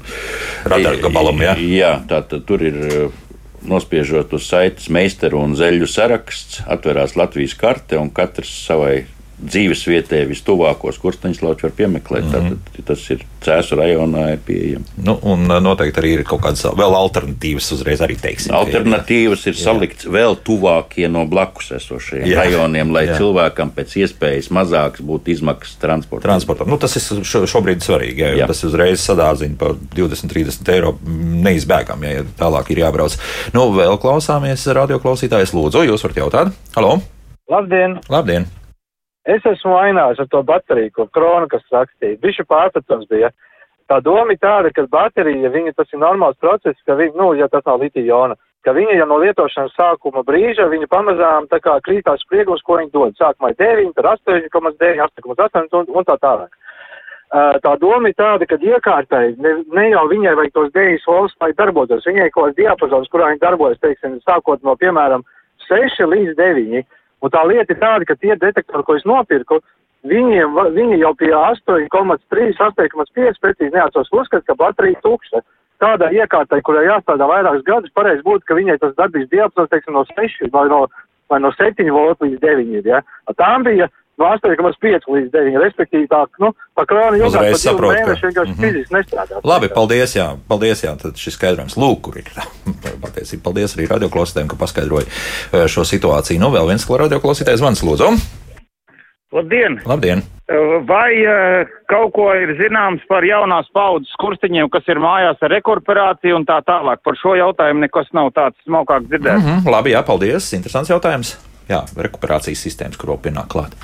Radargabalam, 0.63 1.41
jā. 1.43 1.55
Jā, 1.59 1.91
tā 2.07 2.21
tad 2.23 2.45
tur 2.47 2.63
ir 2.63 3.09
nospiežot 3.67 4.33
uz 4.37 4.47
saites 4.49 4.89
meistaru 4.93 5.41
un 5.43 5.55
zeļu 5.59 5.87
saraksts, 5.89 6.63
atverās 6.67 7.15
Latvijas 7.19 7.55
karte 7.59 7.99
un 7.99 8.11
katrs 8.13 8.51
savai 8.65 9.05
dzīves 9.39 9.81
vietai 9.87 10.23
vistuvākos 10.29 10.99
kursteņus 11.01 11.41
lauķus 11.43 11.67
var 11.69 11.73
piemeklēt. 11.77 12.25
Mm 12.25 12.31
-hmm. 12.33 12.57
Tātad 12.75 12.87
tas 12.89 13.09
ir 13.13 13.25
Cēzu 13.39 13.77
rajonā, 13.79 14.33
ir 14.33 14.39
pieejams. 14.43 14.87
nu, 14.97 15.15
un 15.23 15.45
uh, 15.51 15.61
noteikti 15.63 16.01
arī 16.01 16.09
ir 16.17 16.23
kaut 16.27 16.41
kādas 16.43 16.65
vēl 16.75 16.95
alternatīvas 16.95 17.71
uzreiz 17.71 18.01
arī 18.03 18.17
teiksim. 18.19 18.51
Alternatīvas 18.55 19.47
ir 19.47 19.55
salikts 19.55 20.05
vēl 20.05 20.35
tuvākie 20.43 21.07
no 21.07 21.25
blakus 21.25 21.71
esošajiem 21.71 22.27
Jā. 22.27 22.43
rajoniem, 22.43 22.91
lai 22.91 23.05
Jā. 23.07 23.17
cilvēkam 23.17 23.71
pēc 23.71 23.95
iespējas 24.03 24.51
mazāks 24.51 24.99
būtu 24.99 25.31
izmaksas 25.31 25.79
transportam. 25.79 26.29
Transportam. 26.29 26.69
Nu, 26.69 26.77
tas 26.77 26.95
ir 26.95 27.23
šo, 27.23 27.45
šobrīd 27.47 27.79
svarīgi. 27.79 28.19
Jā, 28.19 28.27
Jā. 28.27 28.37
jā. 28.43 28.47
Tas 28.47 28.63
uzreiz 28.63 28.99
sadārzina 28.99 29.55
par 29.57 29.75
20, 29.95 30.27
30 30.27 30.73
eiro 30.75 30.97
neizbēgam, 31.47 32.03
ja 32.03 32.23
tālāk 32.37 32.71
ir 32.71 32.83
jābrauc. 32.83 33.15
Nu, 33.53 33.71
vēl 33.71 33.97
klausāmies 33.97 34.67
radioklausītājs. 34.67 35.55
Lūdzu, 35.55 35.87
jūs 35.87 36.03
varat 36.03 36.17
jautāt? 36.17 36.53
Halo! 36.75 37.01
Labdien! 37.49 37.99
Labdien! 38.09 38.58
Es 39.27 39.45
esmu 39.45 39.75
vainājis 39.75 40.21
ar 40.23 40.27
to 40.31 40.41
bateriju, 40.47 40.91
ko 40.95 41.07
krona, 41.11 41.47
kas 41.51 41.65
rakstīja. 41.73 42.19
Bišķi 42.23 42.45
pārpratums 42.47 43.09
bija. 43.11 43.31
Tā 43.89 43.99
doma 44.05 44.31
ir 44.31 44.39
tāda, 44.39 44.69
ka 44.71 44.85
baterija, 44.87 45.49
viņa 45.49 45.73
tas 45.75 45.89
ir 45.91 45.99
normāls 45.99 46.37
process, 46.39 46.77
ka 46.85 46.95
viņa, 46.95 47.17
nu, 47.17 47.33
ja 47.35 47.49
tas 47.49 47.65
nav 47.65 47.81
litija-jona, 47.81 48.37
ka 48.63 48.73
viņa 48.75 48.95
jau 48.99 49.07
no 49.09 49.17
lietošanas 49.23 49.75
sākuma 49.75 50.23
brīža, 50.27 50.69
viņa 50.69 50.87
pamazām 50.91 51.47
tā 51.49 51.59
kā 51.63 51.79
krītās 51.83 52.21
spriegums, 52.23 52.61
ko 52.63 52.77
viņa 52.79 52.93
dod. 52.93 53.17
Sākumā 53.17 53.51
ir 53.55 53.59
9, 53.59 53.95
tad 53.97 54.11
8,9, 54.13 55.01
8,8 55.07 55.79
un, 55.81 55.89
un 55.89 56.07
tā 56.07 56.19
tālāk. 56.21 56.53
Uh, 57.29 57.57
tā 57.61 57.75
doma 57.77 58.09
ir 58.09 58.15
tāda, 58.17 58.45
ka 58.49 58.57
iekārtai 58.57 59.35
ne, 59.37 59.51
ne 59.69 59.83
jau 59.91 60.05
viņai 60.09 60.31
vajag 60.37 60.53
tos 60.55 60.71
9 60.73 61.03
volts, 61.05 61.35
lai 61.41 61.51
darbotos. 61.57 62.07
Viņai 62.09 62.31
kaut 62.33 62.47
kāds 62.47 62.57
diapazons, 62.57 63.09
kurā 63.13 63.27
viņa 63.29 63.43
darbojas, 63.43 63.81
teiksim, 63.83 64.15
sākot 64.25 64.63
no, 64.65 64.73
piemēram, 64.81 65.25
6 65.67 66.07
līdz 66.09 66.33
9. 66.39 66.87
Un 67.19 67.33
tā 67.33 67.43
lieta 67.47 67.75
ir 67.75 67.79
tāda, 67.81 68.07
ka 68.07 68.15
tie 68.15 68.35
detektori, 68.39 68.85
ko 68.87 68.95
es 68.95 69.05
nopirku, 69.07 69.59
viņiem, 70.07 70.55
viņi 70.75 70.99
jau 71.01 71.13
pie 71.19 71.31
8,3, 71.35 72.55
8,5 72.55 73.41
precīzi 73.43 73.73
neatceros 73.75 74.11
uzskat, 74.15 74.45
ka 74.47 74.55
baterija 74.59 75.01
tukša. 75.03 75.43
Tādai 75.79 76.11
iekārtai, 76.17 76.59
kurai 76.67 76.87
jāstrādā 76.89 77.27
vairākus 77.27 77.63
gadus, 77.67 77.93
pareizi 77.95 78.23
būtu, 78.25 78.43
ka 78.47 78.57
viņai 78.57 78.79
tas 78.81 78.95
darbības 78.97 79.29
diapazons, 79.31 79.69
teiksim, 79.71 79.95
no 79.95 80.03
6 80.09 80.51
vai 80.51 80.65
no, 80.71 80.81
vai 81.31 81.39
no 81.39 81.53
7 81.55 81.87
voltu 81.95 82.27
līdz 82.27 82.41
9. 82.43 82.87
Ja? 82.87 82.99
Tām 83.39 83.63
bija 83.67 83.87
no 84.19 84.25
8,5 84.35 85.07
līdz 85.15 85.29
9. 85.33 85.59
Respektīvi, 85.63 86.07
tā, 86.11 86.25
nu, 86.43 86.51
pa 86.75 86.85
krānu 86.89 87.17
divu 87.19 87.31
saprotu, 87.31 87.93
ka- 87.93 88.01
mēnešu 88.01 88.27
vienkārši 88.29 88.53
Mhm. 88.55 88.63
fiziski 88.63 88.93
nestrādā. 88.97 89.39
Labi, 89.43 89.69
paldies, 89.69 90.15
jā, 90.15 90.27
paldies, 90.47 90.83
jā, 90.83 90.97
tad 90.99 91.15
šis 91.15 91.37
skaidrojums, 91.39 91.77
lūk, 91.79 92.01
kur 92.01 92.17
ir. 92.17 92.27
Patiesībā, 93.05 93.43
paldies 93.43 93.75
arī 93.77 93.87
radioklausītājiem, 93.87 94.51
ka 94.51 94.59
paskaidroja 94.59 95.07
eh, 95.07 95.65
šo 95.67 95.87
situāciju. 95.87 96.39
Nu, 96.39 96.51
vēl 96.51 96.67
viens 96.67 96.85
radioklausītājs 96.85 97.63
zvans, 97.63 97.81
lūdzu. 97.83 98.13
Labdien! 99.31 99.77
Labdien! 99.85 100.23
Vai 100.89 101.11
uh, 101.21 101.69
kaut 101.85 102.15
ko 102.15 102.31
ir 102.33 102.55
zināms 102.57 103.03
par 103.05 103.21
jaunās 103.21 103.67
paudzes 103.69 104.09
kurstiņiem, 104.17 104.71
kas 104.73 104.87
ir 104.89 104.97
mājās 104.97 105.37
ar 105.45 105.53
rekuperāciju 105.53 106.39
un 106.39 106.47
tā 106.49 106.57
tālāk? 106.65 107.03
Par 107.05 107.13
šo 107.21 107.35
jautājumu 107.37 107.85
nekas 107.85 108.09
nav 108.17 108.31
tāds 108.33 108.57
smalkāk 108.65 109.05
dzirdēts. 109.05 109.43
Mm 109.45 109.59
-hmm, 109.59 109.71
labi, 109.71 109.93
jā, 109.93 110.01
paldies. 110.05 110.53
Interesants 110.53 110.89
jautājums. 110.89 111.37
Jā, 111.69 111.83
rekuperācijas 112.01 112.63
sistēmas, 112.65 112.97
kur 112.97 113.11
vēl 113.13 113.19
pienāk 113.27 113.49
klāt. 113.53 113.75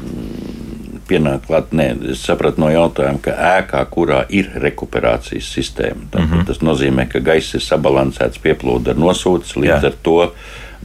Pienāk 1.05 1.43
klāt, 1.45 1.73
nē, 1.77 1.91
es 2.15 2.23
sapratu 2.25 2.63
no 2.63 2.71
jautājuma, 2.73 3.21
ka 3.21 3.35
ēkā, 3.59 3.83
kurā 3.93 4.23
ir 4.33 4.49
rekuperācijas 4.63 5.51
sistēma, 5.53 6.07
tad, 6.09 6.23
mm 6.23 6.31
-hmm. 6.31 6.45
tas 6.47 6.63
nozīmē, 6.65 7.05
ka 7.11 7.21
gaiss 7.21 7.53
ir 7.53 7.61
sabalansēts, 7.61 8.41
pieplūda 8.41 8.95
ar 8.95 9.01
nosūtas, 9.03 9.53
līdz 9.55 9.83
Jā. 9.83 9.91
ar 9.91 9.99
to 10.01 10.17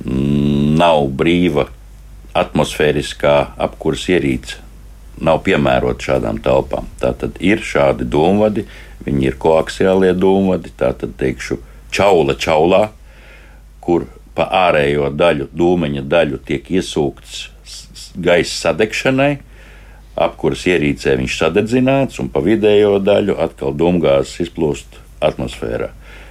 mm, 0.05 0.77
nav 0.77 1.09
brīva 1.09 1.67
atmosfēriskā 2.35 3.37
apkurs 3.57 4.09
ierīce. 4.09 4.61
Nav 5.21 5.43
piemērota 5.45 6.05
šādām 6.05 6.39
telpām. 6.45 6.85
Tātad 7.01 7.41
ir 7.41 7.61
šādi 7.65 8.05
dūmvadi, 8.05 8.65
viņi 9.05 9.27
ir 9.27 9.37
koaksiālie 9.41 10.13
dūmvadi, 10.17 10.73
tātad 10.77 11.17
teikšu, 11.17 11.59
čaula 11.91 12.35
čaulā, 12.35 12.89
kur 13.81 14.07
pa 14.41 14.49
ārējo 14.68 15.11
daļu, 15.12 15.51
dūmeņa 15.53 16.07
daļu 16.09 16.41
tiek 16.49 16.72
iesūkts 16.80 17.41
gaisa 18.16 18.57
sadegšanai. 18.70 19.34
Apkuras 20.20 20.64
ierīcē 20.68 21.14
viņš 21.20 21.36
sadedzināts, 21.43 22.20
un 22.22 22.30
pa 22.32 22.41
vidējo 22.45 22.97
daļu 23.05 23.36
atkal 23.41 23.76
dūmgāzes 23.76 24.47
izplūst 24.47 24.97
atmosfērā. 25.24 25.91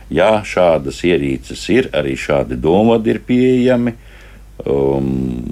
Jā, 0.10 0.32
šādas 0.42 1.04
ierīces 1.06 1.68
ir, 1.70 1.92
arī 1.94 2.16
šādi 2.18 2.58
dūmvadi 2.58 3.14
ir 3.14 3.22
pieejami. 3.28 3.94
Um, 4.66 5.46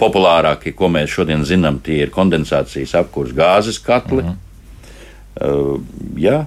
populārākie, 0.00 0.72
ko 0.76 0.88
mēs 0.92 1.12
šodien 1.12 1.44
zinām, 1.46 1.76
tie 1.84 2.00
ir 2.06 2.12
kondensācijas 2.12 2.96
apkurs 3.02 3.36
gāzes 3.36 3.78
katli. 3.84 4.24
Mm 4.24 4.32
-hmm. 4.32 5.44
uh, 5.44 5.80
jā, 6.16 6.44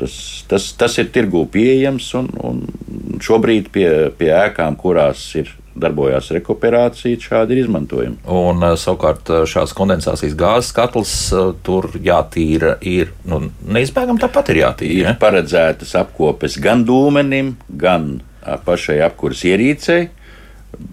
tas, 0.00 0.18
tas, 0.50 0.72
tas 0.78 0.98
ir 1.02 1.10
tirgū 1.14 1.44
pieejams, 1.52 2.10
un, 2.18 2.30
un 2.44 3.20
šobrīd 3.24 3.72
pie, 3.74 3.88
pie 4.18 4.30
ēkām, 4.34 4.78
kurās 4.80 5.24
ir 5.38 5.50
darbojās 5.78 6.30
rekuperācija, 6.34 7.18
šādi 7.22 7.54
ir 7.54 7.64
izmantojami. 7.64 8.18
Un 8.34 8.64
eh, 8.66 8.74
savukārt 8.80 9.30
eh, 9.32 9.44
šāds 9.48 9.74
kondensācijas 9.78 10.36
gāzes 10.38 10.72
katls 10.76 11.12
eh, 11.32 11.52
tur 11.66 11.90
jātīra. 12.02 12.76
Ir 12.82 13.12
nu, 13.28 13.44
neizbēgami 13.68 14.22
tāpat 14.22 14.52
ir 14.52 14.62
jātīra. 14.64 14.96
Ir 14.98 15.10
Ja? 15.12 15.14
paredzētas 15.20 15.94
apkopes 16.00 16.58
gan 16.62 16.84
dūmenim, 16.88 17.54
gan 17.80 18.18
pašai 18.66 18.98
apkuras 19.04 19.44
ierīcei, 19.46 20.08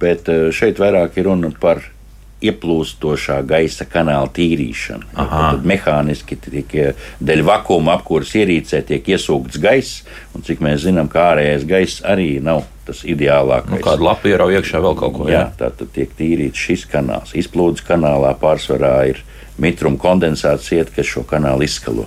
bet 0.02 0.30
šeit 0.56 0.80
vairāk 0.82 1.18
ir 1.20 1.30
runa 1.30 1.52
par 1.62 1.82
ieplūstošā 2.50 3.40
gaisa 3.48 3.88
kanāla 3.90 4.30
Aha. 5.14 5.42
Tad 5.56 5.68
mehāniski 5.68 6.38
tiek 6.42 6.76
ā, 6.82 6.92
dēļ 7.24 7.44
vakuma 7.48 7.98
apkuras 7.98 8.34
ierīcē 8.38 8.84
tiek 8.88 9.12
iesūkts 9.16 9.60
gaiss, 9.62 10.04
un 10.36 10.46
cik 10.46 10.64
mēs 10.66 10.86
zinām, 10.88 11.10
ka 11.12 11.32
ārējais 11.34 11.68
gaiss 11.70 12.06
arī 12.06 12.36
nav 12.44 12.66
tas 12.86 13.02
ideālākais. 13.08 13.80
Nu, 13.80 13.86
kādu 13.86 14.06
lapu 14.06 14.30
ierauj 14.30 14.60
iekšā 14.60 14.82
vēl 14.84 15.00
kaut 15.00 15.16
ko. 15.18 15.30
Jā, 15.32 15.48
tā 15.58 15.72
tad 15.74 15.90
tiek 15.96 16.12
tīrīts 16.18 16.68
šis 16.68 16.86
kanāls. 16.92 17.34
Izplūdes 17.38 17.86
kanālā 17.86 18.36
pārsvarā 18.42 18.98
ir 19.10 19.24
mitruma 19.62 19.98
kondensācija, 20.02 20.86
kas 20.96 21.10
šo 21.10 21.26
kanālu 21.28 21.66
izskalo. 21.66 22.06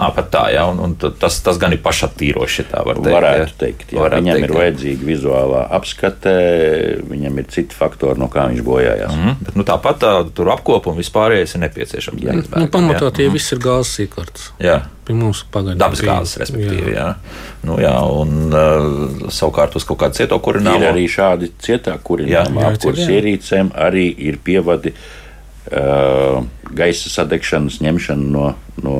À, 0.00 0.10
pat 0.16 0.30
tā, 0.32 0.42
jā, 0.54 0.62
un, 0.70 0.78
un 0.84 0.94
tas, 0.96 1.36
tas 1.44 1.58
gan 1.60 1.74
ir 1.76 1.82
pašattīroši, 1.84 2.62
ja 2.62 2.68
tā 2.70 2.84
var 2.86 3.00
teikt. 3.00 3.14
Varētu 3.14 3.44
jā. 3.44 3.56
teikt, 3.60 3.92
jā. 3.92 4.00
Varētu 4.00 4.24
viņam 4.24 4.38
teikt, 4.38 4.46
ir 4.46 4.54
jā. 4.54 4.60
vajadzīga 4.60 5.08
vizuālā 5.10 5.64
apskate, 5.78 6.34
viņam 7.10 7.42
ir 7.42 7.50
citi 7.52 7.76
faktori, 7.76 8.18
no 8.20 8.30
kā 8.32 8.46
viņš 8.50 8.64
bojājās. 8.66 9.16
Mhm, 9.18 9.36
bet, 9.44 9.58
nu, 9.60 9.66
tāpat 9.68 10.00
tā, 10.04 10.14
tur 10.36 10.52
apkopuma 10.54 10.98
vispārējais 11.00 11.56
ir 11.58 11.64
nepieciešams. 11.66 12.22
Nu, 12.22 12.32
neizbēgami, 12.40 12.72
pamatā 12.72 13.10
jā. 13.10 13.14
tie 13.20 13.28
Mhm. 13.28 13.36
visi 13.36 13.54
ir 13.56 13.62
gāzes 13.66 14.02
iekārtas. 14.06 14.50
Jā. 14.58 14.80
Pie 15.04 15.14
mums 15.16 15.44
pagaidām. 15.50 15.78
Dabas 15.80 16.02
gāzes, 16.06 16.36
respektīvi. 16.42 16.92
Jā. 16.94 17.14
Nu, 17.66 17.76
jā, 17.82 17.94
un 18.20 18.52
uh, 18.54 19.30
savukārt 19.32 19.74
uz 19.76 19.84
kaut 19.88 19.98
kādu 20.04 20.20
cieto 20.20 20.38
kurināmo. 20.38 20.80
Ir 20.80 20.92
arī 20.92 21.06
šādi 21.10 21.50
cietā 21.58 21.96
Jā, 21.96 22.02
kurināmā 22.04 22.62
jā, 22.62 22.70
apkurs 22.74 23.02
jā. 23.02 23.16
ierīcēm, 23.18 23.72
arī 23.74 24.06
ir 24.28 24.38
pievadi 24.44 24.92
uh, 24.94 26.44
gaisa 26.70 27.10
sadegšanas 27.10 27.80
ņemšana 27.82 28.30
no, 28.36 28.46
no, 28.84 28.96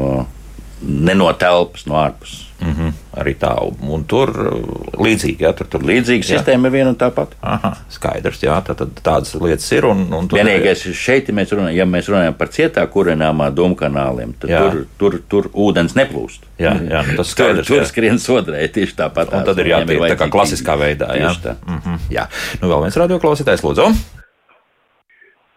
ne 0.83 1.14
no 1.14 1.33
telpas, 1.33 1.87
no 1.87 1.95
ārpuses. 2.01 2.47
Mm 2.61 2.72
-hmm. 2.72 2.93
Arī 3.16 3.35
tā, 3.41 3.72
un 3.89 4.05
tur 4.05 4.28
uh, 4.28 5.01
līdzīgi, 5.01 5.41
jā, 5.41 5.53
tur, 5.57 5.66
tur 5.66 5.81
Līdzīga 5.81 6.20
jā. 6.20 6.37
sistēma 6.37 6.66
ir 6.66 6.72
viena 6.72 6.91
un 6.91 6.97
tā 6.97 7.11
pati. 7.11 7.37
Aha, 7.41 7.76
skaidrs, 7.89 8.43
jā, 8.43 8.61
tad, 8.64 8.76
tad 8.76 9.01
tādas 9.03 9.35
lietas 9.35 9.72
ir. 9.72 9.85
Un, 9.85 10.12
un 10.12 10.28
tur- 10.28 10.39
Vienīgais 10.39 10.87
ir 10.87 10.95
šeit, 10.95 11.28
ja 11.28 11.35
mēs 11.35 11.53
runājam, 11.53 11.74
ja 11.74 11.85
mēs 11.85 12.09
runājam 12.09 12.35
par 12.35 12.49
cietā 12.49 12.87
kurināmā 12.87 13.51
domkanāliem, 13.55 14.35
tad 14.39 14.51
Jā. 14.51 14.61
tur, 14.61 14.87
tur, 14.99 15.20
tur 15.28 15.51
ūdens 15.55 15.97
neplūst. 15.97 16.41
Jā, 16.59 16.76
jā, 16.91 17.03
nu 17.07 17.16
tas 17.16 17.35
tur, 17.35 17.47
skaidrs, 17.47 17.66
tur 17.66 17.76
jā. 17.81 17.85
skrien 17.85 18.18
sodrē 18.18 18.68
tieši 18.68 18.95
tāpat. 18.97 19.33
Un 19.33 19.45
tad 19.45 19.59
ir 19.59 19.66
jātiek 19.66 20.01
tā 20.01 20.16
kā 20.16 20.28
klasiskā 20.28 20.76
veidā. 20.76 21.16
Jā, 21.16 21.35
tā. 21.43 21.55
mm 21.66 21.78
-hmm, 21.78 21.99
jā. 22.11 22.26
Nu, 22.61 22.68
vēl 22.68 22.81
viens 22.81 22.97
radioklausītājs, 22.97 23.62
lūdzu. 23.64 23.95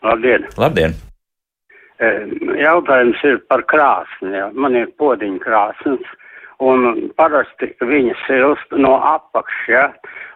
Labdien! 0.03 0.47
Labdien! 0.57 0.95
E, 2.01 2.09
Jautājums 2.63 3.21
ir 3.23 3.39
par 3.49 3.63
krāsni. 3.69 4.33
jā. 4.33 4.49
Man 4.53 4.75
ir 4.75 4.89
podziņa 4.97 5.39
krāsnes, 5.43 6.07
un 6.63 7.09
parasti 7.17 7.73
viņa 7.81 8.15
silst 8.27 8.73
no 8.77 8.95
apakšas, 8.97 9.67
ja? 9.69 9.85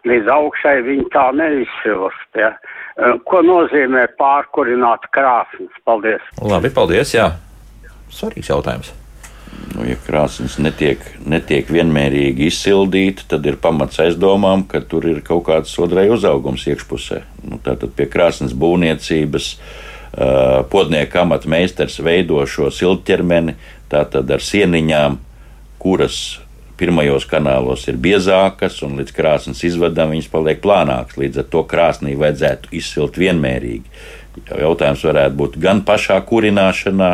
līdz 0.07 0.29
augšai 0.31 0.77
viņa 0.85 1.07
tā 1.11 1.25
neizsilst. 1.35 2.29
Ja? 2.37 2.53
Eh, 2.97 3.17
Ko 3.27 3.41
nozīmē 3.43 4.05
pārkurināt 4.19 5.09
krāsnes? 5.11 5.73
Paldies! 5.85 6.23
Labi, 6.41 6.69
paldies. 6.73 7.11
Jā. 7.17 7.31
Svarīgs 8.13 8.49
jautājums. 8.53 8.93
Nu, 9.73 9.83
ja 9.87 9.95
krāsnes 10.05 10.57
netiek, 10.61 11.01
netiek 11.27 11.67
vienmērīgi 11.71 12.47
izsildīta, 12.51 13.25
tad 13.33 13.45
ir 13.49 13.57
pamats 13.61 13.99
aizdomām, 14.03 14.63
ka 14.69 14.79
tur 14.85 15.05
ir 15.09 15.19
kaut 15.25 15.45
kāds 15.49 15.73
sodrēja 15.75 16.13
uzaugums 16.15 16.63
iekšpusē. 16.69 17.21
Nu, 17.49 17.59
tātad 17.63 17.91
pie 17.97 18.07
krāsnes 18.11 18.53
būvniecības 18.57 19.49
podnieka 20.71 21.21
amata 21.21 21.49
meistars 21.49 21.99
veido 22.01 22.41
šo 22.49 22.71
siltķermeni 22.73 23.53
tātad 23.91 24.29
ar 24.33 24.43
sieniņām, 24.43 25.19
kuras 25.77 26.39
pirmajos 26.77 27.25
kanālos 27.29 27.87
ir 27.89 27.97
biezākas, 28.01 28.81
un 28.85 28.97
līdz 28.99 29.13
krāsnes 29.15 29.63
izvadam 29.65 30.13
viņas 30.13 30.29
paliek 30.33 30.61
plānākas. 30.61 31.17
Līdz 31.21 31.41
ar 31.41 31.47
to 31.53 31.63
krāsnī 31.69 32.13
vajadzētu 32.19 32.73
izsilt 32.77 33.17
vienmērīgi. 33.17 33.97
Jautājums 34.61 35.05
varētu 35.07 35.37
būt 35.39 35.57
gan 35.61 35.81
pašā 35.85 36.19
kurināšanā, 36.29 37.11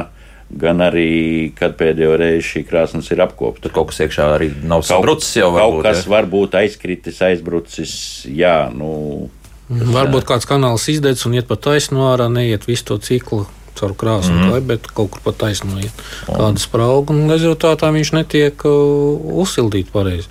gan 0.59 0.83
arī, 0.85 1.53
kad 1.57 1.77
pēdējo 1.79 2.17
reizi 2.19 2.49
šī 2.49 2.65
krāsnes 2.67 3.07
ir 3.13 3.23
apkopta. 3.23 3.65
Tur 3.65 3.75
kaut 3.77 3.93
kas 3.93 4.03
iekšā 4.05 4.27
arī 4.35 4.49
nav 4.67 4.83
sabrucis 4.87 5.31
jau. 5.39 5.53
Kaut 5.53 5.61
varbūt, 5.61 5.87
kas 5.87 6.03
ja? 6.03 6.11
var 6.13 6.27
būt 6.29 6.59
aizkritis, 6.59 7.21
aizbrucis. 7.25 7.95
Jā, 8.27 8.57
nu, 8.75 8.91
Varbūt 9.69 10.25
kāds 10.27 10.45
kanāls 10.49 10.89
izdedz 10.91 11.25
un 11.25 11.33
iet 11.33 11.47
pa 11.47 11.55
taisnu 11.55 12.03
ārā, 12.11 12.27
neiet 12.31 12.65
visu 12.67 12.83
to 12.85 12.97
ciklu 12.97 13.45
caur 13.79 13.93
krāsu, 13.97 14.29
Mhm. 14.31 14.43
mm. 14.43 14.51
-hmm. 14.51 14.67
bet 14.67 14.87
kaut 14.93 15.11
kur 15.11 15.21
pa 15.23 15.31
taisnu 15.31 15.79
iet 15.81 15.91
kāda 16.27 16.59
sprauga, 16.59 17.13
un 17.13 17.29
rezultātā 17.29 17.89
viņš 17.91 18.13
netiek 18.13 18.65
uh, 18.65 19.41
uzsildīts 19.43 19.89
pareizi. 19.91 20.27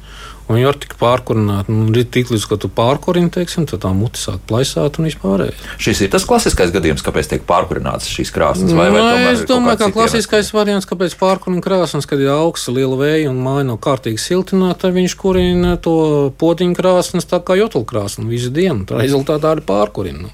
Un 0.49 0.59
viņi 0.59 0.67
var 0.67 0.77
tik 0.83 0.97
pārkurināt, 1.01 1.69
un 1.71 1.93
tik 1.95 2.33
līdz, 2.33 2.45
ka 2.51 2.59
tu 2.61 2.69
pārkurini, 2.73 3.31
teiksim, 3.33 3.65
tad 3.71 3.85
tā 3.85 3.93
mute 3.97 4.19
sāk 4.21 4.43
plaisāt 4.51 4.99
un 4.99 5.07
vispārējais. 5.07 5.63
Šis 5.81 6.03
ir 6.05 6.11
tas 6.13 6.27
klasiskais 6.29 6.73
gadījums, 6.75 7.05
kāpēc 7.07 7.31
tiek 7.31 7.47
pārkurināts 7.49 8.11
šīs 8.11 8.35
krāsnes. 8.35 8.75
Vai, 8.77 8.89
vai 8.93 9.01
Nē, 9.01 9.13
tomēr 9.15 9.37
es 9.37 9.45
domāju, 9.49 9.81
ka 9.85 9.91
klasiskais 9.95 10.51
variants, 10.53 10.89
kāpēc 10.91 11.15
pārkurina 11.21 11.63
krāsnes, 11.65 12.09
kad 12.11 12.21
ir 12.21 12.33
augsts, 12.35 12.73
liela 12.75 12.99
vēja 13.01 13.31
un 13.31 13.41
māja 13.45 13.69
nav 13.71 13.79
kārtīgi 13.87 14.21
siltināta, 14.21 14.89
tad 14.89 14.99
viņš 14.99 15.17
kurina 15.23 15.77
to 15.81 15.97
potiņu 16.43 16.79
krāsnes 16.79 17.29
tā 17.31 17.41
kā 17.41 17.57
jotlkrāsni 17.63 18.27
visu 18.29 18.53
dienu. 18.53 18.85
Tā 18.89 19.01
rezultātā 19.01 19.55
arī 19.55 19.65
pārkurina. 19.69 20.33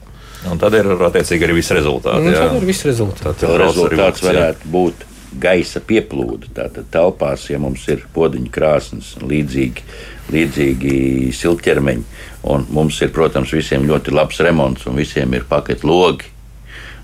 Un 0.49 0.61
tad 0.61 0.75
ir 0.79 0.87
attiecīgi 0.87 1.47
arī 1.49 1.59
viss 1.59 1.75
rezultāts. 1.75 2.25
Jā. 2.25 2.47
tad 2.47 2.59
ir 2.61 2.67
viss 2.69 2.87
rezultāts. 2.87 3.43
Tad 3.43 3.59
rezultāts 3.61 4.23
varētu 4.25 4.71
būt 4.73 5.08
gaisa 5.37 5.83
pieplūde. 5.85 6.53
Tātad 6.57 6.89
telpās, 6.93 7.49
ja 7.51 7.61
mums 7.61 7.85
ir 7.93 8.07
podziņa 8.15 8.53
krāsnes, 8.55 9.13
līdzīgi, 9.23 9.85
līdzīgi 10.33 10.97
siltķermeņi, 11.37 12.05
un 12.53 12.67
mums 12.75 13.01
ir, 13.05 13.13
protams, 13.15 13.53
visiem 13.57 13.87
ļoti 13.89 14.15
labs 14.15 14.41
remonts, 14.45 14.89
un 14.89 14.99
visiem 14.99 15.35
ir 15.37 15.47
paketlogi. 15.49 16.38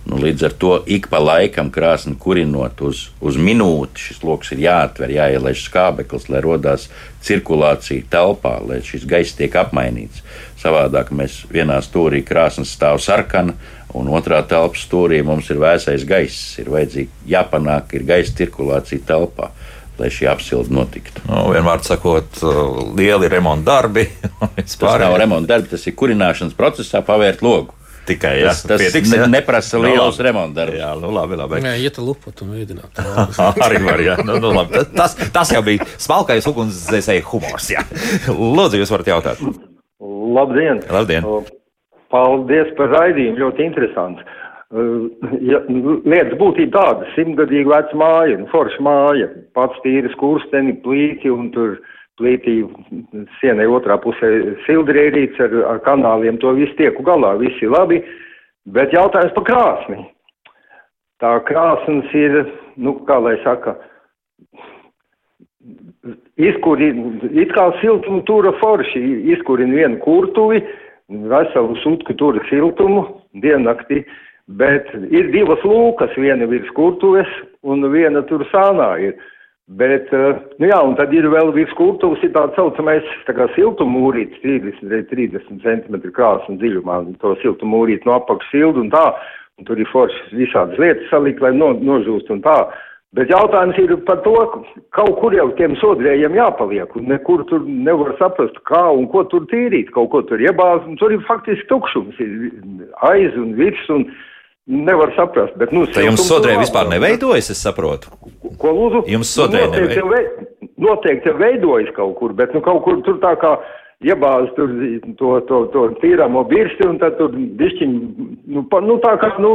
Nu, 0.05 0.19
līdz 0.21 0.43
ar 0.45 0.55
to 0.61 0.71
ik 0.85 1.07
pa 1.09 1.17
laikam 1.23 1.71
krāsni 1.73 2.13
kurinot 2.21 2.83
uz, 2.85 3.07
uz 3.25 3.39
minūti, 3.41 4.03
šis 4.11 4.21
lokus 4.27 4.53
ir 4.53 4.61
jāatver, 4.67 5.13
jāielaiž 5.15 5.63
skābeklis, 5.65 6.27
lai 6.29 6.43
radās 6.45 6.91
cirkulācija 7.25 8.05
telpā, 8.13 8.59
lai 8.69 8.83
šis 8.85 9.07
gaiss 9.09 9.37
tiek 9.39 9.55
apmainīts. 9.57 10.21
Savādāk 10.61 11.09
mēs 11.17 11.39
vienā 11.53 11.79
stūrī 11.85 12.21
krāsnes 12.25 12.75
stāv 12.77 13.01
sarkana, 13.01 13.57
un 13.97 14.11
otrā 14.13 14.43
telpas 14.49 14.85
stūrī 14.85 15.23
mums 15.25 15.49
ir 15.53 15.63
vēsais 15.63 16.05
gaiss. 16.09 16.59
Ir 16.61 16.69
vajadzīgi 16.75 17.33
jāpanāk, 17.33 17.95
ir 17.97 18.05
gaisa 18.09 18.37
cirkulācija 18.43 19.07
telpā, 19.09 19.49
lai 19.97 20.11
šī 20.13 20.29
apsilde 20.29 20.75
notiktu. 20.75 21.25
Nu, 21.31 21.47
vienmēr 21.55 21.81
sakot, 21.87 22.43
lieli 22.99 23.33
remonta 23.33 23.71
darbi. 23.73 24.05
Tas 24.61 24.77
nav 25.01 25.17
remonta 25.17 25.55
darbs, 25.55 25.73
tas 25.73 25.89
ir 25.89 25.97
kurināšanas 25.97 26.57
procesā 26.59 27.01
pavērt 27.07 27.41
logu. 27.47 27.73
Tikai 28.05 28.35
jā, 28.43 28.51
tas, 28.53 28.63
tas 28.69 28.83
pietiks, 28.83 29.13
ne, 29.15 29.27
neprasa 29.39 29.79
Nu, 29.81 29.87
lielus 29.89 30.19
labi. 30.19 30.27
remonta 30.29 30.61
darbus. 30.61 30.79
Jā, 30.83 30.91
nu 31.01 31.11
labi, 31.15 31.39
labi. 31.41 31.61
Nē, 31.65 31.75
iet 31.85 31.99
lupot 32.03 32.45
un 32.45 32.53
veidināt. 32.57 33.01
arī 33.65 33.81
var, 33.85 34.03
jā. 34.05 34.19
Nu, 34.27 34.37
nu, 34.43 34.53
labi. 34.57 34.85
Tas, 34.97 35.17
tas 35.35 35.53
jau 35.55 35.63
bija 35.65 35.87
smalkais 35.97 36.47
ugunsdzēsēju 36.51 37.27
humors. 37.33 37.71
Jā. 37.73 37.85
Lūdzu, 38.59 38.83
jūs 38.83 38.93
varat 38.93 39.13
jautāt. 39.15 39.45
Labdien! 40.35 40.83
Labdien. 40.93 41.25
Paldies 42.15 42.71
par 42.79 42.93
raidījumu, 42.95 43.41
ļoti 43.43 43.69
interesants. 43.71 44.23
Uh, 44.25 44.41
Ja, 45.45 45.61
lietas 45.71 46.35
būtība 46.41 46.73
tāda, 46.75 47.07
simtgadīga 47.15 47.71
veca 47.71 47.99
māja, 48.01 48.39
nu, 48.41 48.47
forša 48.51 48.81
māja, 48.83 49.29
pats 49.55 49.77
tīri 49.85 50.11
skursteni, 50.17 50.73
plīti 50.83 51.31
un 51.31 51.53
tur 51.55 51.77
plītī 52.21 52.61
sienai 53.41 53.67
otrā 53.71 53.97
pusē 54.03 54.31
sildrierīts 54.67 55.41
ar, 55.43 55.55
ar 55.73 55.81
kanāliem, 55.87 56.39
to 56.43 56.53
visu 56.59 56.77
tieku 56.79 57.05
galā, 57.07 57.35
viss 57.41 57.63
ir 57.63 57.73
labi, 57.75 58.03
bet 58.75 58.95
jautājums 58.95 59.35
par 59.37 59.47
krāsni. 59.49 60.05
Tā 61.23 61.35
krāsnes 61.49 62.15
ir, 62.19 62.41
nu, 62.77 62.97
kā 63.09 63.19
lai 63.23 63.35
saka, 63.43 63.77
izkurina, 66.37 67.31
it 67.33 67.55
kā 67.57 67.69
siltumu 67.81 68.23
tura 68.29 68.53
forši, 68.61 69.03
izkurina 69.35 69.79
vienu 69.79 70.01
kurtuvi, 70.05 70.63
veselu 71.09 71.79
sutku 71.83 72.17
tura 72.19 72.43
siltumu 72.51 73.07
diennakti, 73.43 74.05
bet 74.59 74.91
ir 75.11 75.31
divas 75.33 75.63
lūkas, 75.65 76.15
viena 76.21 76.47
virs 76.51 76.71
kurtuves 76.77 77.31
un 77.63 77.87
viena 77.93 78.23
tur 78.29 78.45
sānā 78.53 78.91
ir. 79.03 79.17
Bet, 79.65 80.11
eh, 80.13 80.41
nu 80.61 80.69
jā, 80.69 80.77
un 80.85 80.93
tad 80.99 81.13
ir 81.17 81.25
vēl 81.33 81.49
virs 81.57 81.73
kurtuves 81.79 82.21
ir 82.21 82.35
tāds 82.35 82.53
saucamais, 82.59 83.05
tā 83.25 83.33
kā 83.33 83.47
siltumūrīts, 83.55 84.43
30, 84.43 84.83
reiz 84.93 85.07
30 85.09 85.63
cm 85.65 86.11
krāsas 86.13 86.59
dziļumā, 86.61 86.99
un 87.07 87.15
to 87.23 87.33
siltumūrīt 87.41 88.05
no 88.05 88.19
apakšas 88.19 88.53
sildu 88.53 88.83
un 88.85 88.91
tā, 88.93 89.07
un 89.57 89.65
tur 89.65 89.81
ir 89.81 89.89
foršas 89.89 90.35
visādas 90.37 90.77
lietas 90.83 91.09
salikt, 91.09 91.41
lai 91.41 91.55
no, 91.57 91.73
nožūst 91.81 92.29
un 92.35 92.45
tā. 92.45 92.59
Bet 93.17 93.33
jautājums 93.33 93.79
ir 93.81 93.95
par 94.05 94.21
to, 94.27 94.35
ka 94.53 94.61
kaut 94.99 95.17
kur 95.23 95.33
jau 95.33 95.49
tiem 95.57 95.79
sodrējiem 95.81 96.37
jāpaliek, 96.37 96.93
un 97.01 97.09
nekur 97.15 97.47
tur 97.49 97.65
nevar 97.65 98.13
saprast, 98.21 98.61
kā 98.69 98.85
un 98.93 99.09
ko 99.09 99.25
tur 99.33 99.49
tīrīt, 99.49 99.95
kaut 99.97 100.11
ko 100.13 100.21
tur 100.29 100.45
iebāzt, 100.45 100.85
un 100.91 101.01
tur 101.01 101.15
ir 101.15 101.25
faktiski 101.25 101.71
tukšums, 101.73 102.21
ir 102.21 102.91
aiz 103.09 103.33
un 103.41 103.55
virs, 103.57 103.89
un 103.89 104.11
nevar 104.67 105.13
saprast. 105.17 105.57
Bet, 105.61 105.73
nu, 105.73 105.85
Tā 105.87 106.05
jums 106.07 106.25
sodrē 106.29 106.57
vispār 106.61 106.89
neveidojas, 106.91 107.51
es 107.53 107.63
saprotu. 107.65 108.13
Ko 108.61 108.73
lūdzu? 108.73 109.05
Jums 109.13 109.33
sodrē 109.37 109.67
noteikti, 109.67 109.81
neveidojas. 109.81 110.01
jau 110.01 110.11
vei, 110.13 110.69
noteikti 110.89 111.35
veidojas 111.41 111.91
kaut 111.97 112.15
kur, 112.21 112.37
bet 112.37 112.55
nu, 112.57 112.63
kaut 112.65 112.85
kur 112.87 113.03
tur 113.07 113.21
tā 113.23 113.35
kā 113.41 113.57
iebāz 114.05 114.51
tur 114.57 114.73
to, 115.19 115.35
to, 115.49 115.61
to 115.73 115.85
tīramo 116.03 116.45
birsti 116.49 116.89
un 116.89 116.99
tad 117.01 117.17
tur 117.21 117.33
bišķiņ, 117.33 117.93
nu, 118.57 118.65
pa, 118.73 118.81
nu 118.85 118.99
tā 119.05 119.15
kā, 119.21 119.33
nu. 119.41 119.55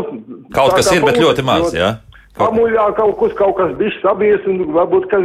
Kaut 0.56 0.74
kas 0.78 0.90
kā 0.90 0.98
ir, 0.98 1.06
bet 1.06 1.20
ļoti 1.22 1.46
maz, 1.46 1.74
jā? 1.76 1.96
Pamuļā 2.40 2.86
kaut 2.98 3.18
kas, 3.20 3.34
kaut 3.40 3.56
kas 3.60 3.74
bišķi 3.80 4.00
sabies 4.04 4.46
un 4.48 4.62
varbūt, 4.76 5.08
ka, 5.12 5.20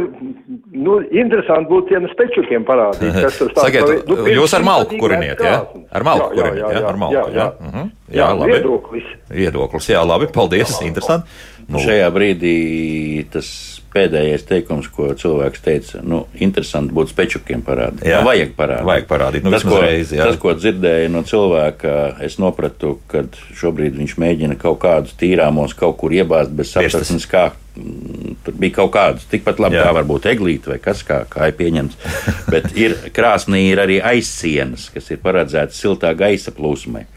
nu, 0.75 0.97
interesanti 1.15 1.69
būtu 1.71 1.87
tiem 1.93 2.07
spečukiem 2.11 2.65
parādīt, 2.67 3.15
kas 3.23 3.37
tas 3.39 3.51
tāds. 3.53 3.61
Sakiet, 3.63 4.07
nu, 4.09 4.17
jūs 4.35 4.55
ar 4.57 4.65
malku 4.67 4.99
kuriniet, 4.99 5.39
jā? 5.39 5.61
krāsns. 5.63 5.85
Ar 5.95 6.07
malku 6.09 6.27
Jā, 6.27 6.35
jā, 6.35 6.41
kuriniet, 6.43 6.61
jā, 6.61 6.71
jā? 6.75 6.81
jā, 6.81 6.87
Ar 6.91 6.99
malku, 7.03 7.15
jā, 7.15 7.25
jā? 7.31 7.37
jā. 7.39 7.69
Mhm. 7.69 7.91
Jā, 8.05 8.19
Jā, 8.21 8.25
labi. 8.37 8.51
viedoklis. 8.53 9.05
Viedoklis, 9.33 9.87
jā, 9.89 10.01
labi, 10.05 10.27
paldies, 10.35 10.75
interesanti. 10.85 11.25
Nu, 11.65 11.79
Šajā 11.81 12.11
brīdī 12.13 12.57
tas 13.33 13.47
pēdējais 13.95 14.43
teikums, 14.45 14.89
ko 14.91 15.07
cilvēks 15.17 15.61
teica, 15.63 16.01
nu, 16.03 16.25
interesanti 16.43 16.93
būtu 16.95 17.13
spečukiem 17.13 17.63
parādīt. 17.65 18.03
Jā. 18.09 18.19
Nu, 18.21 18.29
vajag 18.29 18.51
parādīt. 18.57 18.87
Vajag 18.89 19.07
parādīt, 19.09 19.45
nu, 19.45 19.53
tas, 19.55 19.65
ko, 19.65 19.79
reizi, 19.81 20.19
tas, 20.19 20.37
ko 20.41 20.53
dzirdēju 20.57 21.13
no 21.13 21.23
cilvēka, 21.27 21.93
es 22.27 22.35
sapratu, 22.37 22.97
ka 23.11 23.23
šobrīd 23.55 23.95
viņš 24.01 24.17
mēģina 24.21 24.59
kaut 24.61 24.81
kādus 24.83 25.15
tīrāmos 25.19 25.73
kaut 25.79 25.97
kur 26.01 26.13
iebāzt 26.15 26.51
bez 26.55 26.75
sapratnes, 26.75 27.27
kā. 27.31 27.47
mm, 27.79 28.35
Tur 28.45 28.59
bija 28.61 28.75
kaut 28.81 28.91
kāds, 28.93 29.25
tikpat 29.31 29.63
labi 29.63 29.79
Jā. 29.79 29.87
tā 29.87 29.95
var 29.95 30.05
būt 30.05 30.27
eglīte 30.29 30.69
vai 30.73 30.79
kas, 30.83 31.01
kā, 31.07 31.23
kā 31.31 31.49
ir 31.49 31.55
pieņemts. 31.57 31.97
Bet 32.53 32.75
ir 32.77 32.93
krāsnī 33.15 33.63
ir 33.71 33.81
arī 33.81 34.01
aizsienas, 34.05 34.91
kas 34.93 35.09
ir 35.15 35.23
paredzētas 35.23 35.79
siltā 35.81 36.11
gaisa 36.19 36.53
plūsmai. 36.53 37.07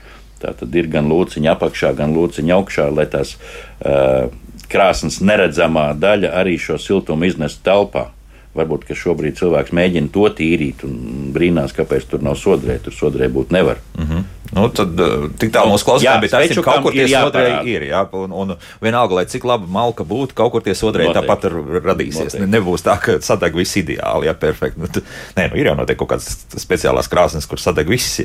Tā 0.43 0.53
tad 0.59 0.75
ir 0.79 0.91
gan 0.93 1.09
lūciņa 1.11 1.55
apakšā, 1.57 1.95
gan 1.99 2.15
lūciņa 2.17 2.55
augšā, 2.59 2.89
lai 2.95 3.09
tās 3.11 3.35
uh, 3.39 4.29
krāsnes 4.71 5.19
neredzamā 5.25 5.91
daļa 5.99 6.35
arī 6.41 6.59
šo 6.61 6.79
siltumu 6.81 7.29
iznestu 7.29 7.65
telpā. 7.67 8.09
Varbūt, 8.57 8.87
ka 8.89 8.97
šobrīd 8.97 9.37
cilvēks 9.39 9.75
mēģina 9.77 10.09
to 10.15 10.25
tīrīt 10.35 10.83
un 10.89 11.29
brīnās, 11.35 11.75
kāpēc 11.77 12.09
tur 12.11 12.25
nav 12.25 12.39
sodrē. 12.41 12.79
Tur 12.83 12.97
sodrē 12.97 13.29
būt 13.33 13.53
nevar. 13.55 13.83
Mhm. 13.99 14.27
Nu, 14.57 14.65
tad 14.73 14.97
uh, 14.97 15.27
tik 15.37 15.51
tālu 15.53 15.75
Jā, 15.75 15.81
klausītājiem 15.85 16.23
bija 16.23 16.33
tas, 16.33 16.41
ka 16.41 16.49
spečukam 16.49 16.79
kaut 16.79 16.87
kur 16.87 16.95
tie 16.97 17.03
ir 17.05 17.11
sodrēji 17.13 17.75
ir. 17.75 17.85
Jā, 17.91 18.01
un, 18.17 18.33
un 18.33 18.55
vienalga, 18.81 19.19
lai 19.19 19.25
cik 19.29 19.45
laba 19.49 19.69
malka 19.69 20.07
būtu, 20.09 20.37
kaut 20.39 20.55
kur 20.55 20.65
tie 20.65 20.73
sodrēji 20.79 21.13
tāpat 21.19 21.45
ir 21.51 21.57
radīsies. 21.85 22.31
Noteikti. 22.31 22.43
Ne, 22.47 22.51
nebūs 22.57 22.85
tā, 22.87 22.97
ka 23.03 23.19
sadeg 23.25 23.59
viss 23.59 23.77
ideāli, 23.81 24.31
jā, 24.31 24.35
perfekti. 24.41 24.81
Nu, 24.81 24.89
nē, 25.37 25.51
nu, 25.53 25.61
ir 25.61 25.69
jau 25.69 25.77
noteikti 25.77 26.01
kaut 26.01 26.15
kādas 26.15 26.65
speciālās 26.65 27.13
krāsnes, 27.13 27.49
kur 27.51 27.61
sadeg 27.61 27.93
viss. 27.93 28.23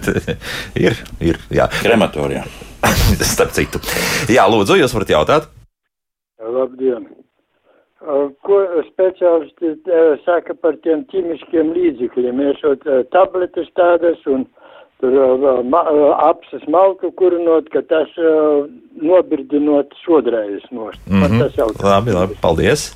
Ir, 0.80 0.94
ir, 1.18 1.38
jā. 1.52 1.66
Krematorijā. 1.80 2.44
Starp 3.34 3.50
citu. 3.56 3.82
Jā, 4.30 4.46
lūdzu, 4.50 4.78
jūs 4.78 4.94
varat 4.94 5.16
jautāt. 5.18 5.50
Labdien! 6.40 7.19
Ko 8.46 8.60
speciālisti 8.88 9.74
saka 10.24 10.54
par 10.62 10.78
tiem 10.84 11.04
ķīmiskiem 11.12 11.74
līdzekļiem, 11.76 12.40
iešot 12.48 12.86
tabletes 13.12 13.68
tādas 13.76 14.22
un 14.30 14.46
tur 15.00 15.16
ma, 15.68 15.82
apsas 16.30 16.64
malku 16.68 17.12
kurinot, 17.16 17.68
ka 17.72 17.82
tas 17.88 18.08
nobirdinot 19.00 19.92
sodrējas 20.04 20.64
nost. 20.72 21.00
Mm 21.06 21.22
-hmm. 21.22 21.84
Labi, 21.84 22.16
labi, 22.16 22.40
paldies! 22.40 22.90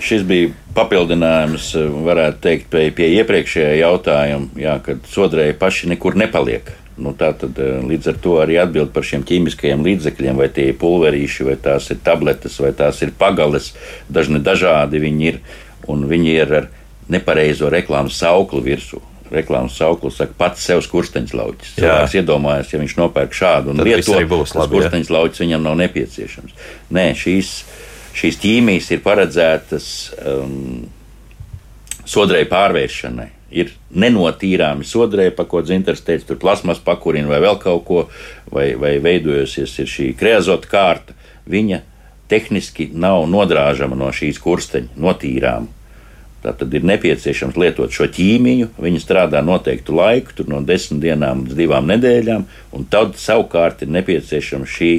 Šis 0.00 0.24
bija 0.26 0.50
papildinājums, 0.74 1.74
varētu 2.06 2.40
teikt, 2.40 2.70
pie, 2.70 2.90
pie 2.90 3.10
iepriekšējā 3.20 3.74
jautājuma, 3.78 4.48
jā, 4.56 4.78
kad 4.82 5.04
sodrēji 5.06 5.58
paši 5.58 5.88
nekur 5.92 6.16
nepaliek. 6.16 6.72
Nu, 6.94 7.10
tā 7.18 7.32
tad 7.34 7.58
līdz 7.58 8.12
ar 8.12 8.18
to 8.22 8.36
arī 8.38 8.58
atbild 8.62 8.92
par 8.94 9.06
šiem 9.06 9.24
ķīmiskajiem 9.26 9.82
līdzekļiem, 9.82 10.36
vai 10.38 10.46
tie 10.54 10.68
ir 10.70 10.76
pulverīši, 10.78 11.48
vai 11.48 11.56
tās 11.58 11.88
ir 11.90 11.98
tabletes, 12.06 12.60
vai 12.62 12.70
tās 12.76 13.00
ir 13.02 13.10
pagales. 13.18 13.72
Dažni 14.06 14.38
dažādi 14.44 15.02
viņi 15.02 15.26
ir, 15.32 15.40
un 15.90 16.06
viņi 16.10 16.36
ir 16.36 16.54
ar 16.60 16.70
nepareizo 17.10 17.72
reklāmas 17.72 18.20
sauklu 18.22 18.62
virsū 18.64 19.02
reklāmas 19.34 19.76
sauklu 19.78 20.10
saka, 20.12 20.34
pats 20.38 20.64
sev 20.68 20.82
skursteņslauķis. 20.84 21.74
Cilvēks 21.78 22.16
iedomājas, 22.20 22.72
ja 22.74 22.80
viņš 22.80 22.96
nopērk 22.98 23.36
šādu 23.36 23.72
un 23.72 23.82
lieto, 23.86 24.18
skursteņslauķis 24.50 25.44
viņam 25.44 25.64
nav 25.64 25.78
nepieciešams. 25.80 26.54
Nē, 26.94 27.06
šīs, 27.18 27.54
šīs 28.20 28.40
ķīmijas 28.42 28.90
ir 28.94 29.02
paredzētas 29.04 29.88
um, 30.20 30.84
sodrēju 32.04 32.50
pārvēršanai 32.52 33.30
ir 33.54 33.72
nenotīrāmi 33.94 34.86
sodrē, 34.86 35.28
pa 35.34 35.46
ko 35.48 35.62
dzintars 35.62 36.02
teica, 36.04 36.26
tur 36.32 36.40
plasmas 36.42 36.82
pakurina 36.82 37.30
vai 37.30 37.40
vēl 37.44 37.60
kaut 37.62 37.84
ko, 37.86 38.02
vai, 38.50 38.72
vai 38.80 38.96
veidojusies 39.04 39.78
šī 39.90 40.10
kreazota 40.18 40.70
kārta, 40.70 41.16
viņa 41.50 41.80
tehniski 42.28 42.90
nav 42.92 43.28
nodrāžama 43.30 43.96
no 43.98 44.10
šīs 44.14 44.40
kursteņa, 44.42 44.94
notīrāma. 45.00 45.70
Tātad 46.44 46.74
ir 46.76 46.84
nepieciešams 46.84 47.56
lietot 47.56 47.92
šo 47.94 48.04
ķīmiju. 48.12 48.74
Viņa 48.84 49.00
strādā 49.00 49.40
noteiktu 49.40 49.94
laiku, 49.96 50.44
no 50.50 50.58
desmit 50.60 51.00
dienām 51.06 51.46
līdz 51.46 51.56
divām 51.56 51.88
nedēļām, 51.88 52.44
un 52.76 52.84
tad 52.92 53.14
savukārt 53.16 53.86
ir 53.86 53.94
nepieciešama 53.94 54.68
šī 54.68 54.90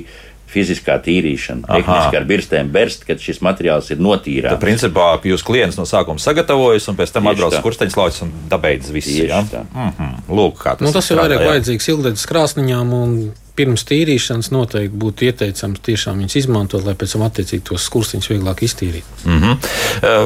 fiziskā 0.56 0.97
tīrīšana, 1.06 1.68
Aha. 1.68 1.80
tehniski 1.80 2.20
ar 2.20 2.28
birstēm 2.30 2.72
berst, 2.74 3.06
kad 3.08 3.22
šis 3.22 3.41
materiāls 3.45 3.91
ir 3.93 4.01
notīrāts. 4.03 4.56
Tad, 4.56 4.64
principā, 4.64 5.08
jūs 5.28 5.45
klients 5.45 5.80
no 5.80 5.88
sākuma 5.89 6.22
sagatavojas, 6.24 6.88
un 6.91 6.99
pēc 6.99 7.16
tam 7.16 7.32
atbrauc 7.32 7.60
kursteņš 7.66 7.97
laucis 7.99 8.26
un 8.28 8.36
dabeidzas 8.51 8.93
viss. 8.95 9.16
Ja? 9.20 9.41
Mm 9.41 9.91
-hmm. 9.97 10.14
Lūk, 10.30 10.60
kā 10.64 10.78
tas 10.78 10.88
nu, 10.88 10.93
tas 10.95 11.12
ir. 11.12 11.18
Vairāk 11.20 11.47
vajadzīgs 11.47 11.89
ilgdedzes 11.93 12.30
krāsniņām 12.30 12.93
un 12.93 13.18
pirms 13.56 13.86
tīrīšanas 13.88 14.51
noteikti 14.53 14.99
būtu 14.99 15.28
ieteicams 15.30 15.82
tiešām 15.86 16.22
viņus 16.22 16.38
izmantot, 16.41 16.86
lai 16.86 16.95
pēc 16.99 17.16
tam 17.16 17.26
attiecīgi 17.28 17.64
tos 17.70 17.88
skursteņus 17.89 18.30
vieglāk 18.32 18.64
iztīrītu. 18.68 19.20
Mm 19.26 19.41
-hmm. 19.41 19.68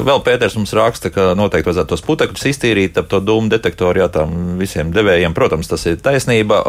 Vēl 0.08 0.24
Pēters 0.26 0.56
mums 0.58 0.74
raksta, 0.74 1.12
ka 1.14 1.34
noteikti 1.38 1.70
vajadzētu 1.70 1.94
tos 1.94 2.06
putekļus 2.06 2.46
iztīrīt 2.52 2.98
ap 2.98 3.10
to 3.10 3.22
dūmu 3.22 3.50
detektoru, 3.50 4.00
jā, 4.04 4.10
tām 4.14 4.58
visiem 4.60 4.94
devējiem, 4.94 5.34
protams, 5.34 5.68
tas 5.68 5.86
ir 5.86 5.98
taisnība. 5.98 6.64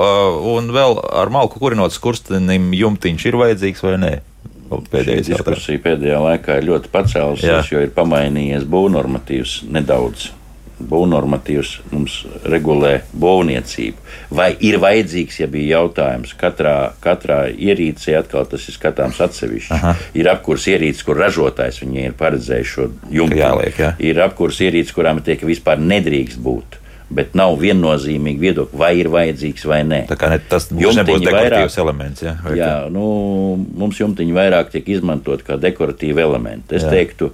Un 0.54 0.72
vēl 0.72 0.98
ar 1.12 1.30
malku 1.30 1.60
kurinot 1.60 1.92
skurstenim 1.92 2.74
jumtiņš 2.74 3.26
ir 3.26 3.36
vajadzīgs 3.36 3.82
vai 3.82 3.96
nē? 3.98 4.12
Pēdējais 4.70 5.26
diskusija 5.32 5.78
pēdējā 5.82 6.18
laikā 6.22 6.60
ir 6.60 6.68
ļoti 6.68 6.92
pacēlusies, 6.92 7.72
jo 7.72 7.80
ir 7.82 7.90
pamainījies 7.90 8.68
būvnormatīvs 8.70 9.64
nedaudz 9.66 10.30
būvnormatīvs 10.88 11.72
mums 11.92 12.16
regulē 12.48 13.00
būvniecību. 13.12 14.08
Vai 14.36 14.50
ir 14.64 14.78
vajadzīgs, 14.82 15.40
ja 15.42 15.48
bija 15.50 15.80
jautājums, 15.80 16.34
katrā, 16.40 16.92
katrā 17.02 17.42
ierīcē 17.50 18.16
atkal 18.20 18.48
tas 18.50 18.66
ir 18.68 18.76
skatāms 18.76 19.20
atsevišķi. 19.24 19.76
Aha. 19.76 19.94
Ir 20.16 20.30
apkurs 20.32 20.68
ierīces, 20.70 21.04
kur 21.06 21.20
ražotājs 21.20 21.82
viņiem 21.84 22.10
ir 22.10 22.18
paredzējis 22.18 22.74
šo 22.74 22.90
jumtu. 23.12 23.40
Jāliek, 23.40 23.80
jā. 23.84 23.94
Ir 24.02 24.20
apkurs 24.24 24.60
ierīces, 24.64 24.94
kurām 24.96 25.22
tiek 25.24 25.42
vispār 25.46 25.82
nedrīkst 25.82 26.40
būt. 26.42 26.78
Bet 27.10 27.32
nav 27.34 27.56
viennozīmīgi 27.58 28.38
viedokļi, 28.38 28.78
vai 28.78 28.92
ir 29.00 29.08
vajadzīgs 29.10 29.64
vai 29.66 29.80
nē. 29.82 30.04
Tā 30.06 30.14
kā 30.18 30.28
ne, 30.30 30.36
tas 30.46 30.68
nebūs 30.70 31.00
dekoratīvs 31.02 31.74
vairāk, 31.74 31.78
elements. 31.82 32.22
Jā, 32.22 32.36
jā 32.54 32.74
nu, 32.94 33.06
mums 33.58 33.98
jumtiņi 33.98 34.36
vairāk 34.36 34.70
tiek 34.70 34.92
izmantot 34.94 35.42
kā 35.42 35.58
dekoratīvi 35.58 36.22
elementi. 36.22 36.78
Es 36.78 36.86
jā. 36.86 36.92
teiktu, 36.94 37.32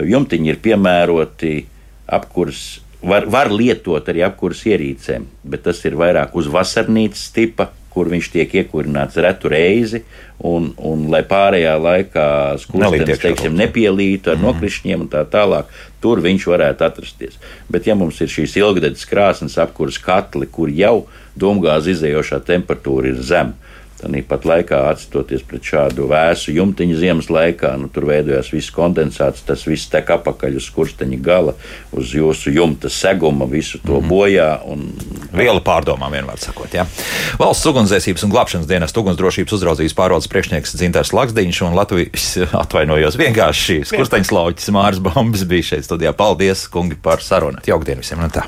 jumtiņi 0.00 0.54
ir 0.54 0.62
piemēroti 0.64 1.52
apkurs 2.08 2.62
var, 3.02 3.26
var 3.30 3.50
lietot 3.52 4.08
arī 4.10 4.24
apkurss 4.26 4.66
ierīcēm, 4.68 5.26
bet 5.44 5.66
tas 5.68 5.82
ir 5.86 5.98
vairāk 5.98 6.34
uz 6.38 6.48
vasarnīcas 6.50 7.28
tipa, 7.34 7.70
kur 7.92 8.10
viņš 8.12 8.30
tiek 8.30 8.52
iekurināts 8.60 9.18
retu 9.18 9.50
reizi, 9.50 10.02
un, 10.44 10.70
un 10.76 11.08
lai 11.10 11.24
pārējā 11.26 11.72
laikā 11.82 12.26
skurstenis, 12.62 13.18
teiksim, 13.22 13.56
nepielītu 13.58 14.30
ar 14.30 14.38
mm. 14.38 14.44
nokrišņiem 14.46 15.06
un 15.06 15.10
tā 15.10 15.24
tālāk, 15.30 15.70
tur 16.02 16.22
viņš 16.22 16.46
varētu 16.52 16.86
atrasties. 16.86 17.40
Bet 17.70 17.88
ja 17.88 17.96
mums 17.98 18.20
ir 18.22 18.30
šīs 18.30 18.54
ilgdedzes 18.60 19.08
krāsnes 19.08 19.58
apkurss 19.58 19.98
katli, 20.02 20.46
kur 20.46 20.70
jau 20.70 21.08
domgāzi 21.38 21.96
izējošā 21.96 22.42
temperatūra 22.46 23.10
ir 23.10 23.22
zema, 23.24 23.56
Tāpat 23.98 24.44
laikā, 24.46 24.78
atstoties 24.92 25.42
pret 25.46 25.64
šādu 25.66 26.06
vēsu 26.10 26.52
jumtiņu 26.54 26.98
ziemas 27.00 27.28
laikā, 27.32 27.72
nu, 27.80 27.88
tur 27.90 28.06
veidojās 28.06 28.52
viss 28.54 28.70
kondensāts, 28.74 29.42
tas 29.46 29.64
viss 29.66 29.90
tek 29.90 30.12
apakaļ 30.14 30.58
uz 30.60 30.68
skursteņa 30.70 31.18
gala, 31.24 31.54
uz 31.90 32.12
jūsu 32.14 32.52
jumta 32.54 32.90
seguma, 32.92 33.48
visu 33.50 33.80
to 33.82 33.98
-hmm. 33.98 34.08
bojā. 34.08 34.50
Un... 34.70 34.92
Viela 35.32 35.60
pārdomām 35.60 36.14
vienmēr 36.14 36.38
sakot. 36.38 36.74
Ja? 36.74 36.86
Valsts 37.38 37.66
ugunsdzēsības 37.66 38.24
un 38.24 38.34
glābšanas 38.36 38.70
dienas 38.70 38.96
ugunsdrošības 38.96 39.52
uzraudzības 39.58 39.94
pārvaldes 39.94 40.30
priekšnieks 40.30 40.76
Dzintars 40.76 41.12
Laksdiņš 41.12 41.62
un 41.62 41.74
Latvijas 41.74 42.38
atvainojos 42.64 43.18
vienkārši 43.18 43.82
skursteņa 43.84 44.30
slauķis 44.30 44.70
Mārs 44.70 45.02
Bombs 45.02 45.44
bija 45.44 45.74
šeit 45.74 45.84
studijā. 45.84 46.12
Paldies, 46.12 46.68
kungi, 46.68 46.96
par 47.02 47.22
sarunu. 47.22 47.58
Jaukdien 47.66 47.98
visiem! 47.98 48.18
Nu 48.18 48.30
tā. 48.34 48.46